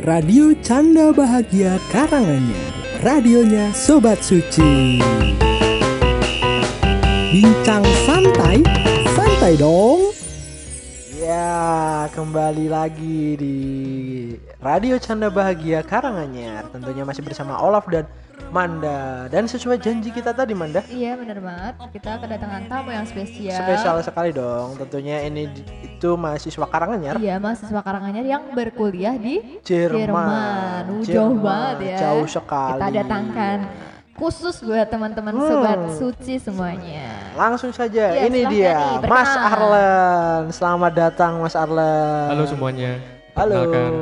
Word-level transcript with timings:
Radio 0.00 0.56
Canda 0.64 1.12
Bahagia 1.12 1.76
Karanganyar. 1.92 2.72
Radionya 3.04 3.68
Sobat 3.76 4.24
Suci. 4.24 4.96
Bincang 7.28 7.84
santai, 8.08 8.64
santai 9.12 9.60
dong. 9.60 10.08
Ya, 11.20 12.08
kembali 12.16 12.72
lagi 12.72 13.36
di 13.36 13.56
Radio 14.64 14.96
Canda 14.96 15.28
Bahagia 15.28 15.84
Karanganyar. 15.84 16.72
Tentunya 16.72 17.04
masih 17.04 17.20
bersama 17.20 17.60
Olaf 17.60 17.84
dan 17.92 18.08
Manda. 18.50 19.26
Dan 19.26 19.46
sesuai 19.46 19.78
janji 19.78 20.10
kita 20.10 20.30
tadi, 20.30 20.52
Manda, 20.52 20.82
Iya 20.84 21.14
bener 21.14 21.38
banget, 21.38 21.74
kita 21.92 22.18
kedatangan 22.18 22.62
tamu 22.66 22.90
yang 22.90 23.06
spesial 23.06 23.54
spesial 23.56 23.96
sekali 24.00 24.30
dong. 24.30 24.74
Tentunya 24.76 25.22
ini 25.22 25.46
itu 25.80 26.10
mahasiswa 26.14 26.66
Karanganyar. 26.66 27.14
Iya 27.16 27.38
mahasiswa 27.38 27.78
Karanganyar 27.78 28.24
yang 28.24 28.42
berkuliah 28.50 29.14
di 29.14 29.62
Jerman. 29.62 30.02
Jerman 30.02 30.82
Uh, 30.90 31.02
Jauh 31.02 31.30
Jerman. 31.30 31.38
banget 31.40 31.76
ya 31.86 31.98
Jauh 32.02 32.26
sekali. 32.26 32.74
Kita 32.76 32.88
datangkan 32.96 33.56
khusus 34.12 34.56
buat 34.60 34.86
teman-teman 34.86 35.32
Hmm. 35.32 35.46
sobat 35.48 35.78
suci 35.96 36.36
semuanya 36.36 37.08
Langsung 37.32 37.70
saja, 37.70 38.12
Iya, 38.12 38.26
ini 38.26 38.40
dia 38.50 38.74
nih, 38.98 39.08
Mas. 39.08 39.32
Arlen. 39.32 40.42
Selamat 40.50 40.92
datang 40.92 41.38
Mas 41.38 41.54
Arlen. 41.54 42.28
Halo 42.28 42.44
semuanya. 42.44 42.98
Halo. 43.32 43.62
Perkenalkan, 43.62 43.92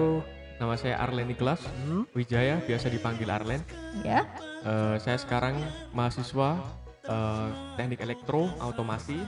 nama 0.59 0.75
saya 0.75 0.99
Arlen 0.99 1.31
Niklas 1.31 1.63
Hmm? 1.87 2.05
Wijaya, 2.13 2.59
biasa 2.67 2.91
dipanggil 2.91 3.31
Arlen. 3.31 3.63
Ya 4.03 4.27
Eh, 4.59 4.97
saya 4.99 5.15
sekarang 5.15 5.55
mahasiswa 5.95 6.59
eh, 7.07 7.49
Teknik 7.79 8.03
Elektro 8.03 8.51
Automasi 8.59 9.23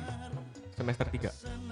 semester 0.74 1.06
3. 1.06 1.30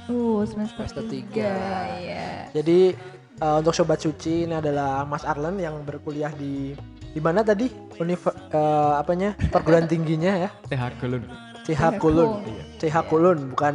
Uh 0.08 0.46
semester, 0.46 0.86
Semester 0.86 1.02
tiga, 1.10 1.50
tiga. 1.50 1.52
ya 1.98 2.28
Jadi 2.54 2.94
eh, 3.42 3.56
untuk 3.58 3.74
sobat 3.74 3.98
suci 3.98 4.46
ini 4.46 4.54
adalah 4.54 5.02
Mas 5.04 5.26
Arlen 5.26 5.58
yang 5.58 5.82
berkuliah 5.82 6.30
di 6.30 6.78
di 7.10 7.20
mana 7.20 7.42
tadi? 7.42 7.66
Univ 7.98 8.22
eh, 8.30 8.92
apanya? 8.94 9.34
Perguruan 9.50 9.90
tingginya 9.90 10.38
ya. 10.38 10.50
TH. 10.70 11.02
CH 11.02 11.74
CH 11.74 11.82
Kulun. 12.00 12.30
Iya. 12.46 12.64
CH 12.78 12.96
Kulun 13.10 13.38
bukan 13.52 13.74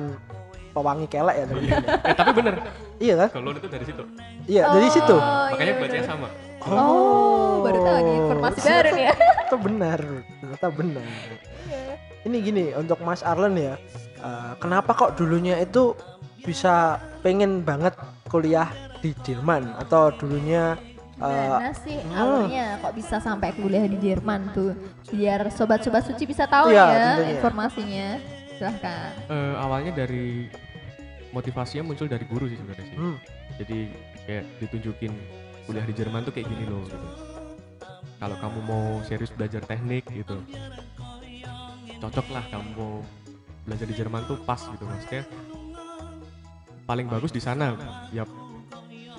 pewangi 0.74 1.06
kelek 1.06 1.36
ya 1.38 1.46
tadi. 1.46 1.68
Eh 2.04 2.16
tapi 2.18 2.32
bener, 2.34 2.54
iya 2.98 3.14
kan? 3.16 3.30
Gelun 3.32 3.56
itu 3.56 3.68
dari 3.70 3.86
situ. 3.86 4.04
Iya, 4.44 4.64
dari 4.70 4.90
situ. 4.90 5.16
Oh, 5.16 5.48
Makanya 5.54 5.64
iya, 5.70 5.80
bacanya 5.80 6.02
bener. 6.02 6.12
sama. 6.12 6.28
Oh, 6.64 7.62
baru 7.62 7.80
tahu 7.80 7.98
nih 8.00 8.16
informasi 8.18 8.58
baru 8.60 8.90
nih 8.90 9.04
ya 9.04 9.14
Ternyata 9.14 9.56
benar. 9.60 10.00
Ternyata 10.40 10.68
benar. 10.72 11.08
Ini 12.24 12.38
gini 12.40 12.64
untuk 12.74 12.98
Mas 13.00 13.22
Arlen 13.22 13.56
ya. 13.56 13.76
eh, 14.18 14.54
kenapa 14.58 14.92
kok 14.92 15.14
dulunya 15.14 15.60
itu 15.60 15.92
bisa 16.40 16.96
pengen 17.20 17.62
banget 17.62 17.92
kuliah 18.26 18.72
di 19.00 19.12
Jerman 19.20 19.76
atau 19.78 20.12
dulunya 20.14 20.80
eh, 21.18 21.28
Gimana 21.28 21.72
sih 21.78 22.00
hmm. 22.00 22.16
awalnya 22.16 22.66
kok 22.80 22.94
bisa 22.94 23.20
sampai 23.20 23.52
kuliah 23.54 23.84
di 23.84 24.00
Jerman 24.00 24.52
tuh 24.52 24.72
biar 25.08 25.52
sobat-sobat 25.52 26.04
suci 26.04 26.24
bisa 26.24 26.48
tahu 26.48 26.68
Iya, 26.68 26.84
ya 26.84 27.04
tentunya. 27.20 27.32
informasinya 27.36 28.08
silahkan 28.56 29.12
Eh, 29.26 29.54
awalnya 29.56 29.92
dari 29.94 30.48
motivasinya 31.30 31.84
muncul 31.84 32.06
dari 32.06 32.24
guru 32.24 32.46
sih 32.46 32.56
sebenarnya 32.56 32.86
sih. 32.86 32.96
hmm, 32.96 33.18
Jadi 33.56 33.78
kayak 34.24 34.46
ditunjukin 34.60 35.12
kuliah 35.64 35.84
di 35.84 35.94
Jerman 35.94 36.22
tuh 36.22 36.32
kayak 36.32 36.48
gini 36.48 36.66
loh 36.66 36.82
gitu. 36.84 37.08
Kalau 38.18 38.36
kamu 38.36 38.60
mau 38.64 38.86
serius 39.04 39.30
belajar 39.30 39.60
teknik 39.62 40.08
gitu, 40.08 40.40
cocok 42.00 42.26
lah 42.30 42.44
kamu 42.48 42.70
mau 42.74 42.94
belajar 43.64 43.84
di 43.84 43.94
Jerman 43.94 44.24
tuh 44.26 44.38
pas 44.40 44.60
gitu 44.60 44.84
maksudnya. 44.84 45.24
Paling 46.84 47.08
bagus 47.08 47.32
di 47.32 47.40
sana. 47.40 47.76
Ya 48.10 48.24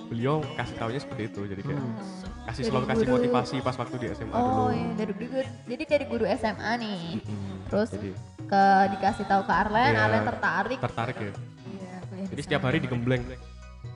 beliau 0.05 0.45
kasih 0.55 0.77
taunya 0.77 1.01
seperti 1.01 1.23
itu 1.27 1.41
jadi 1.45 1.63
kayak 1.63 1.81
Hmm. 1.81 1.97
kasih 2.45 2.61
Dari 2.61 2.69
selalu 2.69 2.87
kasih 2.87 3.07
motivasi 3.09 3.57
pas 3.59 3.73
waktu 3.75 3.97
di 3.97 4.07
SMA 4.13 4.37
dulu. 4.37 4.61
oh 4.61 4.71
iya 4.71 4.91
dari 4.95 5.13
guru 5.17 5.41
jadi 5.65 5.85
dari 5.89 6.05
guru 6.05 6.25
SMA 6.29 6.71
nih 6.77 7.01
Mm-mm. 7.17 7.57
terus 7.67 7.89
jadi 7.89 8.13
ke 8.45 8.63
dikasih 8.91 9.25
tahu 9.25 9.43
ke 9.43 9.53
Arlen 9.53 9.91
Iya. 9.91 10.03
Arlen 10.03 10.23
tertarik 10.25 10.79
tertarik 10.79 11.17
ya. 11.19 11.33
Iya, 11.65 11.95
Jadi 12.29 12.41
setiap 12.43 12.63
hari 12.63 12.79
digembleng. 12.79 13.23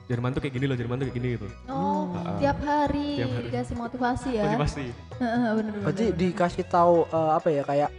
Jerman 0.05 0.33
tuh 0.33 0.41
kayak 0.41 0.53
gini 0.55 0.65
loh, 0.65 0.73
Jerman 0.73 0.97
tuh 0.97 1.05
kayak 1.05 1.17
gini 1.17 1.27
gitu. 1.35 1.47
oh 1.67 2.09
Hmm. 2.09 2.37
tiap 2.37 2.57
hari, 2.59 3.09
Tiap 3.15 3.29
hari. 3.31 3.45
dikasih 3.47 3.75
motivasi 3.77 4.29
ya 4.33 4.43
Motivasi. 4.47 4.85
bener 5.21 5.51
bener 5.55 5.73
berarti 5.79 6.05
dikasih 6.11 6.65
tahu 6.65 7.05
eh, 7.05 7.31
apa 7.31 7.47
ya 7.47 7.61
kayak 7.61 7.89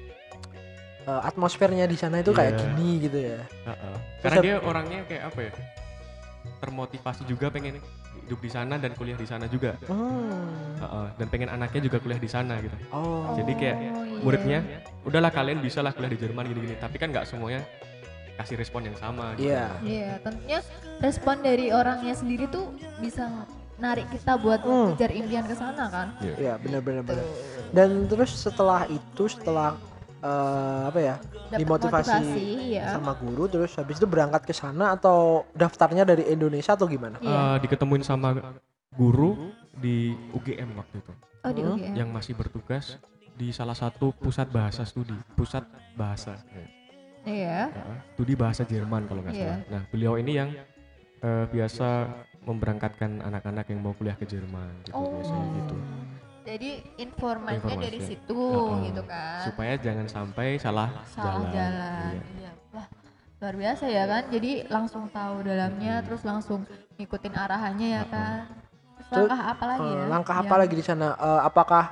eh, 1.06 1.20
atmosfernya 1.24 1.84
di 1.84 1.94
sana 1.94 2.18
itu 2.18 2.30
kayak 2.30 2.52
Iya. 2.52 2.60
gini 2.66 2.90
gitu 3.00 3.18
ya. 3.20 3.38
Heeh. 3.64 3.94
Karena 4.20 4.34
Terus 4.34 4.44
dia 4.44 4.56
orangnya 4.60 5.00
kayak 5.06 5.22
apa 5.24 5.38
ya? 5.40 5.52
Termotivasi 6.58 7.22
juga 7.24 7.46
pengen 7.48 7.78
hidup 8.30 8.38
di 8.38 8.46
sana 8.46 8.78
dan 8.78 8.94
kuliah 8.94 9.18
di 9.18 9.26
sana 9.26 9.50
juga. 9.50 9.74
Hmm. 9.90 10.78
Heeh. 10.78 11.06
Dan 11.18 11.26
pengen 11.26 11.50
anaknya 11.50 11.82
juga 11.82 11.98
kuliah 11.98 12.22
di 12.22 12.30
sana 12.30 12.62
gitu. 12.62 12.78
Oh. 12.94 13.34
Jadi 13.34 13.52
kayak 13.58 13.76
Oh, 13.90 14.06
iya. 14.06 14.22
muridnya, 14.22 14.58
udahlah 15.02 15.34
kalian 15.34 15.58
bisa 15.58 15.82
lah 15.82 15.90
kuliah 15.90 16.14
di 16.14 16.18
Jerman 16.22 16.46
gini-gini. 16.46 16.78
Tapi 16.78 16.94
kan 16.94 17.10
nggak 17.10 17.26
semuanya 17.26 17.66
kasih 18.38 18.54
respon 18.54 18.86
yang 18.86 18.94
sama. 18.94 19.34
Gitu. 19.34 19.50
Iya. 19.50 19.66
Iya, 19.82 20.10
tentunya 20.22 20.58
respon 21.02 21.42
dari 21.42 21.74
orangnya 21.74 22.14
sendiri 22.14 22.46
tuh 22.46 22.70
bisa 23.02 23.26
narik 23.82 24.06
kita 24.14 24.38
buat 24.38 24.62
Hmm. 24.62 24.94
ngejar 24.94 25.10
impian 25.10 25.42
ke 25.42 25.58
sana 25.58 25.90
kan. 25.90 26.14
Iya, 26.22 26.54
benar-benar 26.62 27.02
benar. 27.02 27.26
Dan 27.74 28.06
terus 28.06 28.30
setelah 28.30 28.86
itu 28.86 29.26
setelah 29.26 29.74
eh, 30.20 30.82
apa 30.86 30.98
ya? 30.98 31.14
Dapat 31.50 31.58
Dimotivasi 31.58 32.10
motivasi, 32.12 32.46
ya. 32.76 32.94
sama 32.94 33.12
guru 33.14 33.44
terus 33.46 33.72
habis 33.74 33.96
itu 33.96 34.06
berangkat 34.06 34.42
ke 34.44 34.52
sana 34.52 34.94
atau 34.94 35.42
daftarnya 35.52 36.04
dari 36.04 36.28
Indonesia 36.28 36.72
atau 36.72 36.86
gimana? 36.86 37.18
Iya. 37.18 37.56
Eh, 37.56 37.56
diketemuin 37.64 38.00
sama 38.00 38.36
guru 38.92 39.50
di 39.74 40.12
UGM 40.30 40.76
waktu 40.76 40.96
itu. 40.98 41.12
Oh 41.40 41.50
di 41.50 41.62
Hmm? 41.62 41.72
UGM. 41.74 41.94
yang 41.96 42.08
masih 42.10 42.36
bertugas 42.36 43.00
di 43.32 43.48
salah 43.50 43.72
satu 43.72 44.12
pusat 44.12 44.46
bahasa 44.46 44.84
studi, 44.84 45.16
pusat 45.32 45.64
bahasa, 45.96 46.36
Iya. 47.20 47.68
Ya, 47.68 47.84
studi 48.12 48.32
bahasa 48.32 48.64
Jerman 48.64 49.04
kalau 49.04 49.20
nggak 49.20 49.34
Iya. 49.34 49.44
salah. 49.44 49.60
Nah, 49.70 49.82
beliau 49.88 50.14
ini 50.16 50.32
yang 50.36 50.50
eh, 51.20 51.44
biasa 51.46 52.08
memberangkatkan 52.42 53.20
anak-anak 53.20 53.68
yang 53.68 53.80
mau 53.80 53.92
kuliah 53.92 54.16
ke 54.16 54.24
Jerman, 54.24 54.72
gitu 54.82 54.96
Oh. 54.96 55.04
biasanya 55.12 55.46
gitu, 55.52 55.76
Jadi 56.60 56.76
informasinya 57.00 57.72
Informasi. 57.72 57.86
dari 57.88 58.00
situ 58.04 58.36
Heeh. 58.36 58.92
gitu 58.92 59.02
kan. 59.08 59.40
supaya 59.48 59.72
jangan 59.80 60.06
sampai 60.06 60.60
salah, 60.60 60.92
Salah 61.08 61.48
jalan. 61.48 62.12
Iya. 62.12 62.20
Iya. 62.36 62.50
Wah, 62.70 62.86
luar 63.40 63.54
biasa 63.56 63.84
ya 63.88 64.04
kan. 64.04 64.22
Jadi 64.28 64.50
langsung 64.68 65.08
tahu 65.08 65.40
dalamnya 65.40 66.04
terus 66.04 66.20
langsung 66.20 66.68
ngikutin 67.00 67.32
arahannya 67.32 67.88
ya 67.96 68.04
kan. 68.04 68.44
Terus 68.92 69.08
Terus, 69.08 69.28
langkah 69.32 69.42
apa 69.48 69.64
lagi 69.64 69.88
Eh, 69.88 69.96
ya? 69.96 70.04
langkah 70.04 70.36
apa 70.36 70.54
lagi 70.60 70.74
di 70.76 70.84
sana? 70.84 71.08
Eh, 71.16 71.40
apakah 71.42 71.84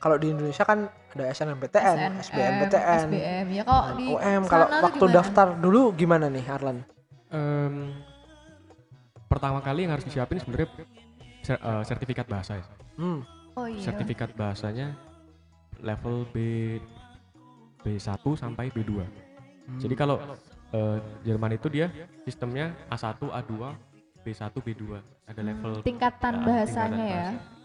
kalau 0.00 0.16
di 0.16 0.32
Indonesia 0.32 0.64
kan 0.64 0.88
ada 0.88 1.24
SNMPTN, 1.28 1.96
SNM, 2.00 2.12
SBMPTN, 2.24 2.98
SBM 3.04 3.46
ya 3.52 3.62
kalau 3.62 3.84
di 3.92 4.04
UM. 4.08 4.42
Kalau 4.48 4.66
waktu 4.72 5.04
gimana? 5.04 5.16
daftar 5.20 5.46
dulu 5.52 5.80
gimana 5.92 6.26
nih, 6.32 6.48
Arlan? 6.48 6.80
Em, 7.28 7.92
pertama 9.28 9.60
kali 9.60 9.84
yang 9.84 9.92
harus 9.92 10.08
disiapin 10.08 10.40
sebenarnya 10.40 10.72
eh, 11.44 11.82
sertifikat 11.84 12.24
bahasa 12.24 12.56
ya. 12.56 12.64
Hmm. 12.96 13.20
Oh 13.58 13.66
iya. 13.66 13.82
Sertifikat 13.82 14.30
bahasanya 14.38 14.94
level 15.82 16.22
B 16.30 16.36
B1 17.82 18.22
sampai 18.38 18.70
B2. 18.70 19.02
Jadi 19.78 19.94
kalau 19.94 20.18
eh, 20.70 20.98
Jerman 21.26 21.54
itu 21.54 21.66
dia 21.68 21.90
sistemnya 22.22 22.74
A1, 22.88 23.18
A2, 23.18 23.52
B1, 24.22 24.42
B2. 24.54 24.82
Ada 25.28 25.40
level 25.44 25.72
tingkatan 25.82 26.34
Ah, 26.40 26.44
bahasanya 26.46 26.94
tingkatan 26.94 27.10
ya. 27.10 27.26
bahasa. 27.34 27.56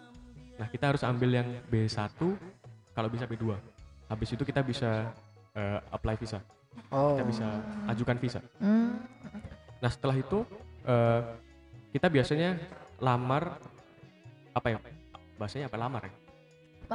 Nah, 0.53 0.67
kita 0.69 0.85
harus 0.93 1.01
ambil 1.01 1.29
yang 1.33 1.49
B1 1.69 1.97
kalau 2.93 3.09
bisa 3.09 3.25
B2. 3.25 3.53
Habis 4.09 4.29
itu 4.33 4.43
kita 4.45 4.61
bisa 4.61 5.09
eh, 5.53 5.79
apply 5.89 6.17
visa. 6.17 6.41
Oh. 6.89 7.13
Kita 7.13 7.23
bisa 7.25 7.47
ajukan 7.89 8.17
visa. 8.17 8.41
Hmm. 8.57 8.97
Nah, 9.77 9.89
setelah 9.89 10.17
itu 10.17 10.41
eh, 10.85 11.21
kita 11.94 12.09
biasanya 12.09 12.57
lamar 12.97 13.57
apa 14.53 14.68
ya? 14.69 14.77
Bahasanya 15.44 15.68
apa 15.68 15.75
lamar 15.75 16.01
ya? 16.07 16.13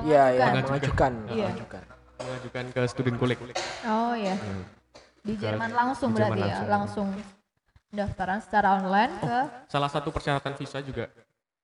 Iya, 0.00 0.22
iya, 0.32 0.44
Mengajukan. 0.48 0.64
mengajukan, 0.64 1.12
Iya. 1.28 1.46
mengajukan. 1.52 1.82
Mengajukan 2.16 2.64
ke 2.72 2.80
student 2.88 3.16
college. 3.20 3.40
Oh 3.84 4.16
iya. 4.16 4.40
Hmm. 4.40 4.64
Di 5.20 5.34
Jerman 5.36 5.70
langsung 5.76 6.16
di 6.16 6.24
Jerman 6.24 6.32
berarti 6.32 6.48
ya, 6.48 6.64
langsung. 6.64 6.72
langsung 6.72 7.08
daftaran 7.92 8.40
secara 8.40 8.80
online 8.80 9.12
ke 9.20 9.36
Salah 9.68 9.92
satu 9.92 10.08
persyaratan 10.08 10.56
visa 10.56 10.80
juga 10.80 11.12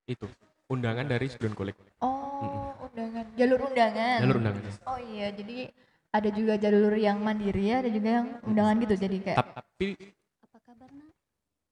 itu 0.05 0.29
undangan 0.69 1.09
dari 1.09 1.25
student 1.25 1.57
college. 1.57 1.81
oh 2.05 2.69
undangan 2.85 3.25
jalur 3.33 3.65
undangan. 3.65 4.17
Jalur 4.21 4.37
undangan. 4.37 4.61
Oh 4.85 4.99
iya, 5.01 5.33
jadi 5.33 5.73
ada 6.13 6.29
juga 6.29 6.53
jalur 6.61 6.93
yang 6.93 7.17
mandiri 7.17 7.73
ada 7.73 7.89
juga 7.89 8.21
yang 8.21 8.27
undangan 8.45 8.77
gitu 8.77 8.93
jadi 8.93 9.17
kayak 9.25 9.37
Tapi 9.41 9.87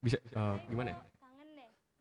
bisa 0.01 0.17
eh, 0.17 0.55
gimana 0.65 0.89
ya? 0.89 0.97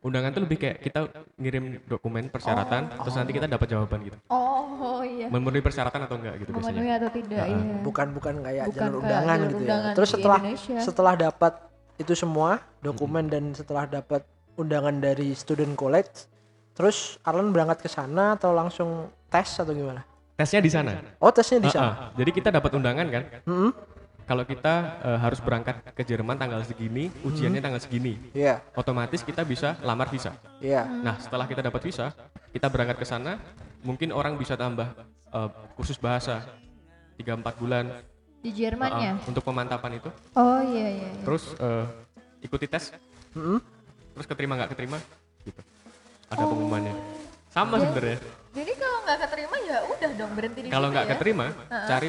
Undangan 0.03 0.35
tuh 0.35 0.41
lebih 0.43 0.57
kayak 0.59 0.77
kita 0.83 0.99
ngirim 1.39 1.79
dokumen 1.87 2.27
persyaratan 2.27 2.91
terus 2.91 3.15
nanti 3.15 3.31
kita 3.31 3.47
dapat 3.47 3.67
jawaban 3.71 3.99
gitu. 4.03 4.17
oh, 4.27 4.99
iya 4.99 5.31
Memenuhi 5.31 5.63
persyaratan 5.63 6.03
atau 6.03 6.19
enggak 6.19 6.35
gitu 6.43 6.49
memenuhi 6.51 6.83
biasanya. 6.83 6.95
atau 6.99 7.09
tidak 7.15 7.45
iya 7.47 7.75
Bukan 7.79 8.07
bukan 8.11 8.33
kayak 8.43 8.63
Bukan 8.67 8.79
jalur 8.83 8.99
kayak 8.99 9.07
undangan 9.07 9.37
jalur 9.39 9.47
gitu 9.47 9.57
undangan 9.63 9.87
ya. 9.87 9.95
Terus 9.95 10.09
setelah 10.11 10.39
Indonesia. 10.43 10.77
setelah 10.83 11.13
dapat 11.15 11.53
itu 11.95 12.13
semua 12.13 12.49
dokumen 12.83 13.25
dan 13.31 13.43
setelah 13.55 13.87
dapat 13.87 14.21
undangan 14.53 14.95
dari 14.99 15.31
student 15.31 15.73
college 15.73 16.27
Terus 16.73 17.21
Arlen 17.21 17.53
berangkat 17.53 17.85
ke 17.85 17.89
sana 17.89 18.33
atau 18.33 18.49
langsung 18.49 18.89
tes 19.29 19.45
atau 19.61 19.69
gimana? 19.71 20.01
Tesnya 20.33 20.57
di 20.57 20.71
sana. 20.73 20.91
Oh 21.21 21.29
tesnya 21.29 21.61
di 21.61 21.69
sana. 21.69 21.85
ah. 21.85 21.95
Jadi 22.17 22.33
kita 22.33 22.49
dapat 22.49 22.73
undangan 22.73 23.05
kan. 23.13 23.23
Mm-mm. 23.45 23.69
Kalau 24.23 24.47
kita 24.47 24.73
eh, 25.03 25.19
harus 25.19 25.39
berangkat 25.39 25.83
ke 25.91 26.03
Jerman 26.03 26.39
tanggal 26.39 26.63
segini, 26.63 27.11
ujiannya 27.21 27.59
tanggal 27.59 27.81
segini. 27.83 28.15
Iya, 28.31 28.63
Otomatis 28.73 29.19
kita 29.19 29.43
bisa 29.43 29.75
lamar 29.83 30.07
visa. 30.07 30.31
iya. 30.57 30.87
Nah, 30.87 31.19
setelah 31.19 31.43
kita 31.43 31.59
dapat 31.59 31.83
visa, 31.83 32.15
kita 32.55 32.71
berangkat 32.71 32.97
ke 32.97 33.05
sana, 33.05 33.35
mungkin 33.83 34.15
orang 34.15 34.39
bisa 34.39 34.55
tambah 34.55 34.87
eh, 35.27 35.49
kursus 35.75 35.99
bahasa 35.99 36.47
3-4 37.19 37.59
bulan 37.59 37.85
Di 38.39 38.51
Jermannya. 38.51 39.19
ah, 39.19 39.27
untuk 39.27 39.43
pemantapan 39.43 39.99
itu. 39.99 40.09
Oh 40.35 40.59
iya 40.63 40.87
iya. 40.89 41.07
iya. 41.11 41.23
Terus 41.23 41.43
eh, 41.59 41.85
ikuti 42.41 42.65
tes, 42.65 42.95
Mm-mm. 43.35 43.59
terus 44.15 44.27
keterima 44.27 44.55
nggak 44.55 44.71
keterima, 44.71 45.03
gitu. 45.43 45.59
Ada 46.31 46.43
pengumumannya. 46.43 46.95
Sama 47.51 47.75
sebenarnya. 47.77 48.17
Jadi 48.55 48.71
kalau 48.75 48.97
nggak 49.03 49.19
keterima 49.19 49.55
ya 49.61 49.77
udah 49.85 50.11
dong 50.15 50.31
berhenti 50.33 50.59
di 50.63 50.67
Kalau 50.71 50.87
situ 50.87 50.93
nggak 50.95 51.05
ya. 51.05 51.11
keterima, 51.11 51.45
cari 51.69 52.07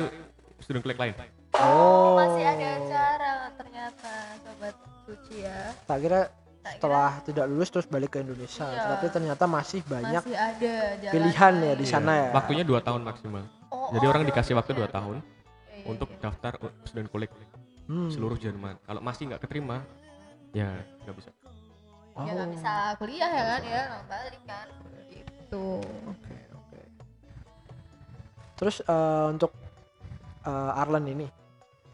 student 0.63 0.83
klik 0.83 0.97
lain. 0.97 1.15
Oh, 1.55 2.19
Masih 2.19 2.45
ada 2.45 2.71
cara 2.85 3.33
ternyata 3.55 4.11
sobat 4.41 4.75
suci 5.05 5.35
ya. 5.41 5.71
tak 5.85 5.99
kira 6.01 6.21
setelah 6.65 7.21
tidak 7.23 7.45
lulus 7.47 7.69
terus 7.69 7.87
balik 7.87 8.11
ke 8.11 8.19
Indonesia. 8.19 8.67
Iya. 8.67 8.97
Tapi 8.97 9.07
ternyata 9.09 9.45
masih 9.45 9.81
banyak 9.85 10.23
Masih 10.25 10.35
ada 10.35 10.75
jalan 10.99 11.13
pilihan 11.13 11.55
ya 11.61 11.75
di 11.77 11.87
sana 11.87 12.13
ya. 12.17 12.29
Waktunya 12.33 12.65
2 12.65 12.81
tahun 12.81 13.01
maksimal. 13.05 13.45
Oh, 13.69 13.93
Jadi 13.93 14.05
oh, 14.05 14.11
orang 14.11 14.23
dua 14.23 14.31
dikasih 14.33 14.55
waktu 14.55 14.71
tahun 14.73 14.81
2 14.81 14.83
ya. 14.83 14.91
tahun 14.91 15.17
Iya, 15.17 15.77
iya, 15.77 15.85
untuk 15.87 16.09
iya. 16.09 16.19
daftar 16.21 16.53
student 16.83 17.09
kulik 17.09 17.31
Hmm. 17.85 18.09
seluruh 18.09 18.41
Jerman. 18.41 18.81
Kalau 18.81 18.99
masih 18.99 19.29
nggak 19.29 19.45
keterima, 19.45 19.85
ya 20.51 20.73
nggak 21.05 21.15
bisa. 21.15 21.31
ya 22.17 22.31
nggak 22.33 22.51
bisa 22.55 22.73
kuliah 22.97 23.27
ya 23.29 23.45
kan 23.45 23.63
ya 23.63 23.81
nggak 23.85 24.05
balik 24.07 24.43
kan 24.47 24.67
gitu 25.11 25.83
Oke, 26.09 26.37
oke. 26.55 26.81
Terus 28.55 28.77
eh, 28.81 29.27
untuk 29.29 29.53
eh, 30.43 30.81
Arlen 30.81 31.05
ini, 31.11 31.27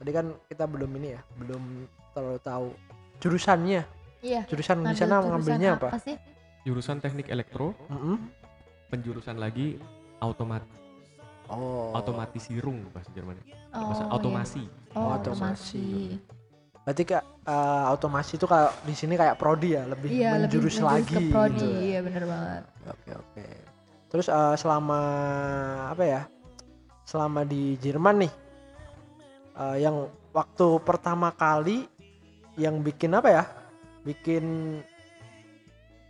tadi 0.00 0.10
kan 0.10 0.26
kita 0.46 0.64
belum 0.64 0.90
ini 0.96 1.08
ya, 1.12 1.20
belum 1.36 1.62
terlalu 2.10 2.40
tahu 2.40 2.66
jurusannya. 3.18 3.82
iya 4.20 4.42
Jurusan 4.44 4.80
di 4.82 4.96
sana 4.96 5.20
mengambilnya 5.20 5.76
apa? 5.76 6.00
sih 6.00 6.16
Jurusan 6.60 6.98
teknik 6.98 7.28
elektro, 7.28 7.72
Mm-mm. 7.86 8.16
penjurusan 8.88 9.36
lagi 9.36 9.76
automat 10.18 10.64
Oh. 11.46 11.90
automatisierung 11.92 12.94
bahasa 12.94 13.10
Jermannya. 13.10 13.42
oh, 13.74 13.90
bahasa 13.90 14.04
iya. 14.04 14.12
automasi. 14.12 14.62
oh, 14.94 15.02
Otomasi. 15.10 15.18
otomasi 15.18 15.86
Berarti 16.80 17.02
kak 17.04 17.22
eh, 17.44 17.84
otomasi 17.90 18.32
itu 18.34 18.46
kayak 18.46 18.70
di 18.80 18.94
sini 18.94 19.14
kayak 19.14 19.34
prodi 19.34 19.74
ya, 19.74 19.82
lebih 19.84 20.08
iya 20.10 20.38
lebih 20.38 20.62
menjurus 20.62 20.78
menjurus 20.78 20.86
lagi. 20.86 21.10
ke 21.10 21.20
prodi 21.28 21.58
gitu 21.58 21.66
ya. 21.66 21.80
iya 21.82 21.98
bener 22.00 22.24
banget 22.24 22.62
Oke 22.86 23.10
oke. 23.12 23.46
Terus 24.08 24.26
eh, 24.28 24.54
selama 24.56 25.00
apa 25.90 26.04
ya? 26.04 26.22
Selama 27.02 27.42
di 27.42 27.74
Jerman 27.76 28.22
nih, 28.22 28.32
eh, 29.60 29.76
yang 29.78 29.96
waktu 30.30 30.66
pertama 30.80 31.28
kali 31.30 31.84
yang 32.56 32.80
bikin 32.80 33.12
apa 33.12 33.28
ya? 33.30 33.44
Bikin 34.00 34.44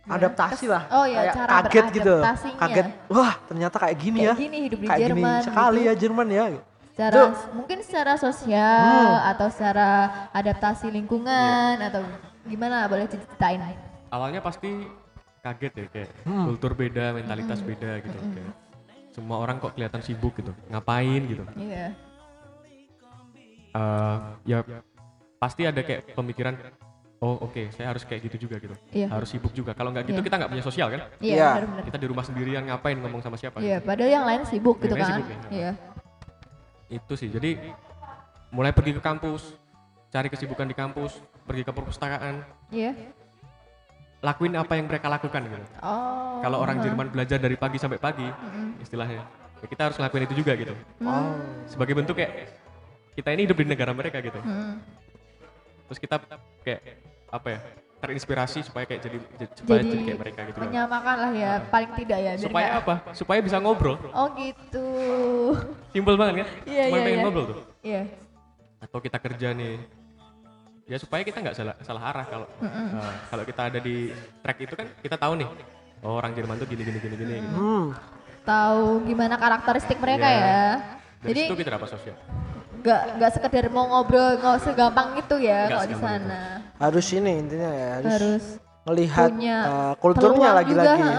Ya, 0.01 0.17
adaptasi 0.17 0.65
lah. 0.65 0.89
oh 0.89 1.05
ya 1.05 1.21
kayak 1.21 1.33
cara 1.37 1.51
kaget 1.61 1.85
gitu. 1.93 2.15
Kaget. 2.57 2.87
Wah 3.07 3.37
ternyata 3.45 3.75
kayak 3.77 3.95
gini 3.95 4.19
kayak 4.19 4.27
ya. 4.27 4.35
gini 4.35 4.57
hidup 4.65 4.79
di 4.81 4.87
Kayak 4.89 4.97
gini 4.99 5.09
Jerman 5.21 5.41
sekali 5.45 5.77
gitu. 5.77 5.87
ya 5.87 5.93
Jerman 5.95 6.27
ya. 6.27 6.45
secara 6.91 7.15
Itu- 7.15 7.37
mungkin 7.55 7.77
secara 7.85 8.13
sosial 8.17 9.07
Hmm. 9.13 9.31
atau 9.31 9.47
secara 9.47 9.87
adaptasi 10.33 10.89
lingkungan 10.89 11.79
atau 11.79 12.01
gimana 12.43 12.89
boleh 12.89 13.07
ceritain 13.07 13.61
Awalnya 14.09 14.41
pasti 14.41 14.89
kaget 15.39 15.71
ya 15.71 15.85
kayak 15.87 16.09
Hmm. 16.25 16.45
kultur 16.49 16.73
beda, 16.73 17.13
mentalitas 17.13 17.61
beda 17.61 18.01
gitu. 18.01 18.17
Kayak 18.33 18.53
semua 19.13 19.37
orang 19.37 19.61
kok 19.61 19.71
kelihatan 19.71 20.01
sibuk 20.01 20.33
gitu. 20.35 20.51
Ngapain 20.67 21.21
gitu. 21.29 21.43
iya 21.55 21.93
Eh, 23.71 24.17
ya 24.45 24.59
pasti 25.39 25.63
ada 25.63 25.79
kayak 25.79 26.11
pemikiran 26.11 26.53
oh 27.21 27.47
oke 27.47 27.71
saya 27.71 27.93
harus 27.95 28.03
kayak 28.03 28.27
gitu 28.27 28.45
juga 28.49 28.59
gitu. 28.59 28.75
Iya. 28.91 29.07
Harus 29.07 29.31
sibuk 29.31 29.55
juga. 29.55 29.71
Kalau 29.71 29.95
nggak 29.95 30.11
gitu 30.11 30.19
Iya. 30.19 30.27
kita 30.27 30.35
nggak 30.37 30.51
punya 30.51 30.65
sosial 30.65 30.87
kan? 30.91 31.01
iya 31.17 31.33
Iya. 31.33 31.47
benar-benar 31.55 31.83
Kita 31.87 31.97
di 31.97 32.07
rumah 32.11 32.23
sendirian 32.25 32.63
ngapain 32.67 32.97
ngomong 32.99 33.21
sama 33.23 33.37
siapa? 33.39 33.63
iya 33.63 33.79
gitu. 33.79 33.87
padahal 33.87 34.11
yang 34.11 34.25
lain 34.27 34.41
sibuk 34.43 34.77
gitu 34.81 34.91
lain 34.91 35.01
kan 35.01 35.09
sibuk 35.15 35.27
ya. 35.29 35.39
iya 35.49 35.71
Itu 36.91 37.13
sih. 37.15 37.31
Jadi 37.31 37.55
mulai 38.51 38.75
pergi 38.75 38.91
ke 38.91 39.01
kampus, 39.01 39.55
cari 40.11 40.27
kesibukan 40.27 40.67
di 40.67 40.75
kampus, 40.75 41.23
pergi 41.47 41.63
ke 41.63 41.71
perpustakaan, 41.71 42.43
iya 42.67 42.91
lakuin 44.21 44.53
apa 44.53 44.77
yang 44.77 44.85
mereka 44.85 45.07
lakukan 45.09 45.41
gitu. 45.41 45.65
oh 45.81 46.43
Kalau 46.43 46.59
orang 46.59 46.77
aha. 46.77 46.83
Jerman 46.85 47.07
belajar 47.09 47.39
dari 47.39 47.55
pagi 47.55 47.79
sampai 47.79 47.97
pagi, 47.97 48.27
Mm-mm. 48.27 48.77
istilahnya, 48.77 49.23
ya 49.57 49.65
kita 49.65 49.81
harus 49.89 49.97
lakuin 49.97 50.27
itu 50.27 50.35
juga 50.37 50.53
gitu. 50.53 50.75
Oh. 51.01 51.33
Sebagai 51.65 51.95
bentuk 51.97 52.19
kayak 52.19 52.53
kita 53.11 53.29
ini 53.29 53.41
hidup 53.43 53.57
di 53.57 53.65
negara 53.65 53.91
mereka 53.91 54.17
gitu. 54.19 54.39
Mm. 54.39 54.79
Terus 55.85 55.99
kita 55.99 56.15
kayak 56.61 56.81
apa 57.27 57.47
ya? 57.49 57.59
Terinspirasi 58.01 58.65
supaya 58.65 58.81
kayak 58.83 58.97
jadi, 58.99 59.17
jadi 59.37 59.45
supaya 59.53 59.77
jadi, 59.77 59.89
jadi 59.91 60.03
kayak 60.03 60.19
mereka 60.19 60.39
gitu. 60.43 60.57
menyamakan 60.57 61.15
lah 61.21 61.31
ya 61.31 61.51
paling 61.63 61.91
tidak 61.93 62.17
ya 62.17 62.31
Supaya 62.35 62.65
nggak- 62.65 62.81
apa? 62.81 62.95
Supaya 63.13 63.39
bisa 63.39 63.57
ngobrol. 63.57 63.93
oh 64.01 64.27
gitu 64.33 64.87
Simpel 65.91 66.17
banget 66.17 66.41
kan? 66.41 66.47
Iya, 66.65 66.83
Cuma 66.89 66.97
iya, 66.97 67.03
pengen 67.05 67.13
iya. 67.13 67.23
ngobrol 67.23 67.45
tuh. 67.45 67.57
iya 67.85 68.01
Atau 68.81 68.97
kita 68.99 69.21
kerja 69.21 69.53
nih. 69.53 69.77
Ya 70.89 70.97
supaya 70.97 71.21
kita 71.21 71.37
nggak 71.39 71.53
salah 71.53 71.75
salah 71.79 72.03
arah 72.03 72.25
kalau 72.25 72.47
eh, 72.57 73.13
kalau 73.29 73.43
kita 73.45 73.61
ada 73.69 73.77
di 73.79 74.09
track 74.41 74.57
itu 74.59 74.73
kan 74.73 74.87
kita 74.97 75.15
tahu 75.15 75.33
nih. 75.37 75.47
Oh, 76.01 76.17
orang 76.17 76.33
Jerman 76.33 76.57
tuh 76.57 76.65
gini 76.65 76.81
gini 76.81 76.97
gini 76.97 77.15
gini. 77.15 77.33
gitu. 77.37 77.53
Hmm. 77.53 77.85
tahu 78.41 79.05
gimana 79.05 79.37
karakteristik 79.37 80.01
mereka 80.01 80.25
Iya. 80.25 80.41
ya 80.41 80.65
Dari 81.21 81.29
jadi 81.29 81.41
situ 81.45 81.53
kita 81.53 81.77
dapat 81.77 81.85
sosial. 81.87 82.17
Nggak 82.81 83.01
nggak 83.15 83.31
sekedar 83.31 83.65
mau 83.69 83.85
ngobrol 83.85 84.35
nggak 84.35 84.57
segampang 84.59 85.13
itu 85.15 85.35
ya 85.39 85.69
kalau 85.69 85.85
di 85.85 85.95
sana 85.95 86.41
Harus 86.75 87.05
ini 87.13 87.31
intinya 87.37 87.69
ya, 87.69 87.89
harus, 87.95 88.11
harus 88.11 88.43
melihat 88.83 89.29
punya 89.29 89.57
eh, 89.61 89.93
kulturnya 89.95 90.49
lagi-lagi. 90.57 91.09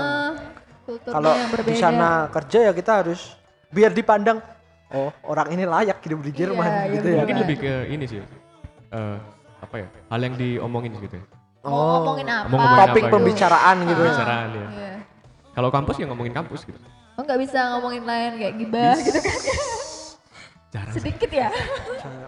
Kalau 1.07 1.33
di 1.63 1.75
sana 1.79 2.09
kerja 2.29 2.59
ya 2.67 2.73
kita 2.75 2.93
harus 2.99 3.39
biar 3.71 3.95
dipandang 3.95 4.43
oh 4.91 5.15
orang 5.23 5.55
ini 5.55 5.63
layak 5.63 6.03
hidup 6.03 6.19
di 6.21 6.35
Jerman 6.35 6.67
Iya, 6.67 6.75
iya 6.83 6.93
gitu 6.93 7.07
ya. 7.07 7.17
Mungkin 7.23 7.37
lebih 7.47 7.57
ke 7.63 7.73
ini 7.89 8.05
sih. 8.05 8.19
eh 8.19 9.17
apa 9.63 9.75
ya? 9.79 9.87
Hal 10.11 10.21
yang 10.21 10.35
diomongin 10.35 10.99
gitu. 10.99 11.15
ya. 11.15 11.25
mau 11.63 11.71
Oh, 11.71 11.91
ngomongin 12.03 12.27
apa 12.27 12.47
Mau 12.51 12.59
ngomongin 12.59 12.83
Topik 12.83 12.91
apa 12.91 12.99
gitu. 13.07 13.15
pembicaraan 13.15 13.77
gitu 13.87 14.01
ya. 14.03 14.11
Pembicaraan 14.11 14.49
ya. 14.51 14.67
Iya. 14.67 14.93
Kalau 15.55 15.69
kampus 15.71 15.95
ya 15.97 16.07
ngomongin 16.11 16.35
kampus 16.35 16.61
gitu. 16.67 16.79
oh 17.13 17.23
nggak 17.23 17.39
bisa 17.39 17.59
ngomongin 17.77 18.03
lain 18.03 18.33
kayak 18.35 18.55
gibah 18.59 18.97
gitu 18.99 19.21
kan 19.21 19.37
Jarang 20.73 20.89
sih. 20.91 20.99
sedikit 20.99 21.29
ya 21.29 21.49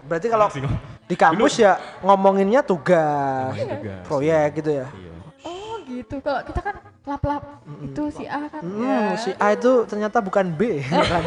Berarti 0.05 0.27
kalau 0.27 0.47
sih 0.47 0.61
di 1.03 1.15
kampus 1.15 1.57
ya 1.57 1.73
ngomonginnya 1.99 2.61
tugas, 2.61 3.49
Ngomongin 3.51 3.69
tugas. 3.75 4.01
proyek 4.03 4.49
gitu 4.55 4.71
ya. 4.75 4.87
Iya. 4.87 5.13
oh 5.43 5.75
gitu 5.83 6.15
kalau 6.19 6.41
kita 6.41 6.59
kan 6.59 6.75
lap-lap 7.03 7.43
itu 7.79 8.03
si 8.11 8.25
A 8.25 8.45
kan 8.47 8.57
Hmm, 8.59 8.81
ya. 8.81 9.01
si 9.15 9.29
A 9.35 9.47
itu 9.51 9.85
ternyata 9.85 10.17
bukan 10.19 10.49
B, 10.51 10.81
kan? 11.03 11.21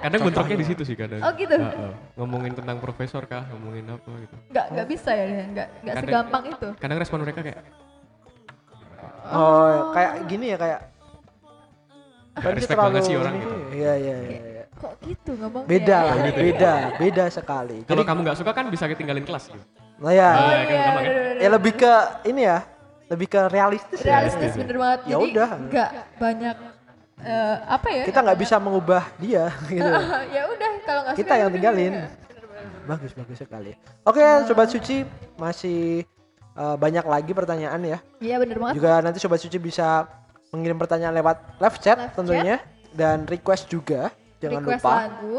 Kadang 0.00 0.20
bentroknya 0.24 0.56
di 0.56 0.66
situ 0.68 0.82
sih 0.82 0.94
kadang. 0.94 1.18
Oh, 1.20 1.30
gitu? 1.32 1.50
Heeh. 1.52 1.90
Ngomongin 2.14 2.52
tentang 2.52 2.78
profesor 2.78 3.22
kah, 3.24 3.42
ngomongin 3.48 3.86
apa 3.88 4.10
gitu. 4.16 4.34
nggak 4.48 4.66
nggak 4.68 4.86
bisa 4.88 5.10
ya 5.10 5.24
nggak 5.26 5.46
nggak 5.48 5.66
Kadang- 5.92 6.02
segampang 6.04 6.42
itu 6.48 6.68
Kadang 6.76 6.98
respon 6.98 7.18
mereka 7.20 7.40
kayak 7.40 7.60
Oh, 9.26 9.90
kayak 9.90 10.12
gini 10.26 10.46
ya 10.48 10.56
kayak 10.56 10.80
respect 12.46 12.76
banget 12.76 13.02
sih 13.02 13.14
orang 13.14 13.34
ini. 13.34 13.42
gitu. 13.42 13.56
Iya, 13.72 13.92
iya, 13.96 14.16
iya. 14.22 14.53
Iya. 14.84 14.90
kok 14.90 14.94
gitu 15.02 15.30
ngomongnya 15.34 15.68
Beda 15.70 15.96
lah, 15.98 16.14
gitu 16.22 16.28
ya. 16.30 16.44
beda, 16.44 16.72
beda 16.96 17.24
sekali. 17.28 17.78
kalau 17.82 18.02
kamu 18.02 18.18
nggak 18.22 18.36
suka 18.36 18.52
kan 18.52 18.64
bisa 18.68 18.84
ketinggalin 18.84 19.24
kelas 19.24 19.48
gitu. 19.48 19.64
nah 19.96 20.10
ya, 20.10 20.30
oh 20.30 20.44
Iya, 20.44 20.58
kan 20.60 20.68
iya 20.68 20.82
kan? 20.82 20.94
bener-bener. 20.94 21.36
ya 21.36 21.48
lebih 21.50 21.72
ke 21.74 21.92
ini 22.24 22.42
ya, 22.42 22.58
lebih 23.06 23.26
ke 23.26 23.40
realistis. 23.48 23.98
ya. 23.98 24.06
realistis 24.10 24.52
bener 24.54 24.76
banget 24.76 24.98
Ya 25.00 25.08
jadi 25.10 25.24
udah. 25.26 25.48
nggak 25.64 25.90
banyak 26.16 26.56
eh, 27.16 27.56
apa 27.64 27.88
ya 27.88 28.02
Kita 28.04 28.18
nggak 28.20 28.38
bisa 28.38 28.56
mengubah 28.58 29.02
dia, 29.16 29.44
gitu. 29.70 29.92
ya 30.34 30.42
udah 30.46 30.70
kalau 30.82 31.00
nggak 31.02 31.14
Kita 31.14 31.24
suka 31.24 31.34
ya 31.34 31.38
yang 31.38 31.48
udah. 31.48 31.56
tinggalin. 31.56 31.94
Bagus, 32.84 33.12
bagus 33.12 33.38
sekali. 33.38 33.72
Oke, 34.02 34.20
sobat 34.44 34.68
suci 34.68 35.04
masih 35.36 36.04
eh, 36.54 36.76
banyak 36.76 37.04
lagi 37.04 37.32
pertanyaan 37.32 37.80
ya. 37.82 37.98
iya 38.18 38.36
bener 38.36 38.56
banget 38.58 38.74
Juga 38.76 39.00
nanti 39.00 39.18
sobat 39.18 39.38
suci 39.38 39.56
bisa 39.56 40.04
mengirim 40.50 40.76
pertanyaan 40.76 41.14
lewat 41.14 41.58
live 41.58 41.78
chat 41.78 41.98
Live 41.98 42.14
tentunya 42.14 42.56
dan 42.92 43.24
request 43.24 43.66
juga. 43.66 44.10
Jangan 44.46 44.62
request 44.62 44.82
lupa. 44.82 44.94
lagu 44.98 45.38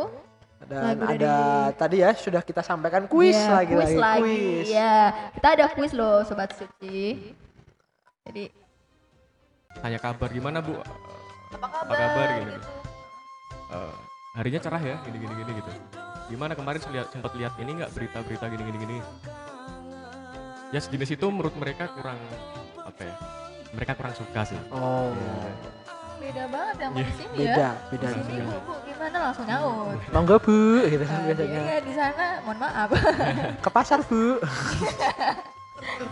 Dan 0.62 0.82
lagu 0.84 1.04
dari- 1.06 1.20
ada 1.22 1.36
tadi 1.74 1.98
ya 2.00 2.10
sudah 2.12 2.42
kita 2.42 2.62
sampaikan 2.62 3.04
kuis 3.06 3.36
Iya, 3.36 3.50
lagi 3.54 3.72
kuis 3.72 3.86
lagi 3.86 3.98
lagi 3.98 4.22
kuis. 4.24 4.68
ya 4.68 4.94
kita 5.32 5.48
ada 5.52 5.66
kuis 5.70 5.92
loh 5.92 6.18
sobat 6.22 6.50
suci 6.52 7.34
jadi 8.24 8.44
Tanya 9.76 10.00
kabar 10.00 10.30
gimana 10.30 10.58
bu? 10.60 10.74
apa 10.74 10.88
kabar, 11.62 11.84
Apa 11.84 11.94
kabar 11.94 12.28
gitu. 12.34 12.48
gitu. 12.48 12.60
Eh, 13.68 13.94
harinya 14.34 14.60
cerah 14.60 14.82
ya, 14.82 14.96
gini 15.02 15.18
gini 15.18 15.34
gini 15.36 15.52
gitu. 15.54 15.72
Gimana 16.28 16.52
kemarin 16.54 16.80
lihat 16.90 17.08
sempat 17.10 17.32
lihat 17.34 17.54
ini 17.58 17.72
nggak 17.76 17.92
berita-berita 17.92 18.46
gini 18.48 18.64
gini 18.64 18.78
gini? 18.80 18.98
Ya 20.72 20.80
sejenis 20.80 21.12
itu 21.14 21.26
menurut 21.28 21.54
mereka 21.54 21.92
kurang 21.92 22.18
apa 22.80 23.02
ya? 23.02 23.16
Mereka 23.72 23.94
kurang 23.94 24.14
suka 24.14 24.42
sih. 24.46 24.60
Oh. 24.70 25.12
beda 26.16 26.44
banget 26.50 26.76
sama 26.80 26.96
Iya. 26.96 27.06
di 27.06 27.14
sini 27.14 27.36
ya 27.36 27.44
beda 27.46 27.70
beda 27.86 28.08
di 28.08 28.16
di 28.16 28.24
sini 28.26 28.46
gimana 28.96 29.18
langsung 29.22 29.46
nyaut 29.46 30.00
monggo 30.10 30.36
bu. 30.40 30.58
Gitu 30.86 31.04
Nah, 31.04 31.20
biasanya. 31.28 31.60
dia 31.62 31.80
di 31.82 31.94
sana 31.94 32.26
mohon 32.42 32.58
maaf. 32.58 32.90
Ke 33.64 33.70
pasar 33.70 34.00
bu. 34.02 34.40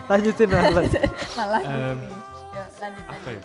Lanjutin 0.06 0.48
Arlen 0.50 0.84
malah 1.38 1.60
Em, 1.60 1.98
gini. 1.98 2.16
Ya, 2.52 2.64
lanjut 2.78 3.04
apa 3.06 3.28
ya? 3.30 3.42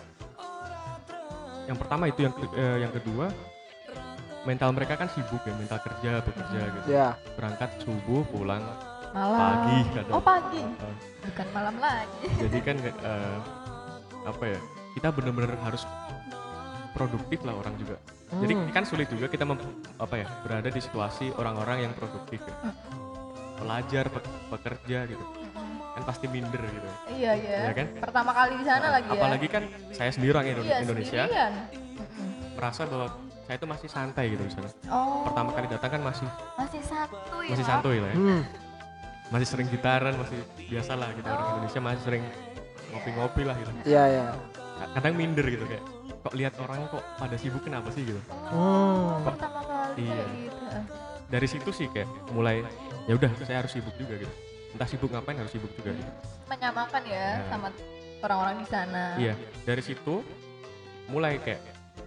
Yang 1.66 1.78
pertama 1.78 2.04
itu 2.06 2.20
yang 2.20 2.34
eh, 2.52 2.76
yang 2.80 2.92
kedua 2.92 3.26
mental 4.40 4.70
mereka 4.72 4.96
kan 4.96 5.08
sibuk 5.10 5.42
ya 5.42 5.52
mental 5.52 5.78
kerja 5.78 6.20
bekerja 6.20 6.60
gitu. 6.70 6.86
Ya 6.88 7.08
berangkat 7.34 7.70
subuh 7.78 8.24
pulang 8.26 8.64
malam. 9.10 9.38
pagi 9.38 9.78
kadang 9.90 10.14
oh 10.14 10.22
pagi. 10.22 10.62
Eh, 10.64 10.94
bukan 11.24 11.46
malam 11.50 11.76
lagi. 11.76 12.26
Jadi 12.38 12.58
kan 12.60 12.76
eh, 12.80 13.38
apa 14.22 14.44
ya 14.46 14.60
kita 14.92 15.08
bener-bener 15.10 15.54
harus 15.60 15.82
produktif 17.00 17.40
lah 17.42 17.56
orang 17.56 17.72
juga. 17.74 17.96
Jadi 18.30 18.52
Hmm. 18.52 18.68
kan 18.70 18.84
sulit 18.84 19.08
juga 19.08 19.26
kita 19.26 19.42
mem- 19.42 19.64
apa 19.96 20.14
ya 20.14 20.28
berada 20.44 20.68
di 20.68 20.76
situasi 20.78 21.32
orang-orang 21.34 21.88
yang 21.88 21.92
produktif 21.94 22.40
ya. 22.42 22.54
pelajar 23.56 24.08
pe- 24.08 24.24
pekerja 24.50 24.98
gitu. 25.06 25.24
Kan 25.90 26.02
pasti 26.02 26.24
minder 26.26 26.60
gitu. 26.62 26.88
Iya 27.10 27.32
iya. 27.34 27.58
Ya 27.62 27.72
kan? 27.74 27.86
Pertama 27.98 28.30
kali 28.32 28.56
di 28.56 28.64
sana 28.64 28.86
lagi 28.90 29.04
ya? 29.06 29.16
apalagi 29.16 29.46
kan 29.48 29.62
saya 29.90 30.10
sendiri 30.10 30.32
orang 30.32 30.46
Indo- 30.46 30.64
iya, 30.64 30.80
Indonesia 30.80 31.22
sendirian. 31.22 31.52
Merasa 32.54 32.82
bahwa 32.84 33.06
saya 33.42 33.56
itu 33.56 33.66
masih 33.66 33.88
santai 33.90 34.24
gitu 34.30 34.42
di 34.42 34.52
sana. 34.54 34.68
Oh. 34.88 35.28
Pertama 35.28 35.52
kali 35.52 35.66
datang 35.68 35.90
kan 35.90 36.00
masih 36.02 36.28
masih 36.56 36.82
satu 36.82 37.36
ya 37.38 37.50
masih 37.50 37.66
santuy 37.66 37.96
lah 37.98 38.08
ya. 38.08 38.16
Hmm. 38.16 38.42
masih 39.30 39.46
sering 39.46 39.68
gitaran 39.68 40.14
masih 40.16 40.38
biasa 40.64 40.92
lah 40.94 41.08
gitu 41.12 41.22
orang 41.24 41.44
Oh. 41.44 41.50
Indonesia 41.52 41.80
masih 41.80 42.02
sering 42.02 42.24
ngopi-ngopi 42.90 43.42
lah 43.44 43.54
gitu. 43.54 43.70
Ya 43.84 44.04
ya 44.06 44.24
kadang 44.90 45.12
minder 45.14 45.44
gitu 45.44 45.62
kayak 45.62 45.84
kok 46.20 46.34
lihat 46.34 46.52
orang 46.58 46.84
kok 46.86 47.00
pada 47.16 47.36
sibuk 47.36 47.62
kenapa 47.62 47.88
sih 47.90 48.04
gitu? 48.04 48.20
Oh. 48.52 49.16
Pertama 49.24 49.60
kali 49.62 50.04
Iya. 50.04 50.12
kayak 50.14 50.28
gitu 50.36 50.66
dari 51.30 51.46
situ 51.46 51.70
sih 51.70 51.86
kayak 51.88 52.10
mulai 52.34 52.66
ya 53.06 53.14
udah 53.14 53.30
saya 53.46 53.62
harus 53.62 53.70
sibuk 53.70 53.94
juga 53.96 54.18
gitu. 54.18 54.34
Entah 54.70 54.86
sibuk 54.86 55.08
ngapain 55.08 55.38
harus 55.38 55.50
sibuk 55.50 55.70
juga 55.74 55.94
gitu. 55.94 56.10
Menyamakan 56.46 57.02
ya 57.06 57.14
Ya. 57.14 57.46
sama 57.48 57.68
orang-orang 58.20 58.54
di 58.60 58.66
sana. 58.66 59.02
Iya. 59.16 59.34
Dari 59.62 59.82
situ 59.82 60.14
mulai 61.06 61.38
kayak 61.38 61.60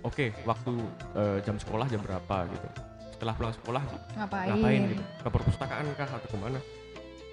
oke 0.04 0.26
waktu 0.44 0.72
eh, 1.16 1.38
jam 1.42 1.56
sekolah 1.58 1.88
jam 1.88 2.00
berapa 2.00 2.38
gitu. 2.52 2.68
Setelah 3.16 3.34
pulang 3.34 3.54
sekolah 3.56 3.84
ngapain, 4.20 4.48
ngapain 4.52 4.82
gitu? 4.92 5.04
Ke 5.24 5.30
perpustakaan 5.32 5.86
kah 5.96 6.10
atau 6.12 6.28
ke 6.28 6.38
mana 6.38 6.60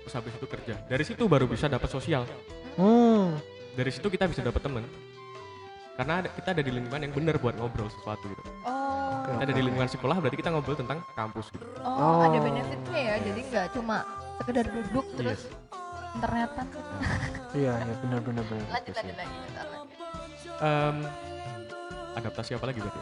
terus 0.01 0.15
habis 0.17 0.33
itu 0.33 0.47
kerja. 0.49 0.75
Dari 0.87 1.05
situ 1.05 1.23
baru 1.27 1.45
bisa 1.45 1.69
dapat 1.69 1.91
sosial. 1.91 2.25
Hmm. 2.79 3.35
dari 3.71 3.91
situ 3.91 4.07
kita 4.07 4.27
bisa 4.27 4.43
dapat 4.43 4.63
teman 4.63 4.83
karena 6.01 6.25
ada- 6.25 6.33
kita 6.33 6.49
ada 6.57 6.63
di 6.65 6.73
lingkungan 6.73 7.01
yang 7.05 7.13
benar 7.13 7.37
buat 7.37 7.55
ngobrol 7.61 7.93
sesuatu 7.93 8.25
gitu. 8.25 8.43
Oh. 8.65 9.21
Kita 9.21 9.45
ada 9.45 9.53
di 9.53 9.61
lingkungan 9.61 9.85
sekolah 9.85 10.17
berarti 10.17 10.37
kita 10.41 10.49
ngobrol 10.49 10.73
tentang 10.73 11.05
kampus 11.13 11.53
gitu. 11.53 11.61
Oh, 11.85 12.25
ada 12.25 12.33
Oh. 12.33 12.41
benefitnya 12.41 13.01
ya 13.05 13.15
jadi 13.21 13.41
nggak 13.45 13.67
cuma 13.77 13.97
sekedar 14.41 14.65
duduk 14.65 15.07
terus 15.13 15.41
internetan 16.17 16.67
gitu. 16.73 16.91
iya 17.61 17.73
ya 17.77 17.95
benar 18.01 18.21
benar 18.25 18.45
benar 18.49 18.65
lanjut 18.73 18.95
lanjut 18.97 19.15
lagi 19.15 19.35
bentar 19.45 19.67
lagi. 19.69 19.95
Em, 20.61 20.97
adaptasi 22.17 22.51
apa 22.57 22.65
lagi 22.65 22.79
berarti? 22.81 23.01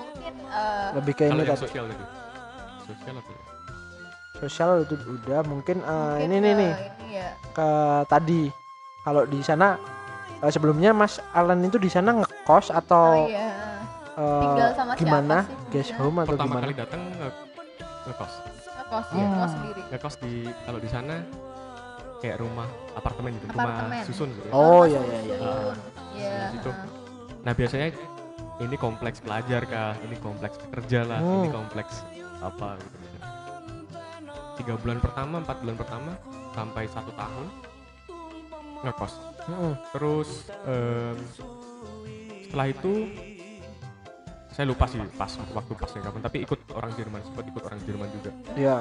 Mungkin 0.00 0.34
eh, 0.48 0.88
lebih 0.96 1.12
kalau 1.14 1.36
ini 1.36 1.44
tadi. 1.44 1.60
sosial 1.60 1.84
tadi. 1.84 2.04
Sosial 2.88 3.14
apa 3.14 3.28
ya? 3.30 3.42
sosial 4.38 4.70
itu 4.86 4.94
udah 4.96 5.40
mungkin, 5.44 5.76
eh, 5.82 5.92
mungkin 6.16 6.30
ini 6.32 6.36
nih 6.38 6.48
ke 6.48 6.56
nih. 6.56 6.72
ini 6.72 7.08
ya. 7.12 7.28
Ke 7.52 7.68
tadi. 8.08 8.42
Kalau 9.04 9.22
di 9.24 9.40
sana 9.42 9.76
eh, 10.38 10.50
sebelumnya 10.50 10.90
Mas 10.92 11.18
Alan 11.32 11.60
itu 11.60 11.76
di 11.76 11.86
sana 11.86 12.14
ngekos 12.14 12.68
oh 12.68 12.78
atau 12.78 13.26
iya 13.26 13.50
eh, 14.12 14.42
tinggal 14.42 14.68
sama 14.72 14.92
siapa 14.92 15.00
gimana 15.00 15.36
sih 15.42 15.54
guest 15.70 15.92
home 15.94 16.16
atau 16.18 16.30
pertama 16.32 16.48
gimana 16.48 16.64
kali 16.64 16.76
datang 16.76 17.00
nge 17.08 17.28
ngekos 18.04 18.32
ngekos 18.70 19.06
ya 19.08 19.24
ngekos 19.24 19.50
sendiri 19.52 19.80
ngekos 19.88 20.14
di 20.18 20.32
kalau 20.62 20.78
di 20.78 20.88
sana 20.88 21.14
kayak 22.18 22.36
rumah 22.36 22.66
apartemen 22.92 23.30
gitu 23.36 23.46
Apartemen. 23.52 23.94
rumah 23.94 24.02
susun 24.02 24.28
gitu 24.32 24.42
ya. 24.42 24.52
Oh, 24.52 24.82
iya, 24.82 24.98
iya, 24.98 25.18
iya. 25.22 25.50
iya 26.12 26.34
Di 26.50 26.58
situ. 26.58 26.70
heeh. 26.70 26.88
nah 27.38 27.52
biasanya 27.54 27.88
ini 28.58 28.74
kompleks 28.74 29.22
pelajar 29.22 29.62
kah 29.64 29.94
ini 30.02 30.18
kompleks 30.18 30.58
pekerja 30.58 31.06
lah 31.06 31.22
Hmm. 31.22 31.36
ini 31.38 31.48
kompleks 31.48 32.02
apa 32.38 32.74
gitu 32.74 32.96
tiga 34.58 34.74
bulan 34.76 34.98
pertama 34.98 35.38
empat 35.38 35.62
bulan 35.62 35.76
pertama 35.76 36.10
sampai 36.50 36.90
satu 36.90 37.14
tahun 37.14 37.46
ngekos 38.82 39.12
Mm-mm. 39.48 39.72
terus 39.90 40.28
em, 40.62 41.16
setelah 42.44 42.66
itu 42.68 42.92
saya 44.48 44.66
lupa 44.66 44.84
sih 44.84 44.98
pas 45.14 45.30
waktu 45.48 45.72
pasnya 45.72 46.00
kapan 46.02 46.20
tapi 46.20 46.38
ikut 46.42 46.60
orang 46.72 46.90
Jerman 46.92 47.20
sempat 47.22 47.44
ikut 47.46 47.62
orang 47.62 47.78
Jerman 47.82 48.08
juga. 48.10 48.30
Iya. 48.52 48.76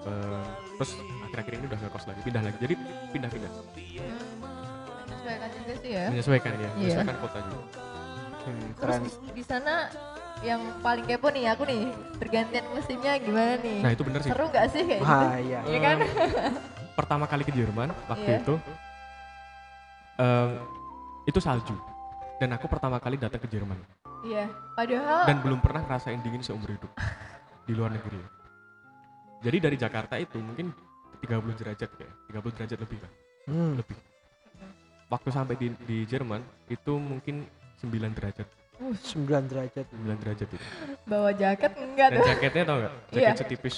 Em, 0.00 0.44
terus 0.74 0.90
akhir-akhir 1.22 1.52
ini 1.54 1.64
udah 1.68 1.78
ngekos 1.78 2.04
lagi 2.04 2.20
pindah 2.24 2.42
lagi 2.42 2.56
jadi 2.58 2.74
pindah-pindah. 3.12 3.52
Menyesuaikan 5.04 5.50
juga 5.52 5.72
sih 5.78 5.90
ya. 5.92 6.04
Menyesuaikan 6.08 6.50
ya 6.50 6.58
Iya. 6.58 6.70
menyesuaikan 6.74 7.16
kota 7.20 7.38
juga. 7.44 7.62
Hmm, 8.40 8.68
terus 8.72 8.96
di, 8.96 9.10
di 9.36 9.44
sana 9.44 9.74
yang 10.40 10.60
paling 10.80 11.04
kepo 11.04 11.28
nih 11.28 11.52
aku 11.52 11.68
nih 11.68 11.82
pergantian 12.16 12.64
musimnya 12.72 13.12
gimana 13.20 13.60
nih? 13.60 13.78
Nah 13.84 13.90
itu 13.92 14.02
bener 14.02 14.20
sih. 14.24 14.30
Seru 14.32 14.46
gak 14.48 14.66
sih 14.72 14.82
kayak 14.82 14.98
gitu? 14.98 15.12
wah 15.12 15.36
iya. 15.36 15.60
Iya 15.68 15.78
kan? 15.78 15.96
Pertama 16.96 17.24
kali 17.28 17.44
ke 17.44 17.52
Jerman 17.52 17.92
waktu 18.08 18.24
Iya. 18.26 18.40
itu 18.40 18.54
em, 20.20 20.50
itu 21.24 21.40
salju. 21.40 21.76
Dan 22.36 22.52
aku 22.56 22.68
pertama 22.68 23.00
kali 23.00 23.16
datang 23.16 23.40
ke 23.40 23.48
Jerman. 23.48 23.76
Iya 24.20 24.52
padahal 24.76 25.24
dan 25.24 25.40
belum 25.40 25.64
pernah 25.64 25.80
ngerasain 25.80 26.20
dingin 26.20 26.44
seumur 26.44 26.68
hidup. 26.68 26.92
Di 27.68 27.72
luar 27.72 27.92
negeri. 27.92 28.20
Jadi 29.40 29.56
dari 29.56 29.76
Jakarta 29.80 30.20
itu 30.20 30.36
mungkin 30.36 30.68
30 31.24 31.60
derajat 31.60 31.88
kayak 31.96 32.12
30 32.28 32.56
derajat 32.56 32.78
lebih 32.80 32.98
lah. 33.00 33.12
Hmm. 33.48 33.72
lebih. 33.80 33.96
Waktu 35.10 35.28
sampai 35.32 35.54
di, 35.58 35.72
di 35.88 35.98
Jerman 36.06 36.38
itu 36.70 36.92
mungkin 36.94 37.48
9 37.80 37.90
derajat. 38.14 38.46
9 38.78 39.26
derajat. 39.50 39.86
9 39.90 40.22
derajat 40.22 40.48
itu. 40.48 40.66
Bawa 41.08 41.30
jaket 41.32 41.72
enggak 41.76 42.08
dan 42.12 42.18
tuh 42.20 42.26
jaketnya 42.28 42.62
tau 42.64 42.76
gak 42.80 42.92
Iya. 42.92 43.16
jaket 43.32 43.36
setipis 43.44 43.76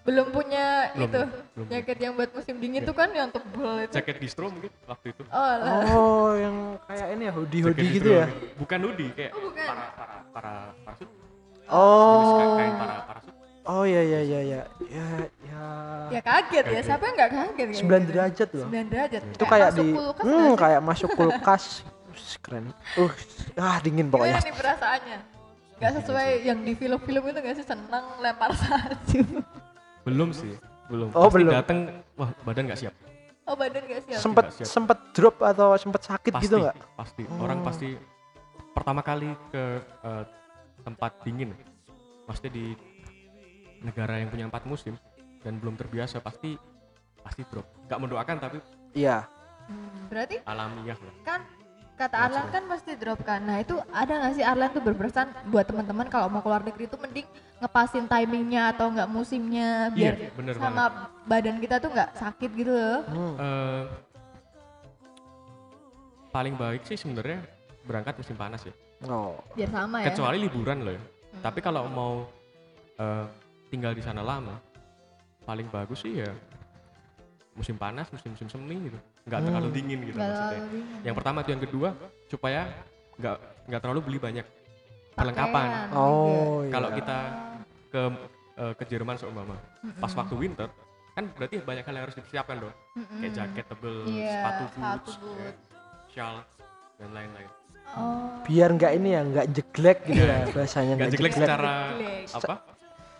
belum 0.00 0.26
punya 0.32 0.64
belum 0.96 1.08
itu 1.12 1.20
belum 1.52 1.66
jaket 1.68 1.98
yang 2.00 2.12
buat 2.16 2.30
musim 2.32 2.56
dingin 2.56 2.82
tuh 2.82 2.96
kan 2.96 3.12
yang 3.12 3.28
tebel 3.28 3.84
itu. 3.84 3.92
Jaket 4.00 4.16
distro 4.16 4.48
mungkin 4.48 4.72
waktu 4.88 5.06
itu. 5.12 5.22
Oh 5.28 5.52
lah. 5.60 5.72
Oh 5.92 6.30
yang 6.34 6.56
kayak 6.88 7.06
ini 7.14 7.22
ya 7.28 7.32
hoodie 7.36 7.60
hoodie 7.60 7.88
gitu 8.00 8.10
ya? 8.16 8.26
Bukan 8.56 8.78
hoodie 8.80 9.10
kayak 9.12 9.32
Oh, 9.36 9.40
bukan. 9.44 9.66
para 9.68 9.84
para 9.92 10.16
para 10.32 10.52
parasut. 10.88 11.08
Oh. 11.68 12.32
Ka- 12.40 12.56
kain 12.56 12.74
para 12.80 12.96
parasut. 13.04 13.34
Oh 13.68 13.84
ya 13.84 14.00
ya 14.00 14.20
ya 14.24 14.40
ya. 14.40 14.60
Ya 14.88 15.06
ya. 15.44 15.62
Ya 16.10 16.20
kaget 16.24 16.64
ya. 16.64 16.80
Siapa 16.80 17.02
yang 17.04 17.14
nggak 17.20 17.30
kaget 17.30 17.54
kayak 17.54 17.68
9 17.76 17.84
gitu? 17.84 18.08
derajat 18.08 18.48
loh. 18.56 18.66
9 18.72 18.88
derajat. 18.88 19.22
Itu 19.36 19.44
kayak 19.44 19.68
masuk 19.70 19.84
di 19.84 19.92
kulkas 19.92 20.24
hmm, 20.24 20.50
kayak 20.56 20.80
masuk 20.80 21.10
kulkas. 21.12 21.64
Ush, 22.10 22.34
keren. 22.40 22.72
Uh 22.96 23.12
ah 23.60 23.76
dingin 23.84 24.08
gimana 24.08 24.12
pokoknya. 24.16 24.40
nih 24.42 24.54
perasaannya? 24.56 25.18
Nggak 25.80 25.92
sesuai 26.02 26.28
yang 26.44 26.58
di 26.60 26.72
film-film 26.74 27.22
itu 27.22 27.38
nggak 27.38 27.56
sih? 27.56 27.66
Senang 27.68 28.04
lempar 28.18 28.50
salju 28.60 29.22
belum 30.10 30.30
sih 30.30 30.52
belum. 30.86 31.08
Oh, 31.12 31.22
Pasti 31.24 31.34
belum. 31.38 31.52
datang 31.52 31.78
wah 32.14 32.30
badan 32.42 32.64
nggak 32.66 32.80
siap. 32.80 32.94
Oh 33.44 33.54
badan 33.54 33.82
nggak 33.82 34.02
siap? 34.04 34.18
Sempet 34.18 34.44
Nggak 34.44 34.56
siap. 34.56 34.68
sempet 34.68 34.98
drop 35.10 35.36
atau 35.40 35.68
sempet 35.74 36.02
sakit 36.02 36.32
pasti 36.32 36.44
gitu 36.44 36.56
nggak? 36.58 36.76
pasti. 36.94 37.22
Orang 37.36 37.58
Oh. 37.58 37.64
pasti 37.64 37.88
pertama 38.70 39.00
kali 39.00 39.28
ke 39.48 39.62
eh, 39.80 40.24
tempat 40.80 41.12
dingin. 41.22 41.50
Pasti 42.24 42.46
di 42.46 42.74
negara 43.80 44.16
yang 44.16 44.28
punya 44.28 44.46
empat 44.46 44.64
musim 44.64 44.94
dan 45.40 45.56
belum 45.56 45.74
terbiasa 45.74 46.18
pasti 46.18 46.54
pasti 47.18 47.42
drop. 47.46 47.66
Nggak 47.86 48.00
mendoakan 48.00 48.36
tapi 48.38 48.58
iya. 48.92 49.24
Hmm, 49.62 50.08
berarti 50.08 50.36
alamiah 50.42 50.96
lah. 50.96 51.14
kan 51.22 51.40
kata 52.00 52.16
Arlan 52.16 52.46
kan 52.48 52.62
pasti 52.64 52.96
drop 52.96 53.20
kan. 53.20 53.44
Nah 53.44 53.60
itu 53.60 53.76
ada 53.92 54.12
nggak 54.16 54.32
sih 54.40 54.44
Arlan 54.44 54.72
tuh 54.72 54.80
berpesan 54.80 55.28
buat 55.52 55.68
teman-teman 55.68 56.08
kalau 56.08 56.32
mau 56.32 56.40
keluar 56.40 56.64
negeri 56.64 56.88
itu 56.88 56.96
mending 56.96 57.28
ngepasin 57.60 58.08
timingnya 58.08 58.72
atau 58.72 58.88
nggak 58.88 59.08
musimnya 59.12 59.92
biar 59.92 60.16
iya 60.16 60.32
bener 60.32 60.56
banget. 60.56 60.64
sama 60.64 60.84
badan 61.28 61.56
kita 61.60 61.76
tuh 61.76 61.90
nggak 61.92 62.10
sakit 62.16 62.50
gitu 62.56 62.72
loh. 62.72 63.00
Hmm. 63.04 63.34
Eh, 63.36 63.84
paling 66.32 66.54
baik 66.56 66.88
sih 66.88 66.96
sebenarnya 66.96 67.44
berangkat 67.84 68.16
musim 68.16 68.36
panas 68.40 68.64
ya. 68.64 68.72
Oh. 69.04 69.36
Biar 69.52 69.68
sama 69.68 70.00
ya. 70.00 70.08
Kecuali 70.08 70.36
liburan 70.40 70.80
loh 70.80 70.94
ya. 70.96 71.02
Hmm. 71.30 71.42
tapi 71.46 71.62
kalau 71.62 71.84
mau 71.86 72.26
eh, 72.96 73.26
tinggal 73.70 73.92
di 73.92 74.02
sana 74.02 74.24
lama 74.24 74.58
paling 75.46 75.68
bagus 75.70 76.02
sih 76.02 76.18
ya 76.24 76.32
musim 77.54 77.78
panas 77.78 78.10
musim 78.10 78.34
musim 78.34 78.48
semi 78.48 78.88
gitu 78.88 78.98
nggak 79.22 79.38
Hmm. 79.38 79.46
terlalu 79.46 79.68
dingin 79.70 79.98
gitu 80.02 80.16
maksudnya 80.16 80.60
dingin. 80.62 80.84
yang 81.02 81.14
pertama 81.14 81.38
itu 81.40 81.50
yang 81.50 81.62
kedua 81.62 81.88
supaya 82.26 82.60
nggak 83.14 83.36
nggak 83.66 83.80
terlalu 83.80 84.00
beli 84.02 84.18
banyak 84.18 84.46
perlengkapan 85.12 85.68
oh 85.92 86.62
iya. 86.62 86.70
kalau 86.70 86.88
kita 86.90 87.18
ke 87.88 88.02
eh, 88.56 88.72
ke 88.74 88.84
Jerman 88.86 89.16
seumpama 89.16 89.56
juga. 89.78 89.98
pas 89.98 90.12
waktu 90.14 90.34
winter 90.36 90.68
kan 91.10 91.24
berarti 91.30 91.56
banyak 91.58 91.82
hal 91.82 91.92
yang 91.92 92.04
harus 92.04 92.16
dipersiapkan 92.16 92.56
dong 92.58 92.74
kayak 93.18 93.32
jaket 93.34 93.64
tebel 93.66 93.96
Iya, 94.06 94.30
sepatu 94.32 94.64
boots 94.72 95.14
boot. 95.18 95.54
shawl 96.08 96.38
dan 96.96 97.10
lain-lain 97.12 97.50
Oh. 97.90 98.38
biar 98.46 98.70
nggak 98.70 98.92
ini 98.94 99.08
ya 99.10 99.22
nggak 99.24 99.46
jeglek 99.50 99.98
gitu 100.06 100.22
lah 100.22 100.46
bahasanya 100.48 100.94
Nggak 100.94 101.10
jelek 101.10 101.32
secara 101.34 101.70
apa? 102.30 102.54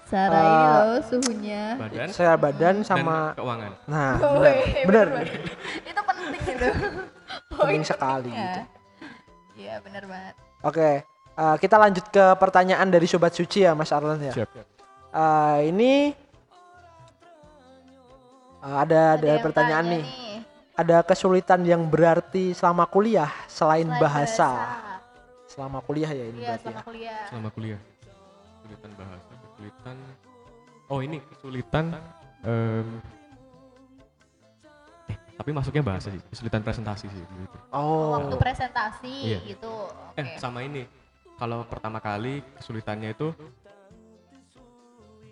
Cara 0.06 0.38
ini 0.38 0.66
loh 0.66 1.00
suhunya. 1.04 1.62
Badan 1.76 2.06
secara 2.08 2.34
badan 2.36 2.74
dan 2.76 2.76
sama 2.82 3.16
keuangan. 3.32 3.72
nah 3.84 4.14
Woi, 4.18 4.54
bener 4.84 5.06
gitu. 6.44 6.68
penting 7.60 7.84
sekali 7.84 8.30
pentingnya. 8.30 8.44
gitu. 8.48 8.60
Iya 9.60 9.74
benar 9.84 10.04
banget. 10.08 10.34
oke 10.64 10.90
eh, 11.36 11.56
kita 11.60 11.76
lanjut 11.76 12.06
ke 12.08 12.24
pertanyaan 12.40 12.88
dari 12.88 13.06
sobat 13.08 13.32
suci 13.36 13.64
ya 13.64 13.72
Mas 13.76 13.92
Arlan 13.92 14.20
ya 14.20 14.32
Siap. 14.32 14.50
Eh, 15.10 15.58
ini 15.68 16.14
eh, 18.64 18.76
ada 18.76 19.18
ada 19.18 19.26
yang 19.26 19.42
pertanyaan 19.44 19.84
tanya 19.84 19.94
nih 20.00 20.04
ada 20.80 21.04
kesulitan 21.04 21.60
yang 21.68 21.84
berarti 21.84 22.56
selama 22.56 22.88
kuliah 22.88 23.28
selain 23.44 23.84
Selain 23.84 24.00
bahasa 24.00 24.48
selama 25.50 25.78
kuliah 25.84 26.08
ya 26.08 26.24
ini 26.30 26.38
Iya 26.40 26.46
berarti 26.56 26.64
selama 26.64 26.80
ya 26.80 26.86
kuliah. 26.88 27.20
Selama 27.28 27.48
kuliah. 27.52 27.80
Kesulitan 28.60 28.90
bahasa, 28.94 29.32
kesulitan 29.44 29.96
Oh, 30.90 30.98
ini 31.02 31.22
kesulitan 31.22 31.84
em, 32.42 32.50
eh, 32.50 32.86
tapi 35.40 35.56
masuknya 35.56 35.80
bahasa 35.80 36.12
sih, 36.12 36.20
kesulitan 36.28 36.60
presentasi 36.60 37.08
sih 37.08 37.16
gitu. 37.24 37.56
oh 37.72 38.12
Waktu 38.12 38.36
presentasi 38.36 39.14
Iya. 39.24 39.38
gitu. 39.48 39.72
Eh, 40.12 40.20
Oke. 40.20 40.36
sama 40.36 40.60
ini. 40.60 40.84
Kalau 41.34 41.64
pertama 41.64 41.96
kali 41.96 42.44
kesulitannya 42.60 43.16
itu 43.16 43.32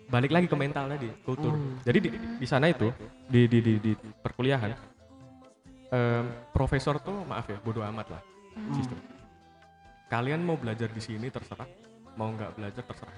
balik 0.09 0.33
lagi 0.33 0.49
ke 0.49 0.57
mental 0.57 0.89
tadi, 0.89 1.13
kultur. 1.21 1.53
Hmm. 1.53 1.77
Jadi 1.85 1.97
di, 2.01 2.09
di 2.41 2.47
sana 2.49 2.65
itu 2.65 2.89
di 3.29 3.45
di 3.45 3.61
di, 3.61 3.73
di 3.77 3.91
perkuliahan 3.93 4.73
em, 5.93 6.25
profesor 6.49 6.97
tuh 6.97 7.21
maaf 7.23 7.45
ya, 7.45 7.61
bodoh 7.61 7.85
amat 7.85 8.09
lah 8.09 8.21
Hmm. 8.49 8.73
sistem. 8.73 8.97
Kalian 10.09 10.41
mau 10.41 10.57
belajar 10.57 10.89
di 10.89 10.97
sini 10.97 11.29
terserah, 11.29 11.69
mau 12.17 12.33
nggak 12.33 12.57
belajar 12.57 12.81
terserah. 12.81 13.13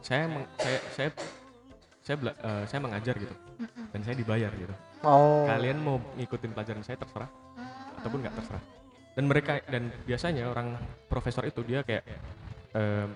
Saya 0.00 0.24
meng- 0.24 0.48
saya 0.56 0.78
saya 0.88 1.08
saya 2.00 2.16
bela- 2.16 2.40
eh, 2.40 2.64
saya 2.64 2.80
mengajar 2.80 3.12
gitu 3.14 3.36
dan 3.66 4.00
saya 4.06 4.14
dibayar 4.14 4.50
gitu. 4.54 4.74
oh 5.02 5.46
Kalian 5.46 5.78
mau 5.82 5.96
ngikutin 6.14 6.50
pelajaran 6.54 6.82
saya 6.86 6.98
terserah 6.98 7.30
ataupun 7.98 8.22
nggak 8.22 8.34
terserah. 8.38 8.62
Dan 9.18 9.26
mereka 9.26 9.58
dan 9.66 9.90
biasanya 10.06 10.46
orang 10.46 10.78
profesor 11.10 11.42
itu 11.42 11.66
dia 11.66 11.82
kayak 11.82 12.06
em, 12.74 13.10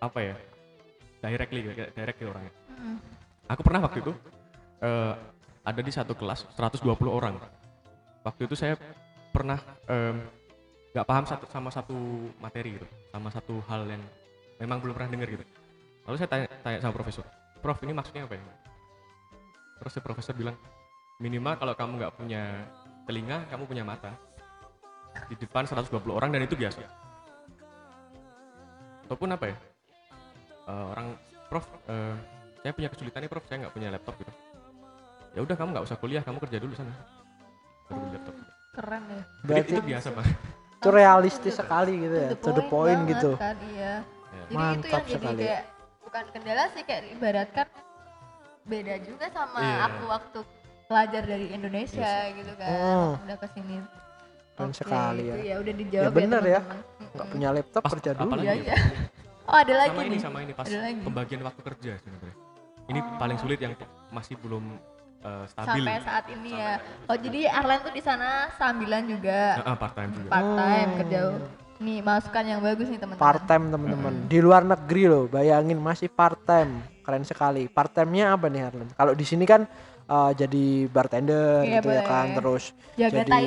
apa 0.00 0.18
ya? 0.20 0.34
Directly 1.20 1.60
kayak 1.72 1.92
direct 1.92 2.16
gitu 2.20 2.32
orangnya. 2.32 2.52
Mm. 2.72 2.98
Aku 3.52 3.60
pernah 3.60 3.80
waktu 3.84 4.00
itu 4.00 4.12
eh, 4.80 5.14
ada 5.64 5.80
di 5.80 5.92
satu 5.92 6.16
kelas 6.16 6.48
120 6.56 6.88
orang. 7.08 7.36
Waktu 8.24 8.48
itu 8.48 8.56
saya 8.56 8.80
pernah 9.32 9.60
nggak 10.94 11.04
paham 11.10 11.26
satu 11.26 11.44
sama 11.50 11.68
satu 11.74 11.96
materi 12.38 12.78
gitu, 12.78 12.86
sama 13.10 13.28
satu 13.28 13.58
hal 13.68 13.84
yang 13.90 14.00
memang 14.62 14.78
belum 14.78 14.94
pernah 14.94 15.10
dengar 15.10 15.28
gitu. 15.28 15.44
Lalu 16.06 16.16
saya 16.20 16.30
tanya, 16.30 16.46
tanya 16.62 16.78
sama 16.80 16.94
profesor, 16.94 17.24
Prof 17.58 17.80
ini 17.82 17.92
maksudnya 17.96 18.28
apa 18.28 18.36
ya? 18.36 18.44
Terus 19.84 19.92
si 19.92 20.00
profesor 20.00 20.32
bilang, 20.32 20.56
minimal 21.20 21.60
kalau 21.60 21.76
kamu 21.76 22.00
nggak 22.00 22.12
punya 22.16 22.64
telinga, 23.04 23.44
kamu 23.52 23.68
punya 23.68 23.84
mata. 23.84 24.16
Di 25.28 25.36
depan 25.36 25.68
120 25.68 25.92
orang 26.08 26.32
dan 26.32 26.40
itu 26.48 26.56
biasa. 26.56 26.80
Ataupun 29.04 29.28
apa 29.36 29.52
ya? 29.52 29.56
Eh, 30.64 30.84
orang, 30.88 31.20
Prof, 31.52 31.68
eh, 31.84 32.16
saya 32.64 32.72
punya 32.72 32.88
kesulitan 32.88 33.20
nih 33.20 33.28
Prof, 33.28 33.44
saya 33.44 33.60
nggak 33.68 33.74
punya 33.76 33.92
laptop 33.92 34.16
gitu. 34.16 34.32
Ya 35.36 35.44
udah 35.44 35.52
kamu 35.52 35.68
nggak 35.76 35.84
usah 35.84 36.00
kuliah, 36.00 36.24
kamu 36.24 36.40
kerja 36.40 36.56
dulu 36.56 36.72
sana. 36.72 36.96
Baru 37.84 38.00
beli 38.00 38.16
laptop. 38.16 38.34
Keren 38.74 39.02
ya. 39.04 39.20
Jadi 39.20 39.44
berarti 39.44 39.72
itu 39.76 39.82
biasa 39.84 40.08
Pak. 40.10 40.26
itu 40.84 40.92
realistis 40.92 41.54
sekali 41.56 41.96
gitu 41.96 42.12
ya 42.12 42.28
to 42.36 42.52
the 42.52 42.64
point 42.68 43.08
gitu 43.08 43.40
Kan, 43.40 43.56
iya. 43.72 44.04
Ya. 44.04 44.42
Jadi 44.44 44.52
itu 44.52 44.52
Mantap 44.52 44.84
yang 44.84 45.04
jadi 45.08 45.16
sekali. 45.16 45.40
kayak 45.40 45.62
bukan 46.04 46.24
kendala 46.28 46.64
sih 46.76 46.82
kayak 46.84 47.02
ibaratkan 47.08 47.66
beda 48.64 48.94
juga 48.98 49.26
sama 49.28 49.58
Iya. 49.58 49.76
aku 49.86 50.02
waktu 50.06 50.38
pelajar 50.84 51.22
dari 51.22 51.46
Indonesia 51.50 52.10
gitu 52.30 52.52
kan. 52.54 52.68
Hmm. 52.70 53.10
Udah 53.20 53.36
ke 53.36 53.48
sini. 53.50 53.76
Keren 54.54 54.70
Oke, 54.70 54.78
sekali 54.78 55.22
itu 55.24 55.34
ya. 55.34 55.44
ya 55.44 55.56
udah 55.58 55.74
dijawab 55.74 56.12
bener 56.12 56.42
ya. 56.42 56.60
teman-teman. 56.60 56.82
nggak 57.04 57.14
Mm-mm. 57.16 57.30
punya 57.30 57.48
laptop 57.52 57.80
Pas- 57.80 57.92
kerja 57.92 58.10
dulu 58.12 58.30
Iya, 58.36 58.42
ya, 58.42 58.54
iya. 58.56 58.74
Oh, 59.44 59.56
ada 59.56 59.74
lagi 59.76 59.90
sama 59.90 60.02
ini 60.02 60.10
nih. 60.10 60.20
sama 60.20 60.38
ini 60.40 60.52
pas 60.52 60.64
Ada 60.64 60.78
lagi. 60.80 61.00
pembagian 61.00 61.40
waktu 61.42 61.60
kerja 61.64 61.92
sebenarnya. 61.98 62.34
Ini 62.84 62.98
Oh. 62.98 63.16
paling 63.16 63.38
sulit 63.38 63.58
yang 63.58 63.72
masih 64.10 64.34
belum 64.36 64.64
eh, 65.20 65.44
stabil. 65.46 65.80
Sampai 65.80 65.96
saat 65.98 66.24
ini 66.26 66.36
Sampai 66.44 66.60
ya. 66.60 66.68
saat 66.68 66.80
ini. 66.84 67.06
Oh, 67.06 67.16
jadi 67.18 67.40
Arlen 67.50 67.80
tuh 67.80 67.92
di 67.92 68.02
sana 68.02 68.28
sambilan 68.52 69.02
juga 69.06 69.40
Nah, 69.58 69.72
part 69.74 69.94
time 69.94 70.10
juga. 70.12 70.28
part 70.28 70.50
time 70.54 70.84
Hmm. 70.86 70.98
kerja. 70.98 71.18
Nih, 71.74 71.98
masukan 72.00 72.44
yang 72.46 72.60
bagus 72.60 72.86
nih 72.86 72.98
teman-teman. 72.98 73.24
part 73.24 73.42
time 73.42 73.64
teman-teman 73.66 74.14
di 74.24 74.38
luar 74.38 74.62
negeri 74.62 75.02
loh 75.04 75.24
bayangin 75.26 75.76
masih 75.76 76.06
part 76.08 76.38
time 76.40 76.78
keren 77.04 77.22
sekali 77.22 77.68
part 77.68 77.92
time-nya 77.92 78.34
apa 78.34 78.48
nih 78.48 78.64
Harlan 78.64 78.88
kalau 78.90 79.12
di 79.12 79.22
sini 79.22 79.44
kan 79.44 79.68
uh, 80.06 80.32
jadi 80.32 80.88
bartender 80.88 81.62
Iya, 81.62 81.78
gitu 81.78 81.88
ya 81.90 82.00
boleh. 82.00 82.08
kan 82.08 82.26
terus 82.32 82.64
Jaga 82.96 83.22
jadi 83.22 83.40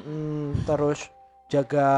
mm, 0.00 0.46
terus 0.64 1.00
jaga 1.46 1.88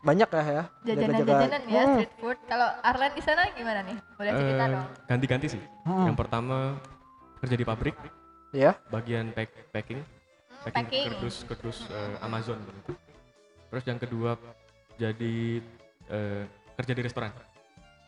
banyak 0.00 0.28
ya 0.30 0.42
ya 0.46 0.64
Jajanan-jajanan 0.86 1.62
ya 1.66 1.82
Mm, 1.82 1.92
street 1.98 2.12
food. 2.16 2.38
Kalau 2.46 2.68
Arlen 2.80 3.10
di 3.10 3.22
sana 3.26 3.42
gimana 3.50 3.82
nih? 3.82 3.98
Boleh 4.14 4.32
cerita 4.32 4.62
Eh, 4.62 4.70
dong. 4.70 4.86
ganti-ganti 5.04 5.46
sih. 5.50 5.62
Hmm. 5.82 6.06
Yang 6.06 6.16
pertama 6.16 6.78
kerja 7.42 7.56
di 7.58 7.66
pabrik, 7.66 7.96
ya 8.54 8.78
bagian 8.86 9.34
pack- 9.34 9.66
packing, 9.74 9.98
Hmm, 9.98 10.62
packing, 10.62 10.86
packing. 10.86 11.04
kerdus-kerdus 11.10 11.90
eh, 11.90 12.22
Amazon 12.22 12.62
gitu. 12.62 12.94
Terus 13.66 13.84
yang 13.84 13.98
kedua 13.98 14.38
jadi 14.94 15.58
eh, 16.06 16.42
kerja 16.78 16.92
di 16.94 17.02
restoran. 17.02 17.32